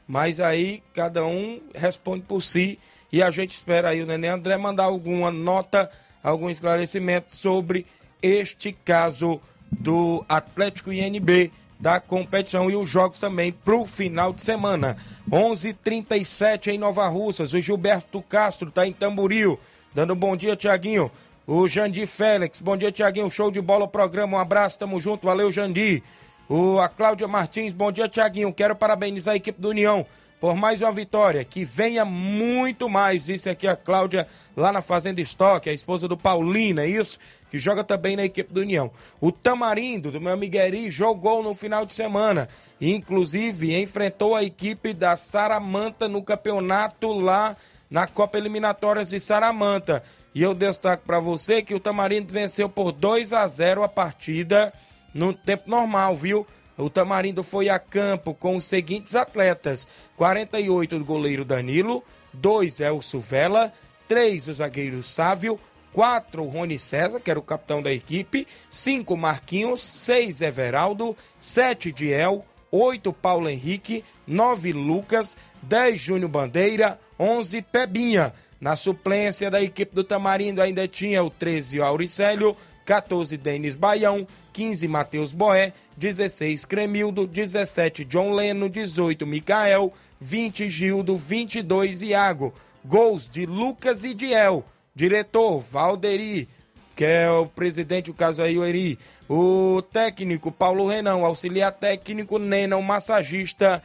Mas 0.07 0.41
aí 0.41 0.83
cada 0.95 1.25
um 1.27 1.61
responde 1.75 2.23
por 2.23 2.43
si 2.43 2.79
e 3.13 3.23
a 3.23 3.31
gente 3.31 3.53
espera 3.53 3.91
aí 3.91 4.01
o 4.03 4.07
Nenê 4.07 4.29
André 4.29 4.57
mandar 4.57 4.85
alguma 4.85 5.31
nota, 5.31 5.91
algum 6.23 6.49
esclarecimento 6.49 7.35
sobre 7.35 7.85
este 8.23 8.73
caso 8.73 9.41
do 9.71 10.25
Atlético 10.29 10.93
INB 10.93 11.53
da 11.79 12.01
competição 12.01 12.71
e 12.71 12.77
os 12.77 12.89
jogos 12.89 13.21
também 13.21 13.53
para 13.53 13.77
o 13.77 13.87
final 13.87 14.33
de 14.33 14.43
semana. 14.43 14.97
11:37 15.31 16.69
em 16.69 16.79
Nova 16.79 17.07
Russas. 17.09 17.53
O 17.53 17.61
Gilberto 17.61 18.21
Castro 18.23 18.69
está 18.69 18.87
em 18.87 18.93
Tamboril, 18.93 19.59
dando 19.95 20.15
bom 20.15 20.37
dia, 20.37 20.57
Tiaguinho. 20.57 21.11
O 21.47 21.67
Jandir 21.67 22.07
Félix, 22.07 22.61
bom 22.61 22.77
dia, 22.77 22.93
Tiaguinho. 22.93 23.31
Show 23.31 23.51
de 23.51 23.61
bola, 23.61 23.89
programa. 23.89 24.37
Um 24.37 24.41
abraço, 24.41 24.79
tamo 24.79 25.01
junto. 25.01 25.27
Valeu, 25.27 25.51
Jandir. 25.51 26.03
O, 26.49 26.79
a 26.79 26.89
Cláudia 26.89 27.29
Martins, 27.29 27.73
bom 27.73 27.91
dia, 27.93 28.09
Tiaguinho. 28.09 28.53
Quero 28.53 28.75
parabenizar 28.77 29.35
a 29.35 29.37
equipe 29.37 29.61
do 29.61 29.71
União 29.71 30.05
por 30.41 30.55
mais 30.55 30.83
uma 30.83 30.93
vitória. 30.93 31.45
Que 31.45 31.65
venha 31.65 32.05
muito 32.05 32.89
mais. 32.89 33.27
Disse 33.27 33.49
aqui 33.49 33.67
a 33.67 33.77
Cláudia 33.77 34.27
lá 34.57 34.73
na 34.73 34.83
Fazenda 34.83 35.21
Estoque, 35.21 35.71
a 35.71 35.73
esposa 35.73 36.09
do 36.09 36.17
Paulino, 36.17 36.81
é 36.81 36.87
isso? 36.87 37.19
Que 37.51 37.59
joga 37.59 37.83
também 37.83 38.17
na 38.17 38.25
equipe 38.25 38.53
do 38.53 38.61
União. 38.61 38.91
O 39.21 39.33
Tamarindo, 39.33 40.11
do 40.11 40.21
meu 40.21 40.37
Migueri, 40.37 40.91
jogou 40.91 41.43
no 41.43 41.55
final 41.55 41.87
de 41.87 41.95
semana. 41.95 42.49
Inclusive, 42.81 43.81
enfrentou 43.81 44.37
a 44.37 44.45
equipe 44.45 44.93
da 44.93 45.17
Saramanta 45.17 46.09
no 46.09 46.23
campeonato 46.23 47.13
lá 47.13 47.57
na 47.91 48.07
Copa 48.07 48.39
Eliminatórias 48.39 49.11
de 49.11 49.21
Saramanta. 49.21 50.03
E 50.35 50.43
eu 50.43 50.55
destaco 50.55 51.05
para 51.07 51.19
você 51.19 51.63
que 51.63 51.75
o 51.75 51.81
Tamarindo 51.81 52.33
venceu 52.33 52.69
por 52.69 52.93
2 52.93 53.33
a 53.33 53.47
0 53.47 53.83
a 53.83 53.89
partida 53.89 54.73
no 55.15 55.33
tempo 55.33 55.71
normal, 55.71 56.15
viu? 56.15 56.47
O 56.79 56.89
Tamarindo 56.89 57.43
foi 57.43 57.69
a 57.69 57.79
campo 57.79 58.33
com 58.33 58.55
os 58.55 58.65
seguintes 58.65 59.17
atletas: 59.17 59.87
48 60.17 60.99
do 61.01 61.05
goleiro 61.05 61.45
Danilo, 61.45 62.05
2 62.33 62.81
Elcio 62.81 63.21
Vela, 63.21 63.73
3 64.07 64.47
o 64.47 64.53
zagueiro 64.53 65.03
Sávio, 65.03 65.59
4 65.93 66.43
o 66.43 66.49
Rony 66.49 66.79
César, 66.79 67.19
que 67.19 67.31
era 67.31 67.41
o 67.41 67.43
capitão 67.43 67.83
da 67.83 67.93
equipe, 67.93 68.47
5 68.71 69.17
Marquinhos, 69.17 69.81
6 69.81 70.41
Everaldo, 70.41 71.17
7 71.41 71.91
Diel, 71.91 72.45
8 72.71 73.13
Paulo 73.13 73.49
Henrique, 73.49 74.05
9 74.25 74.73
Lucas, 74.73 75.37
10 75.63 75.99
Júnior 75.99 76.31
Bandeira, 76.31 77.01
11 77.19 77.61
Pebinha. 77.63 78.33
Na 78.61 78.77
suplência 78.77 79.51
da 79.51 79.63
equipe 79.63 79.95
do 79.95 80.05
Tamarindo 80.05 80.63
ainda 80.63 80.87
tinha 80.87 81.23
o 81.23 81.31
13 81.31 81.81
Auricélio, 81.81 82.57
14 82.85 83.37
Denis 83.37 83.77
Baião, 83.77 84.27
15 84.59 84.89
Matheus 84.89 85.33
Boé, 85.33 85.73
16 85.97 86.65
Cremildo, 86.65 87.29
17 87.29 88.05
John 88.05 88.33
Leno, 88.33 88.69
18 88.69 89.25
Micael, 89.25 89.93
20 90.21 90.69
Gildo, 90.69 91.15
22 91.15 92.03
Iago. 92.03 92.53
Gols 92.85 93.29
de 93.31 93.47
Lucas 93.47 94.03
e 94.03 94.13
Diel. 94.13 94.65
Diretor 94.93 95.61
Valderi, 95.61 96.49
que 96.97 97.05
é 97.05 97.31
o 97.31 97.47
presidente, 97.47 98.11
o 98.11 98.15
caso 98.15 98.43
aí, 98.43 98.59
o 98.59 98.65
Eri. 98.65 98.99
O 99.29 99.81
técnico 99.93 100.51
Paulo 100.51 100.89
Renão, 100.89 101.25
auxiliar 101.25 101.71
técnico 101.71 102.37
Nena, 102.37 102.77
o 102.77 102.83
massagista 102.83 103.81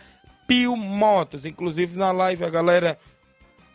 Pio 0.47 0.75
Motos. 0.75 1.45
Inclusive 1.45 1.99
na 1.99 2.11
live 2.11 2.43
a 2.43 2.49
galera 2.49 2.97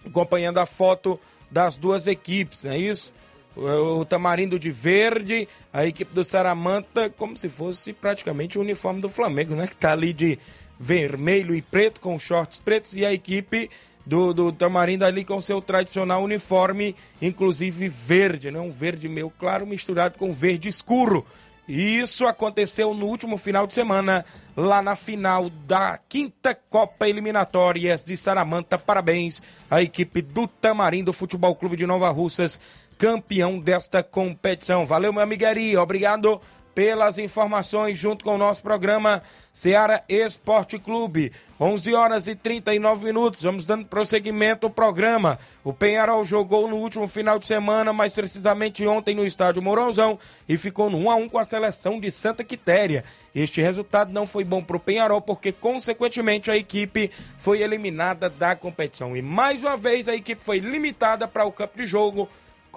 acompanhando 0.04 0.58
a 0.58 0.66
foto 0.66 1.16
das 1.48 1.76
duas 1.76 2.08
equipes, 2.08 2.64
não 2.64 2.72
é 2.72 2.78
isso? 2.78 3.12
O, 3.58 4.04
Tamarindo 4.04 4.58
de 4.58 4.70
verde, 4.70 5.48
a 5.72 5.84
equipe 5.84 6.14
do 6.14 6.22
Saramanta, 6.22 7.10
como 7.10 7.36
se 7.36 7.48
fosse 7.48 7.92
praticamente 7.92 8.56
o 8.56 8.60
uniforme 8.60 9.00
do 9.00 9.08
Flamengo, 9.08 9.54
né? 9.54 9.66
Que 9.66 9.76
tá 9.76 9.92
ali 9.92 10.12
de 10.12 10.38
vermelho 10.78 11.54
e 11.54 11.60
preto, 11.60 12.00
com 12.00 12.16
shorts 12.18 12.60
pretos, 12.60 12.94
e 12.94 13.04
a 13.04 13.12
equipe 13.12 13.68
do, 14.06 14.32
do 14.32 14.52
Tamarindo 14.52 15.04
ali 15.04 15.24
com 15.24 15.40
seu 15.40 15.60
tradicional 15.60 16.22
uniforme, 16.22 16.94
inclusive 17.20 17.88
verde, 17.88 18.50
né? 18.50 18.60
Um 18.60 18.70
verde 18.70 19.08
meio 19.08 19.30
claro 19.38 19.66
misturado 19.66 20.16
com 20.16 20.32
verde 20.32 20.68
escuro. 20.68 21.26
E 21.68 21.98
Isso 21.98 22.26
aconteceu 22.26 22.94
no 22.94 23.04
último 23.04 23.36
final 23.36 23.66
de 23.66 23.74
semana, 23.74 24.24
lá 24.56 24.80
na 24.80 24.96
final 24.96 25.50
da 25.66 25.98
quinta 26.08 26.54
Copa 26.54 27.06
Eliminatórias 27.06 28.02
de 28.02 28.16
Saramanta. 28.16 28.78
Parabéns 28.78 29.42
à 29.70 29.82
equipe 29.82 30.22
do 30.22 30.46
Tamarindo 30.46 31.12
Futebol 31.12 31.54
Clube 31.54 31.76
de 31.76 31.86
Nova 31.86 32.08
Russas, 32.08 32.58
campeão 32.98 33.60
desta 33.60 34.02
competição. 34.02 34.84
Valeu, 34.84 35.12
meu 35.12 35.22
amigueri, 35.22 35.76
obrigado 35.76 36.40
pelas 36.78 37.18
informações 37.18 37.98
junto 37.98 38.24
com 38.24 38.36
o 38.36 38.38
nosso 38.38 38.62
programa 38.62 39.20
Seara 39.52 40.04
Esporte 40.08 40.78
Clube. 40.78 41.32
11 41.60 41.92
horas 41.92 42.28
e 42.28 42.36
39 42.36 43.04
minutos. 43.04 43.42
Vamos 43.42 43.66
dando 43.66 43.86
prosseguimento 43.86 44.66
ao 44.66 44.70
programa. 44.70 45.38
O 45.64 45.72
Penharol 45.72 46.24
jogou 46.24 46.68
no 46.68 46.76
último 46.76 47.08
final 47.08 47.36
de 47.36 47.46
semana, 47.46 47.92
mais 47.92 48.14
precisamente 48.14 48.86
ontem 48.86 49.12
no 49.12 49.26
estádio 49.26 49.60
Mourãozão, 49.60 50.18
e 50.48 50.56
ficou 50.56 50.88
no 50.88 50.98
1 50.98 51.10
a 51.10 51.14
1 51.16 51.28
com 51.28 51.38
a 51.38 51.44
seleção 51.44 51.98
de 51.98 52.12
Santa 52.12 52.44
Quitéria. 52.44 53.02
Este 53.34 53.60
resultado 53.60 54.12
não 54.12 54.24
foi 54.24 54.44
bom 54.44 54.62
para 54.62 54.76
o 54.76 54.80
Penharol, 54.80 55.20
porque, 55.20 55.50
consequentemente, 55.50 56.48
a 56.48 56.56
equipe 56.56 57.10
foi 57.36 57.60
eliminada 57.60 58.30
da 58.30 58.54
competição. 58.54 59.16
E 59.16 59.22
mais 59.22 59.64
uma 59.64 59.76
vez 59.76 60.06
a 60.06 60.14
equipe 60.14 60.42
foi 60.42 60.60
limitada 60.60 61.26
para 61.26 61.44
o 61.44 61.50
campo 61.50 61.76
de 61.76 61.86
jogo. 61.86 62.28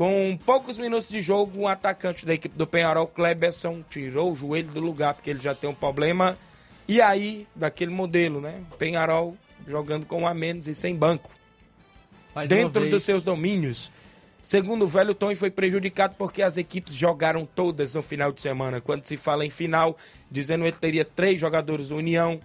Com 0.02 0.36
poucos 0.36 0.80
minutos 0.80 1.08
de 1.10 1.22
jogo, 1.22 1.60
um 1.60 1.68
atacante 1.68 2.26
da 2.26 2.34
equipe 2.34 2.58
do 2.58 2.66
Penharol, 2.66 3.06
Kleberson, 3.06 3.84
tirou 3.88 4.32
o 4.32 4.36
joelho 4.36 4.70
do 4.70 4.80
lugar, 4.80 5.14
porque 5.14 5.30
ele 5.30 5.40
já 5.40 5.54
tem 5.54 5.70
um 5.70 5.76
problema. 5.76 6.36
E 6.88 7.00
aí, 7.00 7.46
daquele 7.56 7.92
modelo, 7.92 8.42
né? 8.42 8.64
Penharol 8.80 9.38
jogando 9.68 10.08
com 10.08 10.24
um 10.24 10.28
a 10.28 10.34
menos 10.34 10.66
e 10.66 10.74
sem 10.74 10.96
banco. 10.96 11.30
Mais 12.34 12.50
dentro 12.50 12.90
dos 12.90 13.04
seus 13.04 13.24
domínios. 13.24 13.92
Segundo 14.42 14.86
o 14.86 14.88
velho 14.88 15.14
Tony, 15.14 15.36
foi 15.36 15.52
prejudicado 15.52 16.16
porque 16.18 16.42
as 16.42 16.58
equipes 16.58 16.96
jogaram 16.96 17.46
todas 17.46 17.94
no 17.94 18.02
final 18.02 18.32
de 18.32 18.42
semana. 18.42 18.82
Quando 18.82 19.06
se 19.06 19.18
fala 19.18 19.46
em 19.46 19.52
final, 19.52 19.96
dizendo 20.32 20.66
ele 20.66 20.76
teria 20.76 21.06
três 21.06 21.40
jogadores 21.40 21.90
do 21.90 21.98
União, 21.98 22.42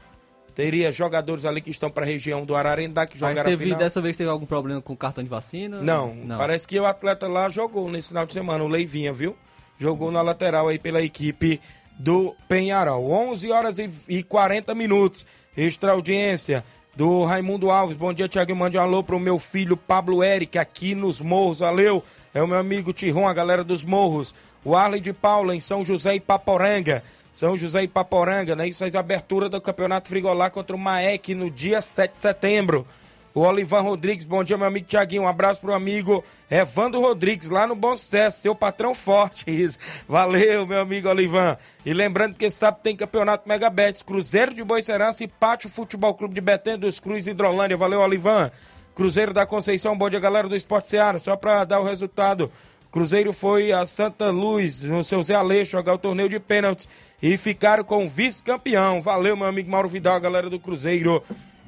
teria 0.57 0.91
jogadores 0.91 1.45
ali 1.45 1.61
que 1.61 1.71
estão 1.71 1.91
para 1.91 2.05
a 2.05 2.07
região 2.07 2.47
do 2.47 2.57
Ararendá 2.57 3.07
que 3.07 3.13
Mas 3.13 3.21
jogaram 3.21 3.43
a 3.43 3.45
teve, 3.45 3.65
final. 3.65 3.79
dessa 3.79 4.01
vez 4.01 4.17
teve 4.17 4.31
algum 4.31 4.47
problema 4.47 4.81
com 4.81 4.95
o 4.95 4.97
cartão 4.97 5.23
de 5.23 5.29
vacina? 5.29 5.83
Não, 5.83 6.17
parece 6.37 6.67
que 6.67 6.81
o 6.81 6.87
atleta 6.87 7.29
lá 7.29 7.51
jogou 7.51 7.91
nesse 7.91 8.09
final 8.09 8.25
de 8.25 8.33
semana, 8.33 8.65
o 8.65 8.67
Leivinha, 8.67 9.13
viu? 9.13 9.37
Jogou 9.79 10.11
na 10.11 10.23
lateral 10.23 10.69
aí 10.69 10.79
pela 10.79 11.03
equipe 11.03 11.61
do 11.99 12.35
Penharol. 12.49 13.11
11 13.11 13.51
horas 13.53 13.79
e, 13.79 13.91
e 14.09 14.23
40 14.23 14.75
minutos. 14.75 15.27
Extra 15.55 15.93
audiência 15.93 16.65
do 16.97 17.25
Raimundo 17.25 17.71
Alves. 17.71 17.95
Bom 17.95 18.15
dia, 18.15 18.27
Tiago. 18.27 18.57
Mande 18.57 18.79
um 18.79 18.81
alô 18.81 19.03
pro 19.03 19.21
meu 19.21 19.39
filho 19.39 19.77
Pablo 19.77 20.25
Eric 20.25 20.57
aqui 20.57 20.95
nos 20.95 21.21
Morros. 21.21 21.59
Valeu. 21.59 22.03
É 22.33 22.43
o 22.43 22.49
meu 22.49 22.59
amigo 22.59 22.95
Tiron, 22.95 23.29
a 23.29 23.35
galera 23.35 23.63
dos 23.63 23.85
Morros. 23.85 24.35
O 24.65 24.75
Arley 24.75 25.01
de 25.01 25.13
Paula 25.13 25.55
em 25.55 25.61
São 25.61 25.85
José 25.85 26.15
e 26.15 26.21
Paporanga. 26.21 27.03
São 27.37 27.55
José 27.55 27.83
e 27.83 27.87
Paporanga, 27.87 28.57
né? 28.57 28.67
Isso 28.67 28.83
é 28.83 28.89
a 28.95 28.99
abertura 28.99 29.47
do 29.51 29.61
Campeonato 29.61 30.09
Frigolá 30.09 30.49
contra 30.49 30.75
o 30.75 30.79
Maek 30.79 31.35
no 31.35 31.51
dia 31.51 31.83
7 31.83 32.15
de 32.15 32.19
setembro. 32.19 32.87
O 33.35 33.43
Olivan 33.43 33.83
Rodrigues, 33.83 34.25
bom 34.25 34.43
dia, 34.43 34.57
meu 34.57 34.67
amigo 34.67 34.87
Tiaguinho. 34.87 35.25
Um 35.25 35.29
abraço 35.29 35.61
pro 35.61 35.75
amigo 35.75 36.25
Evandro 36.51 36.99
Rodrigues, 36.99 37.51
lá 37.51 37.67
no 37.67 37.77
Bom 37.77 37.95
Sucesso, 37.95 38.41
seu 38.41 38.55
patrão 38.55 38.95
forte. 38.95 39.45
Isso. 39.53 39.79
Valeu, 40.09 40.67
meu 40.67 40.81
amigo 40.81 41.11
Olivan. 41.11 41.59
E 41.85 41.93
lembrando 41.93 42.37
que 42.37 42.47
esse 42.47 42.57
sábado 42.57 42.81
tem 42.83 42.97
campeonato 42.97 43.47
Megabets, 43.47 44.01
Cruzeiro 44.01 44.55
de 44.55 44.65
Boicerança 44.65 45.23
e 45.23 45.29
Pátio 45.29 45.69
Futebol 45.69 46.15
Clube 46.15 46.33
de 46.33 46.41
Betém 46.41 46.79
dos 46.79 46.99
Cruz 46.99 47.27
Hidrolândia. 47.27 47.77
Valeu, 47.77 48.01
Olivan. 48.01 48.51
Cruzeiro 48.95 49.35
da 49.35 49.45
Conceição, 49.45 49.95
bom 49.95 50.09
dia, 50.09 50.19
galera 50.19 50.49
do 50.49 50.57
Esporte 50.57 50.89
Seara. 50.89 51.19
Só 51.19 51.37
pra 51.37 51.67
dar 51.67 51.81
o 51.81 51.85
resultado. 51.85 52.51
Cruzeiro 52.91 53.31
foi 53.31 53.73
a 53.73 53.87
Santa 53.87 54.31
Luz, 54.31 54.81
no 54.81 55.05
seu 55.05 55.23
Zé 55.23 55.35
Aleixo, 55.35 55.73
jogar 55.73 55.93
o 55.93 55.99
torneio 55.99 56.31
de 56.31 56.41
pênaltis 56.41 56.89
e 57.23 57.37
ficaram 57.37 57.85
com 57.85 58.09
vice-campeão. 58.09 59.01
Valeu, 59.01 59.37
meu 59.37 59.47
amigo 59.47 59.71
Mauro 59.71 59.89
Vidal, 59.89 60.21
galera 60.21 60.51
do 60.51 60.61
Cruzeiro 60.61 61.23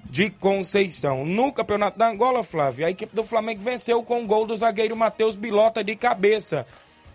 de 0.04 0.30
Conceição. 0.30 1.24
No 1.24 1.52
Campeonato 1.52 1.98
da 1.98 2.08
Angola, 2.08 2.42
Flávio, 2.42 2.86
a 2.86 2.90
equipe 2.90 3.14
do 3.14 3.24
Flamengo 3.24 3.60
venceu 3.60 4.02
com 4.02 4.22
o 4.22 4.26
gol 4.26 4.46
do 4.46 4.56
zagueiro 4.56 4.96
Matheus 4.96 5.36
Bilota 5.36 5.84
de 5.84 5.96
cabeça. 5.96 6.66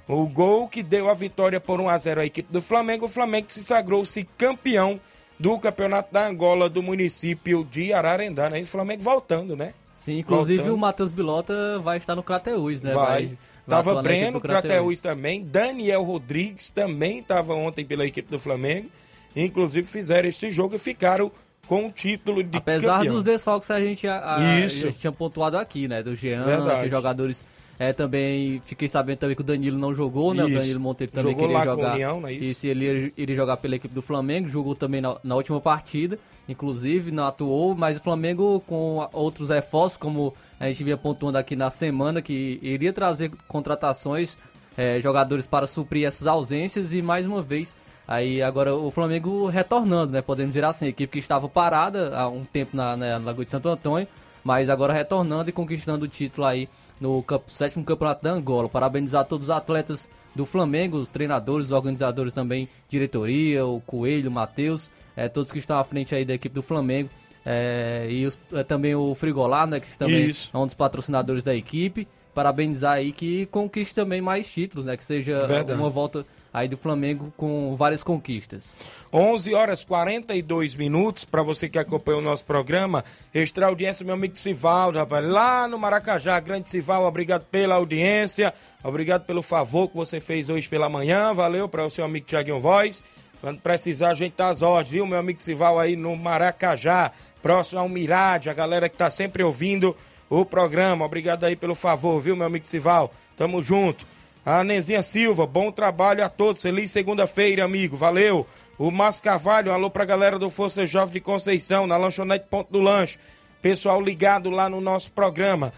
O 0.07 0.27
gol 0.27 0.67
que 0.67 0.83
deu 0.83 1.09
a 1.09 1.13
vitória 1.13 1.59
por 1.59 1.79
1 1.79 1.89
a 1.89 1.97
0 1.97 2.21
à 2.21 2.25
equipe 2.25 2.51
do 2.51 2.61
Flamengo, 2.61 3.05
o 3.05 3.09
Flamengo 3.09 3.47
se 3.49 3.63
sagrou-se 3.63 4.27
campeão 4.37 4.99
do 5.39 5.57
Campeonato 5.59 6.13
da 6.13 6.27
Angola 6.27 6.69
do 6.69 6.83
município 6.83 7.63
de 7.63 7.93
Ararendá, 7.93 8.49
né? 8.49 8.59
E 8.59 8.63
o 8.63 8.67
Flamengo 8.67 9.01
voltando, 9.01 9.55
né? 9.55 9.73
Sim, 9.95 10.19
inclusive 10.19 10.57
Voltando. 10.57 10.75
o 10.75 10.79
Matheus 10.79 11.11
Bilota 11.11 11.79
vai 11.79 11.97
estar 11.97 12.15
no 12.15 12.23
Crateus, 12.23 12.81
né? 12.81 12.93
Vai. 12.93 13.25
vai 13.27 13.37
Tava 13.67 14.01
Breno. 14.01 14.41
Crateus 14.41 14.99
também. 14.99 15.43
Daniel 15.43 16.03
Rodrigues 16.03 16.69
também 16.69 17.19
estava 17.19 17.53
ontem 17.53 17.85
pela 17.85 18.05
equipe 18.05 18.29
do 18.29 18.37
Flamengo. 18.39 18.89
Inclusive 19.35 19.87
fizeram 19.87 20.27
este 20.27 20.51
jogo 20.51 20.75
e 20.75 20.79
ficaram 20.79 21.31
com 21.67 21.87
o 21.87 21.91
título 21.91 22.43
de 22.43 22.57
Apesar 22.57 22.97
campeão. 22.97 23.13
dos 23.13 23.23
desfalques 23.23 23.67
que 23.67 23.73
a 23.73 23.79
gente 23.79 24.07
a, 24.07 24.17
a- 24.17 24.35
a 24.35 24.67
gente 24.67 24.93
tinha 24.93 25.11
pontuado 25.11 25.57
aqui, 25.57 25.87
né? 25.87 26.03
Do 26.03 26.15
Jean, 26.15 26.43
Verdade. 26.43 26.89
jogadores. 26.89 27.45
É, 27.79 27.91
também 27.91 28.61
fiquei 28.65 28.87
sabendo 28.87 29.17
também 29.17 29.35
que 29.35 29.41
o 29.41 29.45
Danilo 29.45 29.77
não 29.77 29.95
jogou, 29.95 30.33
né? 30.33 30.43
O 30.43 30.47
Isso. 30.47 30.59
Danilo 30.59 30.79
Monteiro 30.79 31.11
também 31.11 31.31
Jogou 31.31 31.47
queria 31.47 31.65
com 31.65 31.71
jogar. 31.71 31.89
a 31.89 31.93
União, 31.93 32.21
não 32.21 32.27
é 32.27 32.33
isso? 32.33 32.51
Isso, 32.51 32.67
ele 32.67 33.13
iria, 33.17 33.35
jogar 33.35 33.57
pela 33.57 33.75
equipe 33.75 33.93
do 33.93 34.01
Flamengo, 34.01 34.47
jogou 34.47 34.75
também 34.75 35.01
na, 35.01 35.17
na 35.23 35.35
última 35.35 35.59
partida, 35.59 36.19
inclusive, 36.47 37.11
não 37.11 37.25
atuou, 37.25 37.75
mas 37.75 37.97
o 37.97 38.01
Flamengo 38.01 38.63
com 38.67 39.07
outros 39.11 39.49
reforços, 39.49 39.97
como 39.97 40.33
a 40.59 40.67
gente 40.67 40.83
vinha 40.83 40.97
pontuando 40.97 41.37
aqui 41.37 41.55
na 41.55 41.69
semana, 41.71 42.21
que 42.21 42.59
iria 42.61 42.93
trazer 42.93 43.31
contratações, 43.47 44.37
é, 44.77 44.99
jogadores 44.99 45.47
para 45.47 45.65
suprir 45.65 46.05
essas 46.05 46.27
ausências 46.27 46.93
e 46.93 47.01
mais 47.01 47.25
uma 47.25 47.41
vez. 47.41 47.75
Aí 48.07 48.41
agora 48.41 48.75
o 48.75 48.91
Flamengo 48.91 49.47
retornando, 49.47 50.11
né? 50.11 50.21
Podemos 50.21 50.53
dizer 50.53 50.65
assim, 50.65 50.85
a 50.85 50.89
equipe 50.89 51.13
que 51.13 51.19
estava 51.19 51.47
parada 51.49 52.15
há 52.15 52.27
um 52.27 52.43
tempo 52.43 52.75
na, 52.75 52.95
na 52.95 53.17
Lagoa 53.17 53.45
de 53.45 53.49
Santo 53.49 53.69
Antônio, 53.69 54.07
mas 54.43 54.69
agora 54.69 54.93
retornando 54.93 55.49
e 55.49 55.53
conquistando 55.53 56.05
o 56.05 56.07
título 56.07 56.45
aí 56.45 56.67
no 57.01 57.23
sétimo 57.47 57.83
campeonato 57.83 58.23
da 58.23 58.31
Angola. 58.31 58.69
Parabenizar 58.69 59.25
todos 59.25 59.47
os 59.47 59.51
atletas 59.51 60.09
do 60.35 60.45
Flamengo, 60.45 60.97
os 60.97 61.07
treinadores, 61.07 61.67
os 61.67 61.71
organizadores 61.71 62.33
também, 62.33 62.67
diretoria, 62.89 63.65
o 63.65 63.79
Coelho, 63.81 64.29
o 64.29 64.33
Matheus, 64.33 64.89
eh, 65.15 65.27
todos 65.29 65.51
que 65.51 65.59
estão 65.59 65.77
à 65.77 65.83
frente 65.83 66.15
aí 66.15 66.25
da 66.25 66.33
equipe 66.33 66.53
do 66.55 66.61
Flamengo. 66.63 67.09
eh, 67.45 68.07
e 68.09 68.25
os- 68.25 68.39
eh, 68.53 68.63
também 68.63 68.95
o 68.95 69.13
Frigolá, 69.13 69.67
né, 69.67 69.79
que 69.81 69.97
também 69.97 70.29
Isso. 70.29 70.49
é 70.53 70.57
um 70.57 70.65
dos 70.65 70.73
patrocinadores 70.75 71.43
da 71.43 71.53
equipe. 71.53 72.07
Parabenizar 72.33 72.93
aí 72.93 73.11
que 73.11 73.45
conquiste 73.47 73.93
também 73.93 74.21
mais 74.21 74.49
títulos, 74.49 74.85
né? 74.85 74.95
Que 74.95 75.03
seja 75.03 75.35
Verdade. 75.45 75.77
uma 75.77 75.89
volta 75.89 76.25
aí 76.53 76.67
do 76.67 76.77
Flamengo 76.77 77.33
com 77.35 77.75
várias 77.75 78.03
conquistas. 78.03 78.77
11 79.11 79.53
horas 79.55 79.83
42 79.83 80.75
minutos, 80.75 81.25
para 81.25 81.41
você 81.41 81.67
que 81.67 81.79
acompanha 81.79 82.19
o 82.19 82.21
nosso 82.21 82.45
programa. 82.45 83.03
Extra 83.33 83.65
audiência, 83.65 84.05
meu 84.05 84.13
amigo 84.13 84.37
Sivaldo, 84.37 84.99
rapaz, 84.99 85.25
lá 85.25 85.67
no 85.67 85.79
Maracajá, 85.79 86.39
grande 86.39 86.69
Sivaldo, 86.69 87.07
obrigado 87.07 87.45
pela 87.45 87.75
audiência, 87.75 88.53
obrigado 88.83 89.25
pelo 89.25 89.41
favor 89.41 89.87
que 89.87 89.95
você 89.97 90.19
fez 90.19 90.49
hoje 90.49 90.69
pela 90.69 90.87
manhã, 90.87 91.33
valeu 91.33 91.67
para 91.67 91.85
o 91.85 91.89
seu 91.89 92.05
amigo 92.05 92.27
Tiaguinho 92.27 92.59
Voz. 92.59 93.01
Quando 93.41 93.59
precisar, 93.59 94.11
a 94.11 94.13
gente 94.13 94.33
tá 94.33 94.49
às 94.49 94.61
ordens, 94.61 94.91
viu, 94.91 95.05
meu 95.05 95.17
amigo 95.17 95.41
Sival 95.41 95.79
aí 95.79 95.95
no 95.95 96.15
Maracajá, 96.15 97.11
próximo 97.41 97.81
ao 97.81 97.89
Mirade, 97.89 98.49
a 98.49 98.53
galera 98.53 98.87
que 98.87 98.95
tá 98.95 99.09
sempre 99.09 99.43
ouvindo 99.43 99.97
o 100.29 100.45
programa. 100.45 101.03
Obrigado 101.03 101.43
aí 101.43 101.55
pelo 101.55 101.75
favor, 101.75 102.21
viu, 102.21 102.35
meu 102.35 102.45
amigo 102.47 102.67
Sival? 102.67 103.11
Tamo 103.35 103.61
junto. 103.61 104.12
A 104.45 104.61
Nezinha 104.61 105.01
Silva, 105.01 105.47
bom 105.47 105.71
trabalho 105.71 106.23
a 106.23 106.27
todos. 106.27 106.61
Feliz 106.61 106.91
segunda-feira, 106.91 107.63
amigo. 107.63 107.95
Valeu. 107.95 108.45
O 108.77 108.91
Márcio 108.91 109.23
Carvalho, 109.23 109.71
alô 109.71 109.89
pra 109.89 110.03
galera 110.03 110.37
do 110.37 110.49
Força 110.49 110.85
Jovem 110.85 111.13
de 111.13 111.21
Conceição, 111.21 111.87
na 111.87 111.95
lanchonete 111.95 112.47
Ponto 112.49 112.69
do 112.69 112.81
Lanche. 112.81 113.17
Pessoal 113.61 114.01
ligado 114.01 114.49
lá 114.49 114.67
no 114.67 114.81
nosso 114.81 115.13
programa. 115.13 115.71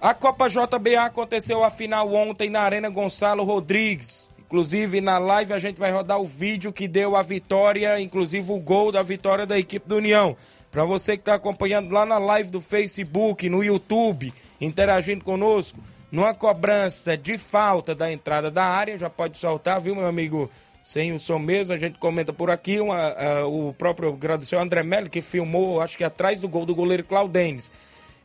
A 0.00 0.14
Copa 0.14 0.48
JBA 0.48 1.06
aconteceu 1.06 1.64
a 1.64 1.70
final 1.70 2.14
ontem 2.14 2.48
na 2.48 2.60
Arena 2.60 2.88
Gonçalo 2.88 3.42
Rodrigues. 3.42 4.30
Inclusive, 4.38 5.00
na 5.00 5.18
live 5.18 5.52
a 5.52 5.58
gente 5.58 5.80
vai 5.80 5.90
rodar 5.90 6.20
o 6.20 6.24
vídeo 6.24 6.72
que 6.72 6.86
deu 6.86 7.16
a 7.16 7.22
vitória, 7.22 8.00
inclusive 8.00 8.52
o 8.52 8.60
gol 8.60 8.92
da 8.92 9.02
vitória 9.02 9.44
da 9.44 9.58
equipe 9.58 9.88
do 9.88 9.96
União. 9.96 10.36
Para 10.70 10.84
você 10.84 11.16
que 11.16 11.22
está 11.22 11.34
acompanhando 11.34 11.90
lá 11.90 12.06
na 12.06 12.18
live 12.18 12.50
do 12.50 12.60
Facebook, 12.60 13.50
no 13.50 13.64
YouTube, 13.64 14.32
interagindo 14.60 15.24
conosco, 15.24 15.80
numa 16.10 16.34
cobrança 16.34 17.16
de 17.16 17.36
falta 17.36 17.94
da 17.94 18.10
entrada 18.10 18.50
da 18.50 18.64
área, 18.64 18.96
já 18.96 19.10
pode 19.10 19.36
soltar, 19.38 19.80
viu, 19.80 19.94
meu 19.94 20.06
amigo? 20.06 20.50
Sem 20.82 21.12
o 21.12 21.18
som 21.18 21.38
mesmo, 21.38 21.74
a 21.74 21.78
gente 21.78 21.98
comenta 21.98 22.32
por 22.32 22.50
aqui. 22.50 22.80
Uma, 22.80 22.96
ah, 22.96 23.46
o 23.46 23.74
próprio 23.74 24.08
agradecer 24.08 24.56
André 24.56 24.82
Melo, 24.82 25.10
que 25.10 25.20
filmou, 25.20 25.82
acho 25.82 25.98
que 25.98 26.04
atrás 26.04 26.40
do 26.40 26.48
gol 26.48 26.64
do 26.64 26.74
goleiro 26.74 27.04
Claudênis. 27.04 27.70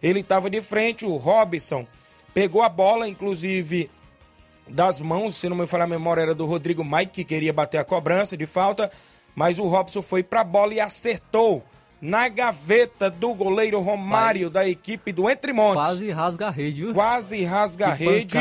Ele 0.02 0.22
estava 0.22 0.50
de 0.50 0.62
frente, 0.62 1.06
o 1.06 1.18
Robson 1.18 1.86
pegou 2.34 2.62
a 2.62 2.70
bola, 2.70 3.08
inclusive 3.08 3.92
das 4.68 5.02
mãos, 5.02 5.36
se 5.36 5.50
não 5.50 5.58
me 5.58 5.68
falar 5.68 5.84
a 5.84 5.88
memória, 5.88 6.22
era 6.22 6.36
do 6.36 6.46
Rodrigo 6.46 6.86
Mike, 6.86 7.12
que 7.12 7.24
queria 7.26 7.52
bater 7.52 7.80
a 7.80 7.84
cobrança 7.84 8.38
de 8.38 8.46
falta, 8.46 8.90
mas 9.36 9.60
o 9.60 9.68
Robson 9.68 10.02
foi 10.02 10.24
pra 10.24 10.44
bola 10.44 10.74
e 10.74 10.80
acertou 10.80 11.64
na 12.04 12.28
gaveta 12.28 13.10
do 13.10 13.34
goleiro 13.34 13.80
Romário 13.80 14.50
da 14.50 14.68
equipe 14.68 15.14
do 15.14 15.30
Entre 15.30 15.54
Montes. 15.54 15.82
Quase 15.82 16.12
rasga 16.12 16.48
a 16.48 16.50
rede, 16.50 16.82
viu? 16.82 16.94
Quase 16.94 17.46
rasga 17.46 17.88
a 17.88 17.94
rede. 17.94 18.38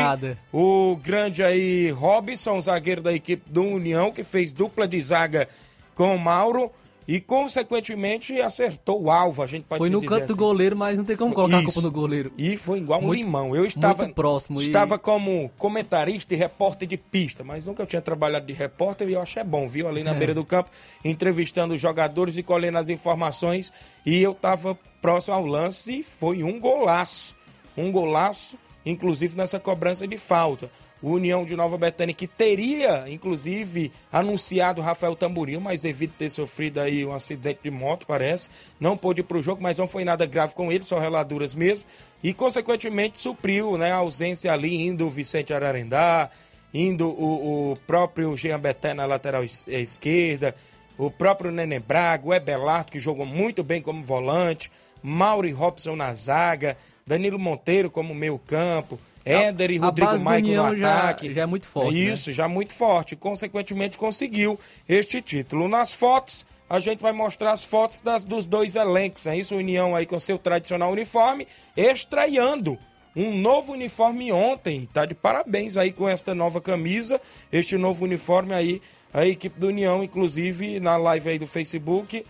O 0.51 0.97
grande 1.01 1.41
aí 1.41 1.89
Robson, 1.91 2.59
zagueiro 2.59 3.01
da 3.01 3.13
equipe 3.13 3.49
do 3.49 3.63
União, 3.63 4.11
que 4.11 4.21
fez 4.21 4.51
dupla 4.51 4.85
de 4.85 5.01
zaga 5.01 5.47
com 5.95 6.13
o 6.13 6.19
Mauro 6.19 6.69
e, 7.07 7.19
consequentemente, 7.19 8.39
acertou 8.41 9.03
o 9.03 9.11
alvo. 9.11 9.41
A 9.41 9.47
gente 9.47 9.63
pode 9.63 9.79
Foi 9.79 9.89
no 9.89 10.01
canto 10.01 10.27
do 10.27 10.33
assim. 10.33 10.39
goleiro, 10.39 10.75
mas 10.75 10.97
não 10.97 11.03
tem 11.03 11.15
como 11.17 11.33
colocar 11.33 11.57
a 11.57 11.61
Isso. 11.61 11.73
culpa 11.73 11.81
no 11.81 11.91
goleiro. 11.91 12.31
E 12.37 12.57
foi 12.57 12.79
igual 12.79 12.99
um 12.99 13.07
Muito- 13.07 13.21
limão. 13.23 13.55
Eu 13.55 13.65
estava 13.65 14.07
próximo 14.09 14.59
e- 14.61 14.63
Estava 14.63 14.97
como 14.97 15.49
comentarista 15.57 16.33
e 16.33 16.37
repórter 16.37 16.87
de 16.87 16.97
pista, 16.97 17.43
mas 17.43 17.65
nunca 17.65 17.85
tinha 17.85 18.01
trabalhado 18.01 18.45
de 18.45 18.53
repórter 18.53 19.09
e 19.09 19.13
eu 19.13 19.21
achei 19.21 19.43
bom, 19.43 19.67
viu? 19.67 19.87
Ali 19.87 20.03
na 20.03 20.11
É. 20.11 20.13
beira 20.13 20.33
do 20.33 20.45
campo, 20.45 20.69
entrevistando 21.03 21.73
os 21.73 21.81
jogadores 21.81 22.37
e 22.37 22.43
colhendo 22.43 22.77
as 22.77 22.89
informações. 22.89 23.71
E 24.05 24.21
eu 24.21 24.31
estava 24.31 24.77
próximo 25.01 25.35
ao 25.35 25.45
lance 25.45 25.99
e 25.99 26.03
foi 26.03 26.43
um 26.43 26.59
golaço. 26.59 27.35
Um 27.77 27.91
golaço, 27.91 28.57
inclusive 28.85 29.35
nessa 29.37 29.59
cobrança 29.59 30.07
de 30.07 30.17
falta. 30.17 30.69
O 31.03 31.11
União 31.11 31.43
de 31.43 31.53
Nova 31.53 31.77
Betânia, 31.77 32.15
que 32.15 32.25
teria, 32.25 33.03
inclusive, 33.09 33.91
anunciado 34.09 34.81
Rafael 34.81 35.17
Tamboril, 35.17 35.59
mas 35.59 35.81
devido 35.81 36.13
ter 36.17 36.29
sofrido 36.29 36.79
aí 36.79 37.05
um 37.05 37.13
acidente 37.13 37.59
de 37.61 37.69
moto, 37.69 38.07
parece, 38.07 38.49
não 38.79 38.95
pôde 38.95 39.19
ir 39.19 39.25
para 39.25 39.37
o 39.37 39.41
jogo, 39.41 39.61
mas 39.61 39.77
não 39.77 39.85
foi 39.85 40.05
nada 40.05 40.25
grave 40.25 40.55
com 40.55 40.71
ele, 40.71 40.85
só 40.85 40.97
reladuras 40.97 41.53
mesmo. 41.53 41.85
E, 42.23 42.33
consequentemente, 42.33 43.19
supriu 43.19 43.77
né, 43.77 43.91
a 43.91 43.97
ausência 43.97 44.53
ali, 44.53 44.77
indo 44.77 45.05
o 45.05 45.09
Vicente 45.09 45.53
Ararendá, 45.53 46.31
indo 46.73 47.09
o, 47.09 47.71
o 47.71 47.73
próprio 47.85 48.35
Jean 48.37 48.59
Betânia 48.59 48.95
na 48.95 49.05
lateral 49.05 49.43
eh, 49.43 49.81
esquerda, 49.81 50.55
o 50.97 51.11
próprio 51.11 51.51
Nenê 51.51 51.79
Braga, 51.79 52.27
o 52.27 52.33
Ebelardo, 52.33 52.93
que 52.93 52.99
jogou 52.99 53.25
muito 53.25 53.61
bem 53.61 53.81
como 53.81 54.01
volante, 54.01 54.71
Mauri 55.01 55.51
Robson 55.51 55.97
na 55.97 56.13
zaga, 56.13 56.77
Danilo 57.05 57.37
Monteiro 57.37 57.91
como 57.91 58.15
meio 58.15 58.39
campo, 58.39 58.97
Éder 59.25 59.71
e 59.71 59.77
Rodrigo 59.77 60.19
Maicon 60.19 60.47
no 60.47 60.63
União 60.63 60.77
já- 60.77 60.97
ataque. 60.99 61.33
já 61.33 61.41
é 61.43 61.45
muito 61.45 61.67
forte, 61.67 61.93
né? 61.93 62.13
Isso, 62.13 62.31
já 62.31 62.47
muito 62.47 62.73
forte. 62.73 63.15
Consequentemente, 63.15 63.97
conseguiu 63.97 64.59
este 64.87 65.21
título. 65.21 65.67
Nas 65.69 65.93
fotos, 65.93 66.45
a 66.69 66.79
gente 66.79 67.01
vai 67.01 67.13
mostrar 67.13 67.51
as 67.53 67.63
fotos 67.63 67.99
das, 68.01 68.25
dos 68.25 68.45
dois 68.45 68.75
elencos. 68.75 69.25
É 69.25 69.37
isso, 69.37 69.55
União 69.55 69.95
aí 69.95 70.05
com 70.05 70.19
seu 70.19 70.37
tradicional 70.37 70.91
uniforme, 70.91 71.47
estreando 71.77 72.77
um 73.15 73.35
novo 73.37 73.73
uniforme 73.73 74.31
ontem. 74.31 74.89
Tá 74.91 75.05
de 75.05 75.13
parabéns 75.13 75.77
aí 75.77 75.91
com 75.91 76.09
esta 76.09 76.33
nova 76.33 76.59
camisa, 76.59 77.21
este 77.51 77.77
novo 77.77 78.03
uniforme 78.03 78.53
aí. 78.53 78.81
A 79.13 79.25
equipe 79.27 79.59
do 79.59 79.67
União, 79.67 80.03
inclusive, 80.03 80.79
na 80.79 80.97
live 80.97 81.29
aí 81.29 81.37
do 81.37 81.45
Facebook, 81.45 82.25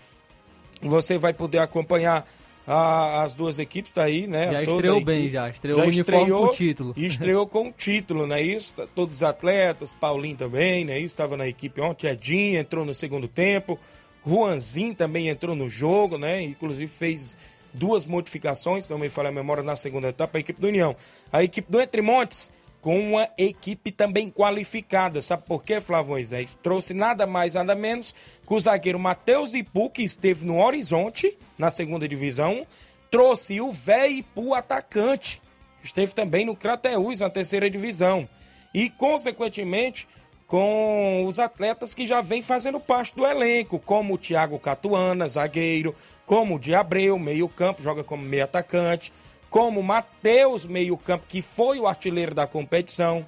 você 0.81 1.17
vai 1.17 1.33
poder 1.33 1.59
acompanhar 1.59 2.25
a- 2.67 3.23
as 3.23 3.33
duas 3.33 3.59
equipes, 3.59 3.91
tá 3.91 4.03
aí, 4.03 4.25
né? 4.27 4.51
Já 4.51 4.63
estreou 4.63 4.95
equipe. 4.97 5.05
bem, 5.11 5.29
já. 5.29 5.49
Estreou 5.49 5.79
o 5.79 5.83
uniforme 5.83 6.31
com 6.31 6.47
título. 6.49 6.93
E 6.95 7.05
estreou 7.05 7.45
com 7.47 7.67
o 7.67 7.71
título, 7.71 8.25
né? 8.27 8.41
Isso, 8.41 8.73
tá- 8.75 8.87
todos 8.95 9.17
os 9.17 9.23
atletas, 9.23 9.91
Paulinho 9.93 10.37
também, 10.37 10.85
né? 10.85 10.99
Estava 10.99 11.35
na 11.37 11.47
equipe 11.47 11.81
ontem, 11.81 12.07
Edinho 12.07 12.59
entrou 12.59 12.85
no 12.85 12.93
segundo 12.93 13.27
tempo, 13.27 13.77
Juanzinho 14.25 14.95
também 14.95 15.27
entrou 15.27 15.55
no 15.55 15.69
jogo, 15.69 16.17
né? 16.17 16.41
Inclusive 16.41 16.87
fez 16.87 17.35
duas 17.73 18.05
modificações, 18.05 18.87
também 18.87 19.09
falei 19.09 19.31
a 19.31 19.35
memória 19.35 19.63
na 19.63 19.75
segunda 19.75 20.07
etapa, 20.09 20.37
a 20.37 20.41
equipe 20.41 20.61
do 20.61 20.67
União. 20.67 20.95
A 21.31 21.43
equipe 21.43 21.69
do 21.71 21.81
Entre 21.81 22.01
Montes, 22.01 22.51
com 22.83 22.99
uma 22.99 23.29
equipe 23.37 23.93
também 23.93 24.29
qualificada. 24.29 25.21
Sabe 25.21 25.43
por 25.47 25.63
quê, 25.63 25.79
Flávio? 25.79 26.17
Trouxe 26.61 26.93
nada 26.93 27.25
mais, 27.25 27.53
nada 27.53 27.73
menos 27.73 28.13
que 28.45 28.53
o 28.53 28.59
zagueiro 28.59 28.99
Matheus 28.99 29.53
Ipu, 29.53 29.89
que 29.89 30.03
esteve 30.03 30.45
no 30.45 30.61
Horizonte, 30.61 31.35
na 31.57 31.71
segunda 31.71 32.05
divisão, 32.09 32.67
trouxe 33.09 33.61
o 33.61 33.71
Vé 33.71 34.09
Ipu, 34.09 34.53
atacante. 34.53 35.41
Esteve 35.81 36.13
também 36.13 36.45
no 36.45 36.57
Crateús, 36.57 37.21
na 37.21 37.29
terceira 37.29 37.69
divisão. 37.69 38.27
E, 38.73 38.89
consequentemente, 38.89 40.05
com 40.45 41.25
os 41.25 41.39
atletas 41.39 41.93
que 41.93 42.05
já 42.05 42.19
vêm 42.19 42.41
fazendo 42.41 42.81
parte 42.81 43.15
do 43.15 43.25
elenco, 43.25 43.79
como 43.79 44.15
o 44.15 44.17
Thiago 44.17 44.59
Catuana, 44.59 45.29
zagueiro, 45.29 45.95
como 46.25 46.55
o 46.55 46.59
de 46.59 46.75
Abreu, 46.75 47.17
meio 47.17 47.47
campo, 47.47 47.81
joga 47.81 48.03
como 48.03 48.23
meio 48.23 48.43
atacante, 48.43 49.13
como 49.53 49.83
Matheus, 49.83 50.65
meio 50.65 50.97
campo, 50.97 51.27
que 51.29 51.39
foi 51.39 51.79
o 51.79 51.85
artilheiro 51.85 52.33
da 52.33 52.47
competição, 52.47 53.23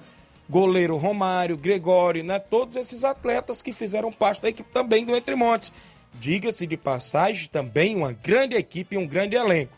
goleiro 0.50 0.96
Romário, 0.96 1.56
Gregório, 1.56 2.24
né? 2.24 2.40
Todos 2.40 2.74
esses 2.74 3.04
atletas 3.04 3.62
que 3.62 3.72
fizeram 3.72 4.10
parte 4.10 4.42
da 4.42 4.48
equipe 4.48 4.68
também 4.72 5.04
do 5.04 5.14
Entre 5.14 5.36
Montes. 5.36 5.72
diga-se 6.18 6.66
de 6.66 6.76
passagem, 6.76 7.48
também 7.48 7.94
uma 7.94 8.10
grande 8.10 8.56
equipe 8.56 8.96
e 8.96 8.98
um 8.98 9.06
grande 9.06 9.36
elenco. 9.36 9.72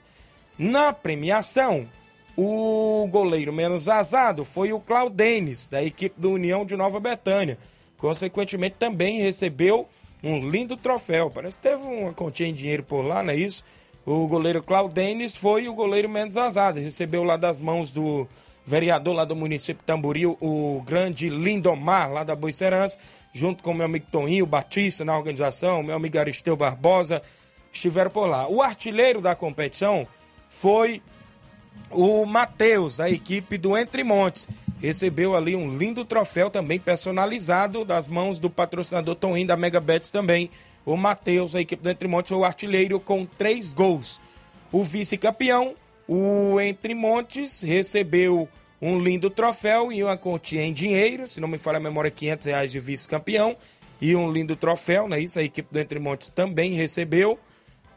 Na 0.59 0.91
premiação, 0.91 1.87
o 2.35 3.07
goleiro 3.11 3.53
menos 3.53 3.87
azado 3.87 4.43
foi 4.43 4.73
o 4.73 4.81
Claudenes, 4.81 5.67
da 5.67 5.85
equipe 5.85 6.19
do 6.19 6.31
União 6.31 6.65
de 6.65 6.77
Nova 6.79 6.99
Betânia. 6.99 7.59
Consequentemente, 7.99 8.77
também 8.79 9.21
recebeu 9.21 9.87
um 10.25 10.49
lindo 10.49 10.79
troféu. 10.79 11.31
Parece 11.31 11.59
que 11.59 11.69
teve 11.69 11.83
uma 11.83 12.15
continha 12.15 12.49
em 12.49 12.55
dinheiro 12.55 12.85
por 12.85 13.03
lá, 13.03 13.23
não 13.23 13.35
é 13.35 13.37
isso? 13.37 13.63
O 14.07 14.27
goleiro 14.27 14.63
Claudenes 14.63 15.37
foi 15.37 15.69
o 15.69 15.75
goleiro 15.75 16.09
menos 16.09 16.37
azado. 16.37 16.81
Recebeu 16.81 17.25
lá 17.25 17.37
das 17.37 17.59
mãos 17.59 17.93
do 17.93 18.27
vereador 18.69 19.15
lá 19.15 19.25
do 19.25 19.35
município 19.35 19.83
Tamboril, 19.85 20.37
o 20.41 20.83
grande 20.85 21.31
Lindomar, 21.31 22.13
lá 22.13 22.23
da 22.23 22.37
Boicerança, 22.37 22.99
junto 23.33 23.63
com 23.63 23.71
o 23.71 23.75
meu 23.75 23.87
amigo 23.87 24.07
Toninho 24.13 24.45
Batista 24.45 25.05
na 25.05 25.17
organização, 25.17 25.83
meu 25.83 25.97
amigo 25.97 26.19
Aristeu 26.19 26.55
Barbosa, 26.55 27.23
estiveram 27.73 28.11
por 28.11 28.27
lá. 28.27 28.47
O 28.47 28.61
artilheiro 28.61 29.23
da 29.23 29.35
competição 29.35 30.07
foi 30.51 31.03
o 31.91 32.27
Matheus, 32.27 32.99
da 32.99 33.09
equipe 33.09 33.57
do 33.57 33.77
Entre 33.77 34.05
Montes. 34.05 34.47
Recebeu 34.81 35.35
ali 35.35 35.57
um 35.57 35.77
lindo 35.77 36.05
troféu 36.05 36.51
também 36.51 36.79
personalizado 36.79 37.85
das 37.85 38.07
mãos 38.07 38.39
do 38.39 38.51
patrocinador 38.51 39.15
Toninho 39.15 39.47
da 39.47 39.57
Mega 39.57 39.81
Bets 39.81 40.11
também. 40.11 40.51
O 40.89 40.97
Matheus, 40.97 41.55
a 41.55 41.61
equipe 41.61 41.83
do 41.83 41.91
Entre 41.91 42.09
Montes, 42.09 42.31
foi 42.31 42.39
o 42.39 42.45
artilheiro 42.47 42.99
com 42.99 43.27
três 43.27 43.75
gols. 43.75 44.19
O 44.73 44.83
vice-campeão, 44.83 45.75
o 46.09 46.59
Entre 46.59 46.95
Montes, 46.95 47.61
recebeu 47.61 48.49
um 48.81 48.99
lindo 48.99 49.29
troféu 49.29 49.93
e 49.93 50.03
uma 50.03 50.17
quantia 50.17 50.63
em 50.63 50.73
dinheiro, 50.73 51.29
se 51.29 51.43
não 51.43 51.49
me 51.49 51.59
falha 51.59 51.77
a 51.77 51.81
memória, 51.81 52.11
500 52.11 52.47
reais 52.47 52.73
de 52.73 52.81
vice-campeão 52.81 53.55
e 54.01 54.17
um 54.17 54.33
lindo 54.33 54.57
troféu, 54.57 55.07
né? 55.07 55.21
Isso 55.21 55.39
a 55.39 55.43
equipe 55.43 55.71
do 55.71 55.79
Entre 55.79 55.99
Montes 55.99 56.31
também 56.31 56.73
recebeu 56.73 57.39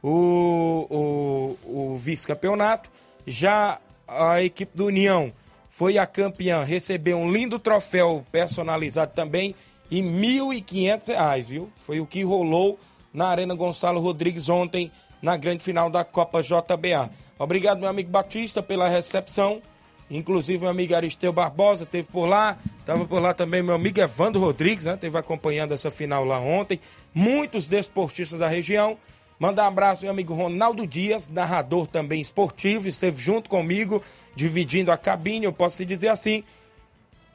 o, 0.03 1.55
o, 1.63 1.93
o 1.93 1.97
vice-campeonato. 1.97 2.89
Já 3.25 3.79
a 4.05 4.43
equipe 4.43 4.75
do 4.75 4.87
União 4.87 5.31
foi 5.69 5.97
a 5.97 6.05
campeã, 6.05 6.61
recebeu 6.61 7.17
um 7.17 7.31
lindo 7.31 7.57
troféu 7.57 8.25
personalizado 8.33 9.13
também 9.15 9.55
e 9.91 10.01
R$ 10.01 10.07
1.500, 10.09 11.43
viu? 11.43 11.69
Foi 11.75 11.99
o 11.99 12.05
que 12.05 12.23
rolou 12.23 12.79
na 13.13 13.27
Arena 13.27 13.53
Gonçalo 13.53 13.99
Rodrigues 13.99 14.47
ontem, 14.47 14.89
na 15.21 15.35
grande 15.35 15.61
final 15.61 15.89
da 15.89 16.05
Copa 16.05 16.41
JBA. 16.41 17.11
Obrigado, 17.37 17.79
meu 17.79 17.89
amigo 17.89 18.09
Batista, 18.09 18.63
pela 18.63 18.87
recepção. 18.87 19.61
Inclusive, 20.09 20.59
meu 20.59 20.69
amigo 20.69 20.95
Aristeu 20.95 21.33
Barbosa 21.33 21.85
teve 21.85 22.07
por 22.07 22.25
lá. 22.25 22.57
Estava 22.79 23.05
por 23.05 23.21
lá 23.21 23.33
também 23.33 23.61
meu 23.61 23.75
amigo 23.75 23.99
Evandro 23.99 24.39
Rodrigues, 24.41 24.85
né? 24.85 24.95
Teve 24.95 25.17
acompanhando 25.17 25.73
essa 25.73 25.91
final 25.91 26.23
lá 26.23 26.39
ontem. 26.39 26.79
Muitos 27.13 27.67
desportistas 27.67 28.39
da 28.39 28.47
região. 28.47 28.97
Mandar 29.39 29.63
um 29.63 29.67
abraço, 29.67 30.03
meu 30.03 30.11
amigo 30.11 30.33
Ronaldo 30.35 30.85
Dias, 30.85 31.27
narrador 31.27 31.87
também 31.87 32.21
esportivo, 32.21 32.87
esteve 32.87 33.19
junto 33.19 33.49
comigo, 33.49 33.99
dividindo 34.35 34.91
a 34.91 34.97
cabine, 34.97 35.45
eu 35.45 35.51
posso 35.51 35.83
dizer 35.83 36.09
assim, 36.09 36.43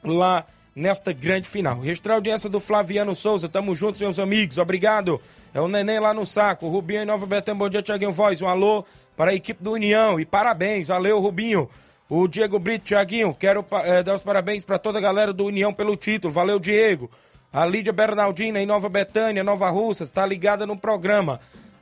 lá 0.01 0.45
nesta 0.77 1.11
grande 1.11 1.49
final. 1.49 1.79
Registrar 1.79 2.13
a 2.13 2.17
audiência 2.17 2.47
do 2.47 2.59
Flaviano 2.59 3.15
Souza, 3.15 3.49
tamo 3.49 3.73
juntos, 3.73 3.99
meus 3.99 4.19
amigos, 4.19 4.59
obrigado. 4.59 5.19
É 5.51 5.59
o 5.59 5.67
Neném 5.67 5.99
lá 5.99 6.13
no 6.13 6.23
saco, 6.23 6.67
Rubinho 6.67 7.01
em 7.01 7.05
Nova 7.05 7.25
Betânia, 7.25 7.57
bom 7.57 7.67
dia, 7.67 7.81
Tiaguinho 7.81 8.11
Voz, 8.11 8.43
um 8.43 8.47
alô 8.47 8.85
para 9.15 9.31
a 9.31 9.33
equipe 9.33 9.63
do 9.63 9.71
União 9.71 10.19
e 10.19 10.25
parabéns, 10.25 10.89
valeu, 10.89 11.19
Rubinho. 11.19 11.67
O 12.07 12.27
Diego 12.27 12.59
Brito, 12.59 12.85
Tiaguinho, 12.85 13.33
quero 13.33 13.65
é, 13.83 14.03
dar 14.03 14.15
os 14.15 14.21
parabéns 14.21 14.63
para 14.63 14.77
toda 14.77 14.99
a 14.99 15.01
galera 15.01 15.33
do 15.33 15.45
União 15.45 15.73
pelo 15.73 15.95
título, 15.95 16.31
valeu, 16.31 16.59
Diego. 16.59 17.09
A 17.51 17.65
Lídia 17.65 17.91
Bernardina 17.91 18.61
em 18.61 18.65
Nova 18.67 18.87
Betânia, 18.87 19.43
Nova 19.43 19.69
Russa, 19.71 20.03
está 20.03 20.27
ligada 20.27 20.67
no 20.67 20.77
programa. 20.77 21.39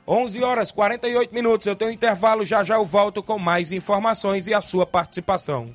11 0.08 0.42
horas 0.42 0.72
48 0.72 1.34
minutos. 1.34 1.66
Eu 1.66 1.76
tenho 1.76 1.90
um 1.90 1.94
intervalo, 1.94 2.44
já 2.44 2.62
já 2.64 2.76
eu 2.76 2.84
volto 2.84 3.22
com 3.22 3.38
mais 3.38 3.72
informações 3.72 4.46
e 4.46 4.54
a 4.54 4.60
sua 4.60 4.86
participação. 4.86 5.74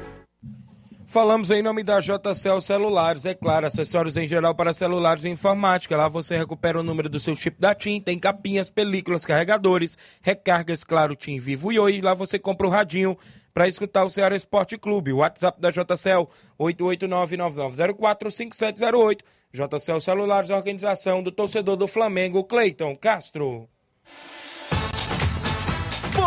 Falamos 1.11 1.51
em 1.51 1.61
nome 1.61 1.83
da 1.83 1.99
JCL 1.99 2.61
Celulares, 2.61 3.25
é 3.25 3.33
claro, 3.33 3.67
acessórios 3.67 4.15
em 4.15 4.25
geral 4.25 4.55
para 4.55 4.73
celulares 4.73 5.25
e 5.25 5.29
informática. 5.29 5.97
Lá 5.97 6.07
você 6.07 6.37
recupera 6.37 6.79
o 6.79 6.83
número 6.83 7.09
do 7.09 7.19
seu 7.19 7.35
chip 7.35 7.59
da 7.59 7.75
TIM, 7.75 7.99
tem 7.99 8.17
capinhas, 8.17 8.69
películas, 8.69 9.25
carregadores, 9.25 9.97
recargas, 10.21 10.85
claro, 10.85 11.13
TIM 11.13 11.37
Vivo 11.37 11.69
e 11.69 11.77
Oi. 11.77 11.99
Lá 11.99 12.13
você 12.13 12.39
compra 12.39 12.65
o 12.65 12.69
radinho 12.69 13.17
para 13.53 13.67
escutar 13.67 14.05
o 14.05 14.09
Ceará 14.09 14.37
Esporte 14.37 14.77
Clube. 14.77 15.11
O 15.11 15.17
WhatsApp 15.17 15.59
da 15.59 15.69
JCL, 15.69 16.29
889-9904-5708. 16.57 19.19
JCL 19.51 19.99
Celulares, 19.99 20.49
organização 20.49 21.21
do 21.21 21.29
torcedor 21.29 21.75
do 21.75 21.89
Flamengo, 21.89 22.41
Cleiton 22.45 22.95
Castro. 22.95 23.67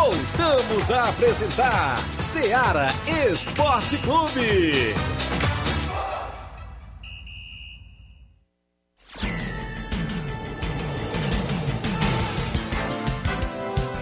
Voltamos 0.05 0.91
a 0.91 1.09
apresentar 1.09 1.97
Seara 2.19 2.89
Esporte 3.27 3.97
Clube. 3.97 4.93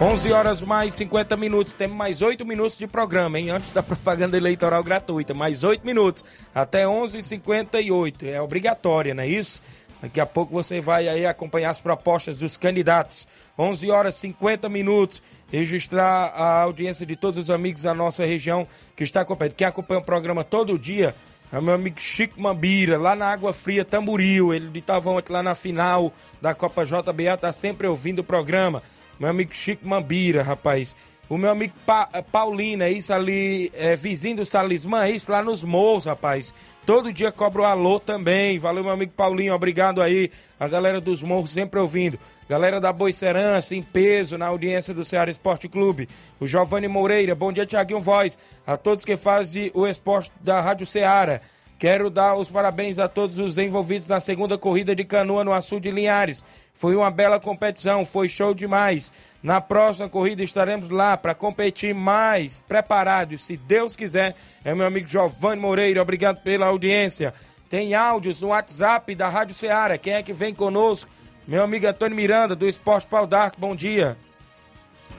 11 0.01 0.31
horas 0.33 0.61
mais 0.61 0.93
50 0.95 1.37
minutos. 1.37 1.71
Temos 1.71 1.95
mais 1.95 2.21
8 2.21 2.45
minutos 2.45 2.77
de 2.77 2.85
programa, 2.85 3.39
hein? 3.39 3.51
Antes 3.51 3.71
da 3.71 3.81
propaganda 3.81 4.35
eleitoral 4.35 4.83
gratuita. 4.83 5.33
Mais 5.33 5.63
8 5.63 5.85
minutos. 5.85 6.25
Até 6.53 6.83
11h58. 6.83 8.27
É 8.27 8.41
obrigatória, 8.41 9.13
não 9.13 9.23
é 9.23 9.27
isso? 9.27 9.63
Daqui 10.01 10.19
a 10.19 10.25
pouco 10.25 10.51
você 10.51 10.81
vai 10.81 11.07
aí 11.07 11.25
acompanhar 11.25 11.69
as 11.69 11.79
propostas 11.79 12.39
dos 12.39 12.57
candidatos. 12.57 13.25
11 13.57 13.89
horas 13.89 14.15
50 14.15 14.67
minutos. 14.67 15.23
Registrar 15.53 16.33
a 16.35 16.63
audiência 16.63 17.05
de 17.05 17.15
todos 17.15 17.43
os 17.43 17.49
amigos 17.51 17.83
da 17.83 17.93
nossa 17.93 18.25
região 18.25 18.67
que 18.95 19.03
está 19.03 19.21
acompanhando. 19.21 19.53
Quem 19.53 19.67
acompanha 19.67 20.01
o 20.01 20.03
programa 20.03 20.43
todo 20.43 20.79
dia 20.79 21.13
é 21.51 21.61
meu 21.61 21.75
amigo 21.75 22.01
Chico 22.01 22.41
Mambira, 22.41 22.97
lá 22.97 23.15
na 23.15 23.27
Água 23.27 23.53
Fria 23.53 23.85
Tamburil. 23.85 24.51
Ele 24.51 24.79
estava 24.79 25.11
ontem 25.11 25.31
lá 25.31 25.43
na 25.43 25.53
final 25.53 26.11
da 26.41 26.55
Copa 26.55 26.83
JBA, 26.83 27.37
tá 27.39 27.53
sempre 27.53 27.85
ouvindo 27.85 28.19
o 28.19 28.23
programa. 28.23 28.81
Meu 29.19 29.29
amigo 29.29 29.53
Chico 29.53 29.87
Mambira, 29.87 30.41
rapaz. 30.41 30.95
O 31.29 31.37
meu 31.37 31.51
amigo 31.51 31.73
pa 31.85 32.07
Paulino, 32.31 32.81
é 32.81 32.91
isso 32.91 33.13
ali, 33.13 33.71
é, 33.75 33.95
vizinho 33.95 34.37
do 34.37 34.45
Salismã, 34.45 35.07
isso 35.07 35.31
lá 35.31 35.43
nos 35.43 35.63
morros, 35.63 36.05
rapaz. 36.05 36.51
Todo 36.85 37.13
dia 37.13 37.31
cobra 37.31 37.61
o 37.61 37.65
alô 37.65 37.97
também. 37.97 38.59
Valeu, 38.59 38.83
meu 38.83 38.91
amigo 38.91 39.13
Paulinho, 39.15 39.53
obrigado 39.53 40.01
aí. 40.01 40.29
A 40.59 40.67
galera 40.67 40.99
dos 40.99 41.21
morros 41.21 41.51
sempre 41.51 41.79
ouvindo. 41.79 42.19
Galera 42.49 42.81
da 42.81 42.91
Boicerança, 42.91 43.73
em 43.73 43.81
peso, 43.81 44.37
na 44.37 44.47
audiência 44.47 44.93
do 44.93 45.05
Ceará 45.05 45.31
Esporte 45.31 45.69
Clube. 45.69 46.09
O 46.41 46.45
Giovanni 46.45 46.89
Moreira, 46.89 47.33
bom 47.33 47.53
dia, 47.53 47.65
Tiaguinho 47.65 48.01
Voz. 48.01 48.37
A 48.67 48.75
todos 48.75 49.05
que 49.05 49.15
fazem 49.15 49.71
o 49.73 49.87
esporte 49.87 50.31
da 50.41 50.59
Rádio 50.59 50.85
Ceará. 50.85 51.39
Quero 51.83 52.09
dar 52.09 52.35
os 52.35 52.49
parabéns 52.49 52.97
a 52.97 53.09
todos 53.09 53.39
os 53.39 53.57
envolvidos 53.57 54.07
na 54.07 54.21
segunda 54.21 54.57
corrida 54.57 54.95
de 54.95 55.03
canoa 55.03 55.43
no 55.43 55.51
Açu 55.51 55.81
de 55.81 55.91
Linhares. 55.91 56.41
Foi 56.73 56.95
uma 56.95 57.11
bela 57.11 57.41
competição, 57.41 58.05
foi 58.05 58.29
show 58.29 58.53
demais. 58.53 59.11
Na 59.43 59.59
próxima 59.59 60.07
corrida 60.07 60.41
estaremos 60.41 60.89
lá 60.89 61.17
para 61.17 61.35
competir 61.35 61.93
mais 61.93 62.63
preparados, 62.65 63.43
se 63.43 63.57
Deus 63.57 63.97
quiser. 63.97 64.33
É 64.63 64.73
meu 64.73 64.85
amigo 64.85 65.07
Giovanni 65.07 65.61
Moreira, 65.61 66.01
obrigado 66.01 66.41
pela 66.41 66.67
audiência. 66.67 67.33
Tem 67.67 67.93
áudios 67.93 68.39
no 68.39 68.47
WhatsApp 68.47 69.13
da 69.13 69.27
Rádio 69.27 69.53
Ceará. 69.53 69.97
Quem 69.97 70.13
é 70.13 70.23
que 70.23 70.31
vem 70.31 70.55
conosco? 70.55 71.11
Meu 71.45 71.63
amigo 71.63 71.85
Antônio 71.85 72.15
Miranda, 72.15 72.55
do 72.55 72.65
Esporte 72.65 73.09
Pau 73.09 73.27
d'Arco. 73.27 73.59
Bom 73.59 73.75
dia. 73.75 74.15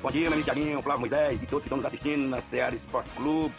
Bom 0.03 0.11
dia, 0.11 0.31
meu 0.31 0.33
amigo 0.33 0.47
Thiaguinho, 0.47 0.81
Flávio 0.81 1.01
Moisés 1.01 1.43
e 1.43 1.45
todos 1.45 1.65
que 1.65 1.67
estão 1.67 1.77
nos 1.77 1.85
assistindo 1.85 2.27
na 2.27 2.41
Ceará 2.41 2.75
Esporte 2.75 3.11
Clube. 3.11 3.55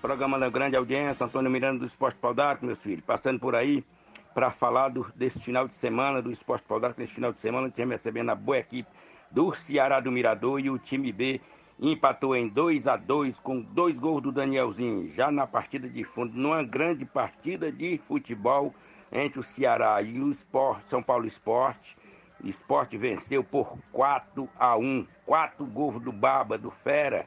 Programa 0.00 0.38
da 0.38 0.48
grande 0.48 0.76
audiência, 0.76 1.26
Antônio 1.26 1.50
Miranda 1.50 1.80
do 1.80 1.84
Esporte 1.84 2.16
Pau 2.20 2.32
d'Arco, 2.32 2.64
meus 2.64 2.80
filhos. 2.80 3.04
Passando 3.04 3.40
por 3.40 3.56
aí 3.56 3.84
para 4.32 4.48
falar 4.48 4.90
do, 4.90 5.04
desse 5.16 5.40
final 5.40 5.66
de 5.66 5.74
semana 5.74 6.22
do 6.22 6.30
Esporte 6.30 6.64
Pau 6.68 6.78
d'Arco. 6.78 7.00
Nesse 7.00 7.12
final 7.12 7.32
de 7.32 7.40
semana, 7.40 7.68
temos 7.68 7.94
recebendo 7.94 8.30
a 8.30 8.34
boa 8.36 8.58
equipe 8.58 8.88
do 9.28 9.52
Ceará 9.52 9.98
do 9.98 10.12
Mirador 10.12 10.60
e 10.60 10.70
o 10.70 10.78
time 10.78 11.10
B 11.12 11.40
empatou 11.80 12.36
em 12.36 12.46
2 12.46 12.86
a 12.86 12.94
2 12.96 13.40
com 13.40 13.60
dois 13.60 13.98
gols 13.98 14.22
do 14.22 14.30
Danielzinho, 14.30 15.08
já 15.08 15.32
na 15.32 15.48
partida 15.48 15.88
de 15.88 16.04
fundo, 16.04 16.32
numa 16.38 16.62
grande 16.62 17.04
partida 17.04 17.72
de 17.72 17.98
futebol 17.98 18.72
entre 19.10 19.40
o 19.40 19.42
Ceará 19.42 20.00
e 20.00 20.20
o 20.20 20.30
Sport, 20.30 20.82
São 20.84 21.02
Paulo 21.02 21.26
Esporte. 21.26 21.96
Esporte 22.44 22.96
venceu 22.96 23.42
por 23.42 23.76
4 23.90 24.48
a 24.56 24.76
1. 24.76 25.06
Quatro 25.26 25.66
gols 25.66 26.00
do 26.00 26.12
Baba, 26.12 26.56
do 26.56 26.70
Fera. 26.70 27.26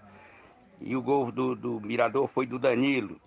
E 0.82 0.96
o 0.96 1.02
gol 1.02 1.32
do, 1.32 1.56
do 1.56 1.80
Mirador 1.80 2.28
foi 2.28 2.46
do 2.46 2.58
Danilo. 2.60 3.20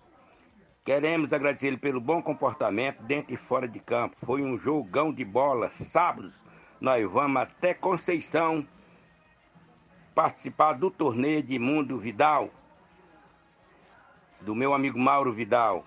Queremos 0.83 1.33
agradecer 1.33 1.67
ele 1.67 1.77
pelo 1.77 1.99
bom 1.99 2.21
comportamento 2.21 3.01
dentro 3.01 3.33
e 3.33 3.37
fora 3.37 3.67
de 3.67 3.79
campo. 3.79 4.15
Foi 4.23 4.43
um 4.43 4.57
jogão 4.57 5.11
de 5.11 5.25
bola. 5.25 5.71
Sábados 5.71 6.45
nós 6.79 7.09
vamos 7.09 7.41
até 7.41 7.73
Conceição 7.73 8.67
participar 10.13 10.73
do 10.73 10.91
torneio 10.91 11.41
de 11.41 11.59
Mundo 11.59 11.97
Vidal, 11.97 12.49
do 14.39 14.55
meu 14.55 14.73
amigo 14.73 14.97
Mauro 14.97 15.33
Vidal. 15.33 15.85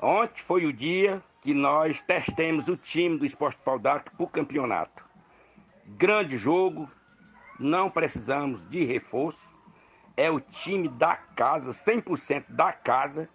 Ontem 0.00 0.42
foi 0.42 0.66
o 0.66 0.72
dia 0.72 1.22
que 1.40 1.54
nós 1.54 2.02
testemos 2.02 2.68
o 2.68 2.76
time 2.76 3.16
do 3.18 3.24
Esporte 3.24 3.60
Pau 3.64 3.78
d'Arco 3.78 4.10
para 4.16 4.24
o 4.24 4.28
campeonato. 4.28 5.04
Grande 5.84 6.36
jogo, 6.36 6.90
não 7.58 7.88
precisamos 7.88 8.68
de 8.68 8.84
reforço. 8.84 9.55
É 10.16 10.30
o 10.30 10.40
time 10.40 10.88
da 10.88 11.16
casa, 11.16 11.72
100% 11.72 12.46
da 12.48 12.72
casa, 12.72 13.28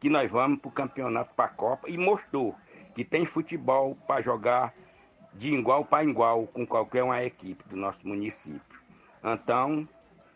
que 0.00 0.10
nós 0.10 0.30
vamos 0.30 0.58
para 0.58 0.68
o 0.68 0.72
campeonato, 0.72 1.34
para 1.34 1.44
a 1.44 1.48
Copa. 1.48 1.88
E 1.88 1.96
mostrou 1.96 2.54
que 2.94 3.04
tem 3.04 3.24
futebol 3.24 3.96
para 4.06 4.22
jogar 4.22 4.74
de 5.32 5.54
igual 5.54 5.84
para 5.84 6.04
igual 6.04 6.46
com 6.46 6.66
qualquer 6.66 7.04
uma 7.04 7.22
equipe 7.22 7.62
do 7.68 7.76
nosso 7.76 8.06
município. 8.08 8.80
Então, 9.22 9.86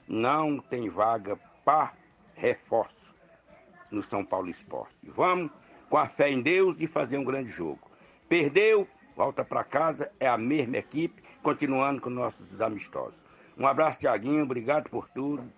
não 0.06 0.58
tem 0.58 0.88
vaga 0.88 1.38
para 1.64 1.92
reforço 2.34 3.14
no 3.90 4.02
São 4.02 4.24
Paulo 4.24 4.48
Esporte. 4.48 4.94
Vamos 5.04 5.50
com 5.88 5.96
a 5.96 6.06
fé 6.06 6.30
em 6.30 6.40
Deus 6.40 6.80
e 6.80 6.86
fazer 6.86 7.18
um 7.18 7.24
grande 7.24 7.50
jogo. 7.50 7.90
Perdeu, 8.28 8.86
volta 9.16 9.44
para 9.44 9.64
casa, 9.64 10.12
é 10.20 10.28
a 10.28 10.38
mesma 10.38 10.76
equipe, 10.76 11.22
continuando 11.42 12.00
com 12.00 12.10
nossos 12.10 12.60
amistosos. 12.60 13.20
Um 13.58 13.66
abraço, 13.66 13.98
Tiaguinho, 13.98 14.44
obrigado 14.44 14.88
por 14.88 15.08
tudo 15.08 15.50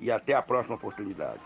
e 0.00 0.10
até 0.10 0.34
a 0.34 0.42
próxima 0.42 0.76
oportunidade. 0.76 1.40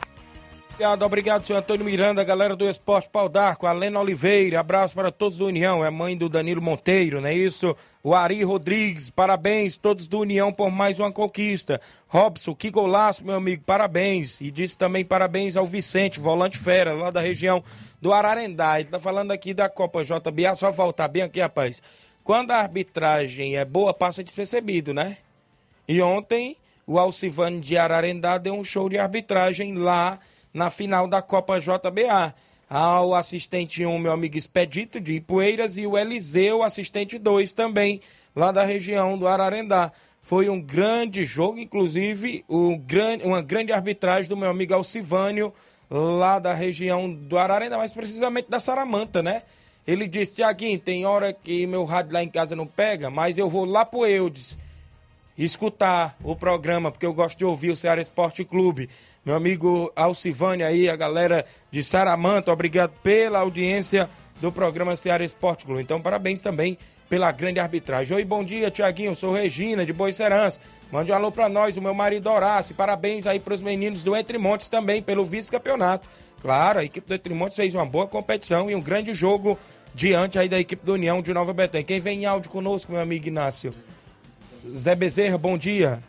Obrigado, 0.80 1.02
obrigado, 1.02 1.44
senhor 1.44 1.58
Antônio 1.58 1.84
Miranda, 1.84 2.24
galera 2.24 2.56
do 2.56 2.66
Esporte 2.66 3.10
Pau 3.10 3.28
d'Arco, 3.28 3.66
a 3.66 3.72
Lena 3.72 4.00
Oliveira, 4.00 4.60
abraço 4.60 4.94
para 4.94 5.12
todos 5.12 5.36
do 5.36 5.44
União, 5.44 5.84
é 5.84 5.90
mãe 5.90 6.16
do 6.16 6.26
Danilo 6.26 6.62
Monteiro, 6.62 7.20
não 7.20 7.28
é 7.28 7.34
isso? 7.34 7.76
O 8.02 8.14
Ari 8.14 8.42
Rodrigues, 8.42 9.10
parabéns, 9.10 9.76
todos 9.76 10.08
do 10.08 10.20
União 10.20 10.50
por 10.50 10.70
mais 10.70 10.98
uma 10.98 11.12
conquista. 11.12 11.78
Robson, 12.08 12.54
que 12.54 12.70
golaço, 12.70 13.26
meu 13.26 13.34
amigo, 13.34 13.62
parabéns. 13.62 14.40
E 14.40 14.50
disse 14.50 14.78
também 14.78 15.04
parabéns 15.04 15.54
ao 15.54 15.66
Vicente, 15.66 16.18
volante 16.18 16.56
fera, 16.56 16.94
lá 16.94 17.10
da 17.10 17.20
região 17.20 17.62
do 18.00 18.10
Ararendá. 18.10 18.80
Ele 18.80 18.88
tá 18.88 18.98
falando 18.98 19.32
aqui 19.32 19.52
da 19.52 19.68
Copa 19.68 20.02
JBA, 20.02 20.54
só 20.54 20.70
voltar 20.70 21.08
bem 21.08 21.24
aqui, 21.24 21.40
rapaz. 21.40 21.82
Quando 22.24 22.52
a 22.52 22.56
arbitragem 22.56 23.58
é 23.58 23.66
boa, 23.66 23.92
passa 23.92 24.24
despercebido, 24.24 24.94
né? 24.94 25.18
E 25.86 26.00
ontem, 26.00 26.56
o 26.90 26.98
Alcivane 26.98 27.60
de 27.60 27.78
Ararendá 27.78 28.36
deu 28.36 28.52
um 28.52 28.64
show 28.64 28.88
de 28.88 28.98
arbitragem 28.98 29.74
lá 29.74 30.18
na 30.52 30.70
final 30.70 31.06
da 31.06 31.22
Copa 31.22 31.60
JBA. 31.60 32.34
Ao 32.68 33.14
assistente 33.14 33.86
1, 33.86 33.96
meu 33.96 34.10
amigo 34.10 34.36
Expedito 34.36 35.00
de 35.00 35.12
Ipueiras, 35.12 35.78
e 35.78 35.86
o 35.86 35.96
Eliseu, 35.96 36.64
assistente 36.64 37.16
2 37.16 37.52
também, 37.52 38.00
lá 38.34 38.50
da 38.50 38.64
região 38.64 39.16
do 39.16 39.28
Ararendá. 39.28 39.92
Foi 40.20 40.48
um 40.48 40.60
grande 40.60 41.24
jogo, 41.24 41.60
inclusive 41.60 42.44
um 42.48 42.76
grande, 42.76 43.24
uma 43.24 43.40
grande 43.40 43.72
arbitragem 43.72 44.28
do 44.28 44.36
meu 44.36 44.50
amigo 44.50 44.74
Alcivânio, 44.74 45.54
lá 45.88 46.40
da 46.40 46.52
região 46.52 47.08
do 47.08 47.38
Ararendá, 47.38 47.78
mais 47.78 47.92
precisamente 47.92 48.50
da 48.50 48.58
Saramanta, 48.58 49.22
né? 49.22 49.44
Ele 49.86 50.08
disse, 50.08 50.34
Tiaguinho, 50.34 50.80
tem 50.80 51.06
hora 51.06 51.32
que 51.32 51.68
meu 51.68 51.84
rádio 51.84 52.14
lá 52.14 52.22
em 52.24 52.28
casa 52.28 52.56
não 52.56 52.66
pega, 52.66 53.10
mas 53.10 53.38
eu 53.38 53.48
vou 53.48 53.64
lá 53.64 53.84
pro 53.84 54.04
Eudes 54.04 54.58
escutar 55.44 56.16
o 56.22 56.36
programa, 56.36 56.90
porque 56.90 57.06
eu 57.06 57.14
gosto 57.14 57.38
de 57.38 57.44
ouvir 57.44 57.70
o 57.70 57.76
Ceará 57.76 58.00
Esporte 58.00 58.44
Clube. 58.44 58.90
Meu 59.24 59.34
amigo 59.34 59.90
Alcivane 59.96 60.62
aí, 60.62 60.88
a 60.88 60.96
galera 60.96 61.44
de 61.70 61.82
Saramanta, 61.82 62.52
obrigado 62.52 62.92
pela 63.02 63.38
audiência 63.38 64.08
do 64.40 64.52
programa 64.52 64.96
Ceará 64.96 65.24
Esporte 65.24 65.64
Clube. 65.64 65.82
Então, 65.82 66.00
parabéns 66.00 66.42
também 66.42 66.76
pela 67.08 67.32
grande 67.32 67.58
arbitragem. 67.58 68.16
Oi, 68.16 68.24
bom 68.24 68.44
dia, 68.44 68.70
Tiaguinho. 68.70 69.16
Sou 69.16 69.32
Regina, 69.32 69.84
de 69.84 69.92
Boicerança. 69.92 70.60
Mande 70.92 71.10
um 71.10 71.14
alô 71.14 71.32
pra 71.32 71.48
nós, 71.48 71.76
o 71.76 71.82
meu 71.82 71.92
marido 71.92 72.30
Horácio. 72.30 72.74
Parabéns 72.74 73.26
aí 73.26 73.40
pros 73.40 73.60
meninos 73.60 74.02
do 74.02 74.14
Entre 74.14 74.38
Montes 74.38 74.68
também, 74.68 75.02
pelo 75.02 75.24
vice-campeonato. 75.24 76.08
Claro, 76.40 76.78
a 76.78 76.84
equipe 76.84 77.08
do 77.08 77.14
Entre 77.14 77.34
Montes 77.34 77.56
fez 77.56 77.74
uma 77.74 77.84
boa 77.84 78.06
competição 78.06 78.70
e 78.70 78.74
um 78.74 78.80
grande 78.80 79.12
jogo 79.12 79.58
diante 79.92 80.38
aí 80.38 80.48
da 80.48 80.60
equipe 80.60 80.84
do 80.84 80.92
União 80.92 81.20
de 81.20 81.34
Nova 81.34 81.52
Betânia. 81.52 81.84
Quem 81.84 81.98
vem 81.98 82.22
em 82.22 82.26
áudio 82.26 82.50
conosco, 82.50 82.92
meu 82.92 83.00
amigo 83.00 83.26
Inácio? 83.26 83.74
Zé 84.68 84.94
Bezerra, 84.94 85.38
bom 85.38 85.56
dia. 85.56 86.02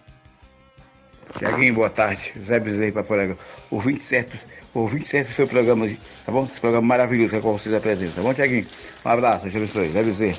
Tiaguinho, 1.37 1.75
boa 1.75 1.89
tarde. 1.89 2.33
Zé 2.45 2.59
Bezerra 2.59 2.91
para 2.91 3.03
Poranga. 3.03 3.37
O 3.69 3.79
27, 3.79 4.45
o 4.73 4.87
27 4.87 5.27
do 5.27 5.33
seu 5.33 5.47
programa, 5.47 5.87
tá 6.25 6.31
bom? 6.31 6.43
Esse 6.43 6.59
programa 6.59 6.85
maravilhoso 6.85 7.31
que 7.31 7.35
é 7.37 7.41
com 7.41 7.53
vocês 7.53 7.73
apresentam, 7.73 8.15
tá 8.15 8.21
bom, 8.21 8.33
Tiaguinho? 8.33 8.65
Um 9.05 9.09
abraço, 9.09 9.43
Deus 9.43 9.55
abençoe. 9.55 9.89
Zé 9.89 10.03
Bezerra. 10.03 10.37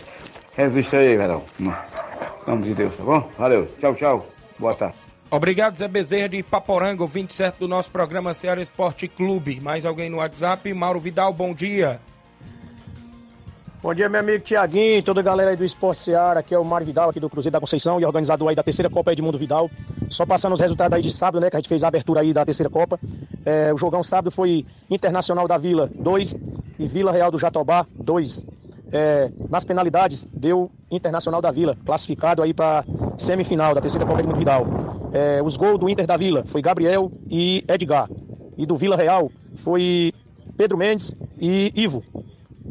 Resiste 0.56 0.96
aí, 0.96 1.16
verão. 1.16 1.42
Nome 2.46 2.64
de 2.64 2.74
Deus, 2.74 2.96
tá 2.96 3.04
bom? 3.04 3.30
Valeu. 3.38 3.66
Tchau, 3.78 3.94
tchau. 3.94 4.26
Boa 4.58 4.74
tarde. 4.74 4.96
Obrigado, 5.30 5.76
Zé 5.76 5.88
Bezerra 5.88 6.28
de 6.28 6.42
Paporanga, 6.42 7.02
o 7.02 7.06
27 7.06 7.58
do 7.58 7.66
nosso 7.66 7.90
programa 7.90 8.34
Ceará 8.34 8.60
Esporte 8.60 9.08
Clube. 9.08 9.60
Mais 9.62 9.86
alguém 9.86 10.10
no 10.10 10.18
WhatsApp? 10.18 10.72
Mauro 10.74 11.00
Vidal, 11.00 11.32
bom 11.32 11.54
dia. 11.54 11.98
Bom 13.82 13.92
dia, 13.92 14.08
meu 14.08 14.20
amigo 14.20 14.44
Tiaguinho, 14.44 15.02
toda 15.02 15.20
a 15.20 15.24
galera 15.24 15.50
aí 15.50 15.56
do 15.56 15.64
Esporte 15.64 16.02
Seara, 16.02 16.38
aqui 16.38 16.54
é 16.54 16.58
o 16.58 16.64
Mário 16.64 16.86
Vidal, 16.86 17.10
aqui 17.10 17.18
do 17.18 17.28
Cruzeiro 17.28 17.52
da 17.52 17.58
Conceição 17.58 17.98
e 17.98 18.04
organizador 18.04 18.48
aí 18.48 18.54
da 18.54 18.62
terceira 18.62 18.88
Copa 18.88 19.10
Edmundo 19.10 19.36
Vidal. 19.36 19.68
Só 20.08 20.24
passando 20.24 20.52
os 20.52 20.60
resultados 20.60 20.94
aí 20.94 21.02
de 21.02 21.10
sábado, 21.10 21.40
né, 21.40 21.50
que 21.50 21.56
a 21.56 21.58
gente 21.58 21.68
fez 21.68 21.82
a 21.82 21.88
abertura 21.88 22.20
aí 22.20 22.32
da 22.32 22.44
terceira 22.44 22.70
Copa. 22.70 22.96
É, 23.44 23.74
o 23.74 23.76
jogão 23.76 24.04
sábado 24.04 24.30
foi 24.30 24.64
Internacional 24.88 25.48
da 25.48 25.58
Vila 25.58 25.90
2 25.96 26.36
e 26.78 26.86
Vila 26.86 27.10
Real 27.10 27.28
do 27.28 27.40
Jatobá 27.40 27.84
2. 27.96 28.46
É, 28.92 29.32
nas 29.50 29.64
penalidades, 29.64 30.24
deu 30.32 30.70
Internacional 30.88 31.42
da 31.42 31.50
Vila, 31.50 31.76
classificado 31.84 32.40
aí 32.40 32.54
para 32.54 32.84
semifinal 33.18 33.74
da 33.74 33.80
terceira 33.80 34.06
Copa 34.06 34.20
Edmundo 34.20 34.38
Vidal. 34.38 34.64
É, 35.12 35.42
os 35.42 35.56
gols 35.56 35.80
do 35.80 35.88
Inter 35.88 36.06
da 36.06 36.16
Vila 36.16 36.44
foi 36.46 36.62
Gabriel 36.62 37.10
e 37.28 37.64
Edgar. 37.66 38.08
E 38.56 38.64
do 38.64 38.76
Vila 38.76 38.94
Real 38.94 39.28
foi 39.56 40.12
Pedro 40.56 40.78
Mendes 40.78 41.16
e 41.36 41.72
Ivo. 41.74 42.04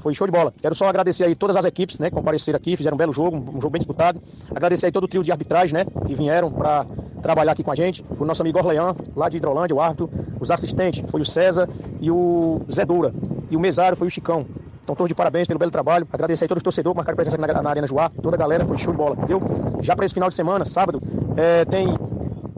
Foi 0.02 0.14
show 0.16 0.26
de 0.26 0.32
bola. 0.32 0.54
Quero 0.60 0.74
só 0.74 0.88
agradecer 0.88 1.24
aí 1.24 1.36
todas 1.36 1.56
as 1.56 1.64
equipes, 1.64 2.00
né, 2.00 2.10
que 2.10 2.16
compareceram 2.16 2.58
aqui, 2.58 2.76
fizeram 2.76 2.96
um 2.96 2.98
belo 2.98 3.14
jogo, 3.14 3.38
um 3.38 3.62
jogo 3.62 3.70
bem 3.70 3.80
disputado. 3.80 4.22
Agradecer 4.50 4.88
aí 4.88 4.92
todo 4.92 5.04
o 5.04 5.08
trio 5.08 5.24
de 5.24 5.32
arbitragem, 5.32 5.74
né, 5.74 5.86
que 6.06 6.16
vieram 6.16 6.52
para 6.52 6.86
trabalhar 7.22 7.52
aqui 7.52 7.64
com 7.64 7.72
a 7.72 7.76
gente. 7.76 8.04
Foi 8.04 8.22
o 8.22 8.26
nosso 8.26 8.42
amigo 8.42 8.58
Orleão, 8.58 8.96
lá 9.16 9.30
de 9.30 9.38
Hidrolândia, 9.38 9.76
o 9.76 9.80
árbitro. 9.80 10.10
Os 10.40 10.50
assistentes 10.50 11.04
foi 11.10 11.22
o 11.22 11.26
César 11.26 11.70
e 12.00 12.10
o 12.10 12.62
Zé 12.72 12.84
Doura. 12.84 13.14
E 13.50 13.56
o 13.56 13.60
mesário 13.60 13.96
foi 13.96 14.08
o 14.08 14.10
Chicão. 14.10 14.46
Então, 14.84 14.96
todos 14.96 15.10
de 15.10 15.16
parabéns 15.16 15.48
pelo 15.48 15.60
belo 15.60 15.72
trabalho. 15.72 16.08
Agradecer 16.12 16.46
aí 16.46 16.48
todos 16.48 16.62
os 16.62 16.64
torcedores 16.64 16.94
que 16.94 16.98
marcaram 16.98 17.16
presença 17.16 17.38
aqui 17.38 17.54
na, 17.54 17.62
na 17.62 17.70
Arena 17.70 17.86
Joá. 17.86 18.10
Toda 18.10 18.36
a 18.36 18.40
galera 18.40 18.66
foi 18.66 18.78
show 18.80 18.92
de 18.92 18.98
bola, 18.98 19.16
entendeu? 19.16 19.40
Já 19.82 19.96
para 19.96 20.06
esse 20.06 20.14
final 20.16 20.28
de 20.28 20.36
semana, 20.36 20.66
sábado, 20.66 21.02
é, 21.38 21.64
tem 21.66 21.96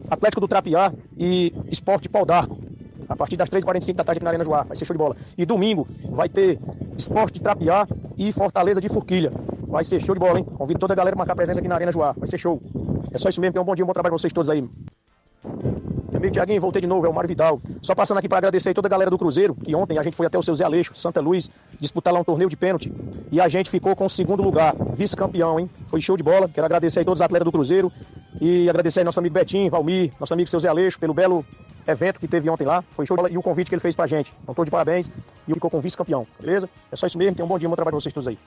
Atlético 0.08 0.40
do 0.40 0.48
Trapiá 0.48 0.92
e 1.16 1.52
Esporte 1.70 2.08
Pau 2.08 2.24
d'Arco 2.24 2.58
a 3.08 3.16
partir 3.16 3.36
das 3.36 3.48
3h45 3.48 3.94
da 3.94 4.04
tarde 4.04 4.18
aqui 4.18 4.24
na 4.24 4.30
Arena 4.30 4.44
Joá. 4.44 4.62
Vai 4.62 4.76
ser 4.76 4.84
show 4.84 4.94
de 4.94 4.98
bola. 4.98 5.16
E 5.36 5.44
domingo 5.44 5.86
vai 6.10 6.28
ter 6.28 6.58
Esporte 6.96 7.34
de 7.34 7.42
Trapiá 7.42 7.86
e 8.16 8.32
Fortaleza 8.32 8.80
de 8.80 8.88
Forquilha. 8.88 9.32
Vai 9.66 9.84
ser 9.84 10.00
show 10.00 10.14
de 10.14 10.20
bola, 10.20 10.38
hein? 10.38 10.44
Convido 10.44 10.78
toda 10.78 10.92
a 10.92 10.96
galera 10.96 11.16
a 11.16 11.18
marcar 11.18 11.34
presença 11.34 11.58
aqui 11.60 11.68
na 11.68 11.74
Arena 11.74 11.90
Joá. 11.90 12.12
Vai 12.12 12.28
ser 12.28 12.38
show. 12.38 12.62
É 13.12 13.18
só 13.18 13.28
isso 13.28 13.40
mesmo. 13.40 13.52
Tenham 13.52 13.62
um 13.62 13.66
bom 13.66 13.74
dia, 13.74 13.84
um 13.84 13.86
bom 13.86 13.92
trabalho 13.92 14.12
pra 14.12 14.18
vocês 14.18 14.32
todos 14.32 14.50
aí. 14.50 14.68
Amigo 16.24 16.32
Tiaguinho, 16.32 16.58
voltei 16.58 16.80
de 16.80 16.88
novo, 16.88 17.04
é 17.04 17.08
o 17.10 17.12
Mário 17.12 17.28
Vidal. 17.28 17.60
Só 17.82 17.94
passando 17.94 18.16
aqui 18.16 18.26
para 18.26 18.38
agradecer 18.38 18.72
toda 18.72 18.88
a 18.88 18.90
galera 18.90 19.10
do 19.10 19.18
Cruzeiro, 19.18 19.54
que 19.54 19.74
ontem 19.74 19.98
a 19.98 20.02
gente 20.02 20.16
foi 20.16 20.24
até 20.24 20.38
o 20.38 20.42
seu 20.42 20.54
Zé 20.54 20.64
Aleixo, 20.64 20.92
Santa 20.94 21.20
Luz, 21.20 21.50
disputar 21.78 22.14
lá 22.14 22.20
um 22.20 22.24
torneio 22.24 22.48
de 22.48 22.56
pênalti. 22.56 22.90
E 23.30 23.38
a 23.38 23.46
gente 23.46 23.68
ficou 23.68 23.94
com 23.94 24.06
o 24.06 24.08
segundo 24.08 24.42
lugar, 24.42 24.74
vice-campeão, 24.94 25.60
hein? 25.60 25.68
Foi 25.88 26.00
show 26.00 26.16
de 26.16 26.22
bola. 26.22 26.48
Quero 26.48 26.64
agradecer 26.64 27.00
aí 27.00 27.04
todos 27.04 27.18
os 27.18 27.22
atletas 27.22 27.44
do 27.44 27.52
Cruzeiro 27.52 27.92
e 28.40 28.70
agradecer 28.70 29.00
aí 29.00 29.04
nosso 29.04 29.20
amigo 29.20 29.34
Betinho, 29.34 29.70
Valmir, 29.70 30.12
nosso 30.18 30.32
amigo 30.32 30.48
seu 30.48 30.58
Zé 30.58 30.70
Aleixo, 30.70 30.98
pelo 30.98 31.12
belo 31.12 31.44
evento 31.86 32.18
que 32.18 32.26
teve 32.26 32.48
ontem 32.48 32.64
lá. 32.64 32.82
Foi 32.92 33.04
show 33.04 33.18
de 33.18 33.22
bola 33.22 33.30
e 33.30 33.36
o 33.36 33.42
convite 33.42 33.68
que 33.68 33.74
ele 33.74 33.82
fez 33.82 33.94
pra 33.94 34.06
gente. 34.06 34.32
Então, 34.42 34.54
tô 34.54 34.64
de 34.64 34.70
parabéns 34.70 35.12
e 35.46 35.52
ficou 35.52 35.68
com 35.68 35.78
vice-campeão, 35.78 36.26
beleza? 36.40 36.70
É 36.90 36.96
só 36.96 37.06
isso 37.06 37.18
mesmo, 37.18 37.36
tenham 37.36 37.44
um 37.44 37.48
bom 37.50 37.58
dia, 37.58 37.68
bom 37.68 37.76
trabalho 37.76 37.96
pra 37.96 38.00
vocês 38.00 38.14
todos 38.14 38.28
aí. 38.28 38.38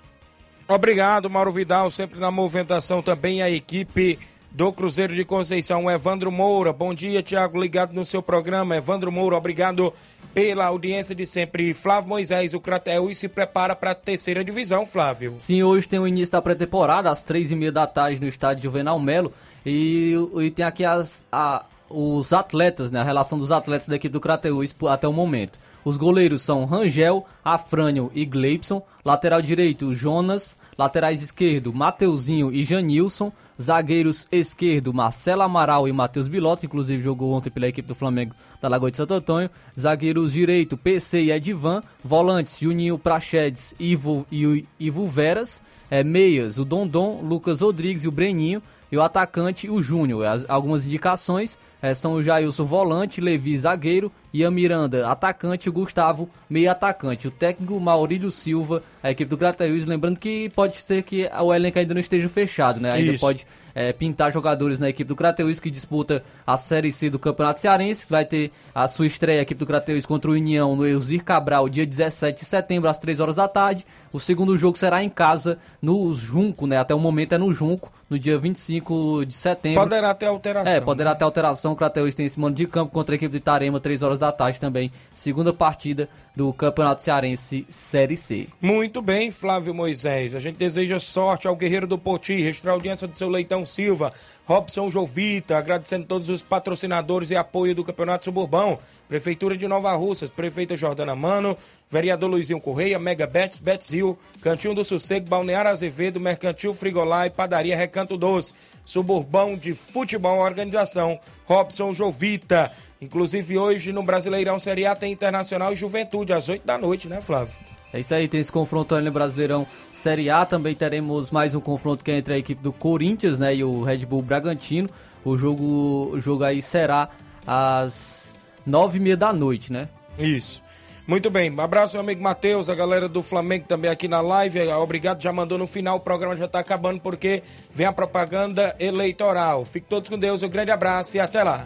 Obrigado, 0.68 1.30
Mauro 1.30 1.52
Vidal, 1.52 1.92
sempre 1.92 2.20
na 2.20 2.32
movimentação 2.32 3.04
também 3.04 3.44
a 3.44 3.52
equipe 3.52 4.18
do 4.52 4.72
Cruzeiro 4.72 5.14
de 5.14 5.24
Conceição, 5.24 5.90
Evandro 5.90 6.32
Moura. 6.32 6.74
Bom 6.74 6.94
dia, 6.94 7.22
Tiago, 7.22 7.60
ligado 7.60 7.94
no 7.94 8.04
seu 8.04 8.22
programa. 8.22 8.76
Evandro 8.76 9.12
Moura, 9.12 9.38
obrigado 9.38 9.94
pela 10.34 10.66
audiência 10.66 11.16
de 11.16 11.26
sempre. 11.26 11.74
Flávio 11.74 12.10
Moisés, 12.10 12.54
o 12.54 12.60
Crateus 12.60 13.18
se 13.18 13.28
prepara 13.28 13.76
para 13.76 13.92
a 13.92 13.96
terceira 13.96 14.44
divisão, 14.44 14.86
Flávio. 14.86 15.36
Sim, 15.40 15.64
hoje 15.64 15.88
tem 15.88 16.00
o 16.00 16.08
início 16.08 16.32
da 16.32 16.42
pré-temporada, 16.42 17.10
às 17.10 17.22
três 17.22 17.52
e 17.52 17.56
meia 17.56 17.72
da 17.72 17.88
tarde 17.88 18.22
no 18.22 18.28
estádio 18.28 18.64
Juvenal 18.64 19.00
Melo. 19.00 19.34
E, 19.66 20.14
e 20.42 20.52
tem 20.52 20.66
aqui 20.66 20.86
as, 20.86 21.26
a, 21.32 21.66
os 21.90 22.34
atletas, 22.34 22.92
né? 22.92 23.00
A 23.00 23.04
relação 23.04 23.38
dos 23.38 23.52
atletas 23.52 23.88
da 23.88 23.96
equipe 23.96 24.14
do 24.14 24.20
Crateus 24.20 24.76
até 24.88 25.08
o 25.08 25.14
momento. 25.14 25.60
Os 25.84 25.98
goleiros 25.98 26.42
são 26.42 26.66
Rangel, 26.66 27.26
Afrânio 27.44 28.12
e 28.14 28.26
Gleibson. 28.26 28.86
Lateral 29.06 29.42
direito, 29.42 29.94
Jonas. 29.94 30.58
Laterais 30.78 31.22
esquerdo, 31.22 31.74
Mateuzinho 31.74 32.54
e 32.54 32.64
Janilson. 32.64 33.32
Zagueiros 33.62 34.28
esquerdo, 34.32 34.94
Marcelo 34.94 35.42
Amaral 35.42 35.88
e 35.88 35.92
Matheus 35.92 36.28
Bilotto, 36.28 36.66
inclusive 36.66 37.02
jogou 37.04 37.32
ontem 37.34 37.50
pela 37.50 37.68
equipe 37.68 37.88
do 37.88 37.96
Flamengo 37.96 38.36
da 38.62 38.68
Lagoa 38.68 38.92
de 38.92 38.98
Santo 38.98 39.14
Antônio. 39.14 39.50
Zagueiros 39.80 40.34
direito, 40.34 40.78
PC 40.78 41.22
e 41.24 41.32
Edivan. 41.32 41.82
Volantes, 42.04 42.60
Juninho 42.60 42.98
Prachedes 43.00 43.74
Ivo, 43.80 44.26
e 44.32 44.66
Ivo 44.80 45.08
Veras. 45.08 45.62
É, 45.90 46.04
meias, 46.04 46.60
o 46.60 46.66
Dondon, 46.66 47.22
Lucas 47.24 47.62
Rodrigues 47.62 48.04
e 48.04 48.08
o 48.08 48.12
Breninho. 48.12 48.62
E 48.92 48.98
o 48.98 49.02
atacante, 49.02 49.70
o 49.70 49.82
Júnior. 49.82 50.26
As- 50.26 50.46
Algumas 50.50 50.86
indicações 50.86 51.58
é, 51.82 51.94
são 51.94 52.14
o 52.14 52.24
Jailson 52.24 52.66
volante, 52.66 53.22
Levi 53.22 53.58
zagueiro 53.58 54.12
e 54.34 54.44
a 54.44 54.52
Miranda 54.52 55.08
atacante, 55.10 55.70
Gustavo 55.70 56.30
meio 56.50 56.70
atacante. 56.72 57.28
O 57.28 57.32
técnico 57.32 57.80
Maurílio 57.80 58.32
Silva, 58.32 58.84
a 59.02 59.12
equipe 59.12 59.30
do 59.30 59.38
Grateus, 59.38 59.86
lembrando 59.86 60.20
que 60.20 60.50
pode 60.50 60.78
ser 60.78 61.04
que 61.04 61.30
o 61.42 61.54
elenco 61.54 61.80
ainda 61.80 61.94
não 61.94 62.02
esteja 62.02 62.28
fechado, 62.28 62.80
né? 62.80 62.92
Ainda 62.92 63.14
Isso. 63.14 63.26
pode 63.26 63.46
é, 63.78 63.94
pintar 63.94 64.32
jogadores 64.32 64.80
na 64.80 64.90
equipe 64.90 65.08
do 65.08 65.16
Crateus 65.16 65.60
que 65.60 65.70
disputa 65.70 66.24
a 66.48 66.58
Série 66.58 66.92
C 66.92 67.12
do 67.12 67.20
Campeonato 67.20 67.60
Cearense. 67.60 68.10
Vai 68.10 68.26
ter 68.26 68.52
a 68.74 68.88
sua 68.88 69.06
estreia 69.06 69.40
a 69.40 69.44
equipe 69.44 69.60
do 69.60 69.68
Crateus 69.68 70.04
contra 70.04 70.32
o 70.32 70.34
União 70.34 70.76
no 70.76 70.84
Elzir 70.84 71.24
Cabral, 71.24 71.70
dia 71.70 71.86
17 71.86 72.40
de 72.40 72.46
setembro, 72.46 72.90
às 72.90 72.98
3 72.98 73.20
horas 73.20 73.36
da 73.36 73.48
tarde. 73.48 73.86
O 74.12 74.20
segundo 74.20 74.58
jogo 74.58 74.80
será 74.80 75.04
em 75.04 75.10
casa, 75.10 75.60
no 75.80 76.12
Junco, 76.16 76.66
né? 76.66 76.80
Até 76.80 76.96
o 76.96 77.00
momento 77.00 77.36
é 77.36 77.38
no 77.38 77.54
Junco, 77.54 77.92
no 78.10 78.18
dia 78.18 78.38
25 78.38 79.26
de 79.26 79.34
setembro. 79.34 79.82
Poderá 79.82 80.14
ter 80.14 80.28
alteração. 80.28 80.72
É, 80.72 80.80
poderá 80.80 81.16
ter 81.16 81.24
alteração. 81.24 81.74
O 81.74 81.76
Crateus 81.76 82.16
tem 82.16 82.26
esse 82.26 82.40
mano 82.40 82.56
de 82.56 82.66
campo 82.66 82.92
contra 82.92 83.14
a 83.14 83.18
equipe 83.18 83.32
de 83.32 83.38
Itarema, 83.38 83.80
3 83.80 84.04
horas 84.04 84.20
da 84.20 84.32
tarde 84.32 84.60
também. 84.60 84.92
Segunda 85.14 85.52
partida 85.52 86.08
do 86.36 86.54
Campeonato 86.54 87.02
Cearense 87.02 87.66
Série 87.68 88.16
C. 88.16 88.48
Muito 88.62 89.02
bem, 89.02 89.32
Flávio 89.32 89.74
Moisés. 89.74 90.34
A 90.36 90.40
gente 90.40 90.58
deseja 90.58 91.00
sorte 91.00 91.48
ao 91.48 91.56
Guerreiro 91.56 91.88
do 91.88 91.98
Poti, 91.98 92.36
registrar 92.36 92.72
a 92.72 92.76
audiência 92.76 93.08
do 93.08 93.18
seu 93.18 93.28
Leitão 93.28 93.66
Silva, 93.66 94.14
Robson 94.48 94.90
Jovita, 94.90 95.58
agradecendo 95.58 96.06
todos 96.06 96.30
os 96.30 96.42
patrocinadores 96.42 97.32
e 97.32 97.36
apoio 97.36 97.76
do 97.76 97.84
Campeonato 97.84 98.24
Suburbão, 98.24 98.80
Prefeitura 99.06 99.58
de 99.58 99.68
Nova 99.68 99.94
Russas, 99.94 100.32
Prefeita 100.32 100.74
Jordana 100.74 101.14
Mano, 101.18 101.58
Vereador 101.90 102.30
Luizinho 102.30 102.62
Correia, 102.62 102.98
Mega 102.98 103.28
Bets, 103.28 103.60
Betzil, 103.60 104.18
Cantinho 104.42 104.74
do 104.74 104.86
Sossego, 104.86 105.28
Balneário 105.28 105.70
Azevedo, 105.70 106.18
Mercantil 106.18 106.74
Frigolá 106.74 107.28
e 107.28 107.30
Padaria 107.30 107.76
Recanto 107.76 108.18
Doce, 108.18 108.54
Suburbão 108.86 109.58
de 109.58 109.74
Futebol, 109.74 110.40
organização 110.40 111.20
Robson 111.44 111.92
Jovita. 111.92 112.72
Inclusive 113.02 113.58
hoje 113.58 113.92
no 113.92 114.02
Brasileirão 114.02 114.58
Série 114.60 114.86
A 114.86 114.96
tem 114.96 115.12
Internacional 115.12 115.74
e 115.74 115.76
Juventude, 115.76 116.32
às 116.32 116.48
8 116.48 116.66
da 116.66 116.78
noite, 116.78 117.10
né, 117.10 117.20
Flávio? 117.20 117.77
É 117.94 118.00
isso 118.00 118.14
aí, 118.14 118.28
tem 118.28 118.40
esse 118.40 118.52
confronto 118.52 118.94
aí 118.96 119.04
no 119.04 119.12
Brasileirão 119.12 119.66
Série 119.94 120.30
A. 120.30 120.46
Também 120.46 120.76
teremos 120.76 121.32
mais 121.32 121.56
um 121.56 121.62
confronto 121.62 122.04
que 122.04 122.12
é 122.12 122.18
entre 122.18 122.34
a 122.34 122.38
equipe 122.38 122.62
do 122.62 122.74
Corinthians 122.74 123.40
né, 123.40 123.56
e 123.56 123.64
o 123.64 123.82
Red 123.82 124.06
Bull 124.06 124.22
Bragantino. 124.22 124.90
O 125.24 125.38
jogo, 125.38 126.12
o 126.14 126.20
jogo 126.20 126.44
aí 126.44 126.62
será 126.62 127.10
às 127.46 128.36
nove 128.66 128.98
e 128.98 129.02
meia 129.02 129.18
da 129.18 129.32
noite, 129.32 129.72
né? 129.72 129.88
Isso. 130.20 130.62
Muito 131.08 131.30
bem, 131.30 131.50
um 131.50 131.62
abraço 131.62 131.96
meu 131.96 132.02
amigo 132.02 132.22
Matheus, 132.22 132.70
a 132.70 132.76
galera 132.76 133.08
do 133.08 133.22
Flamengo 133.22 133.66
também 133.66 133.90
aqui 133.90 134.10
na 134.10 134.20
live. 134.20 134.60
Eh, 134.60 134.76
Obrigado, 134.76 135.24
já 135.24 135.32
mandou 135.32 135.58
no 135.58 135.66
final, 135.66 135.96
o 135.96 136.02
programa 136.02 136.36
já 136.36 136.50
tá 136.50 136.60
acabando 136.60 137.00
porque 137.00 137.42
vem 137.74 137.88
a 137.88 137.94
propaganda 137.94 138.76
eleitoral. 138.78 139.64
Fiquem 139.64 139.88
todos 139.88 140.10
com 140.10 140.20
Deus, 140.20 140.44
um 140.44 140.50
grande 140.50 140.70
abraço 140.70 141.16
e 141.16 141.20
até 141.22 141.42
lá. 141.44 141.66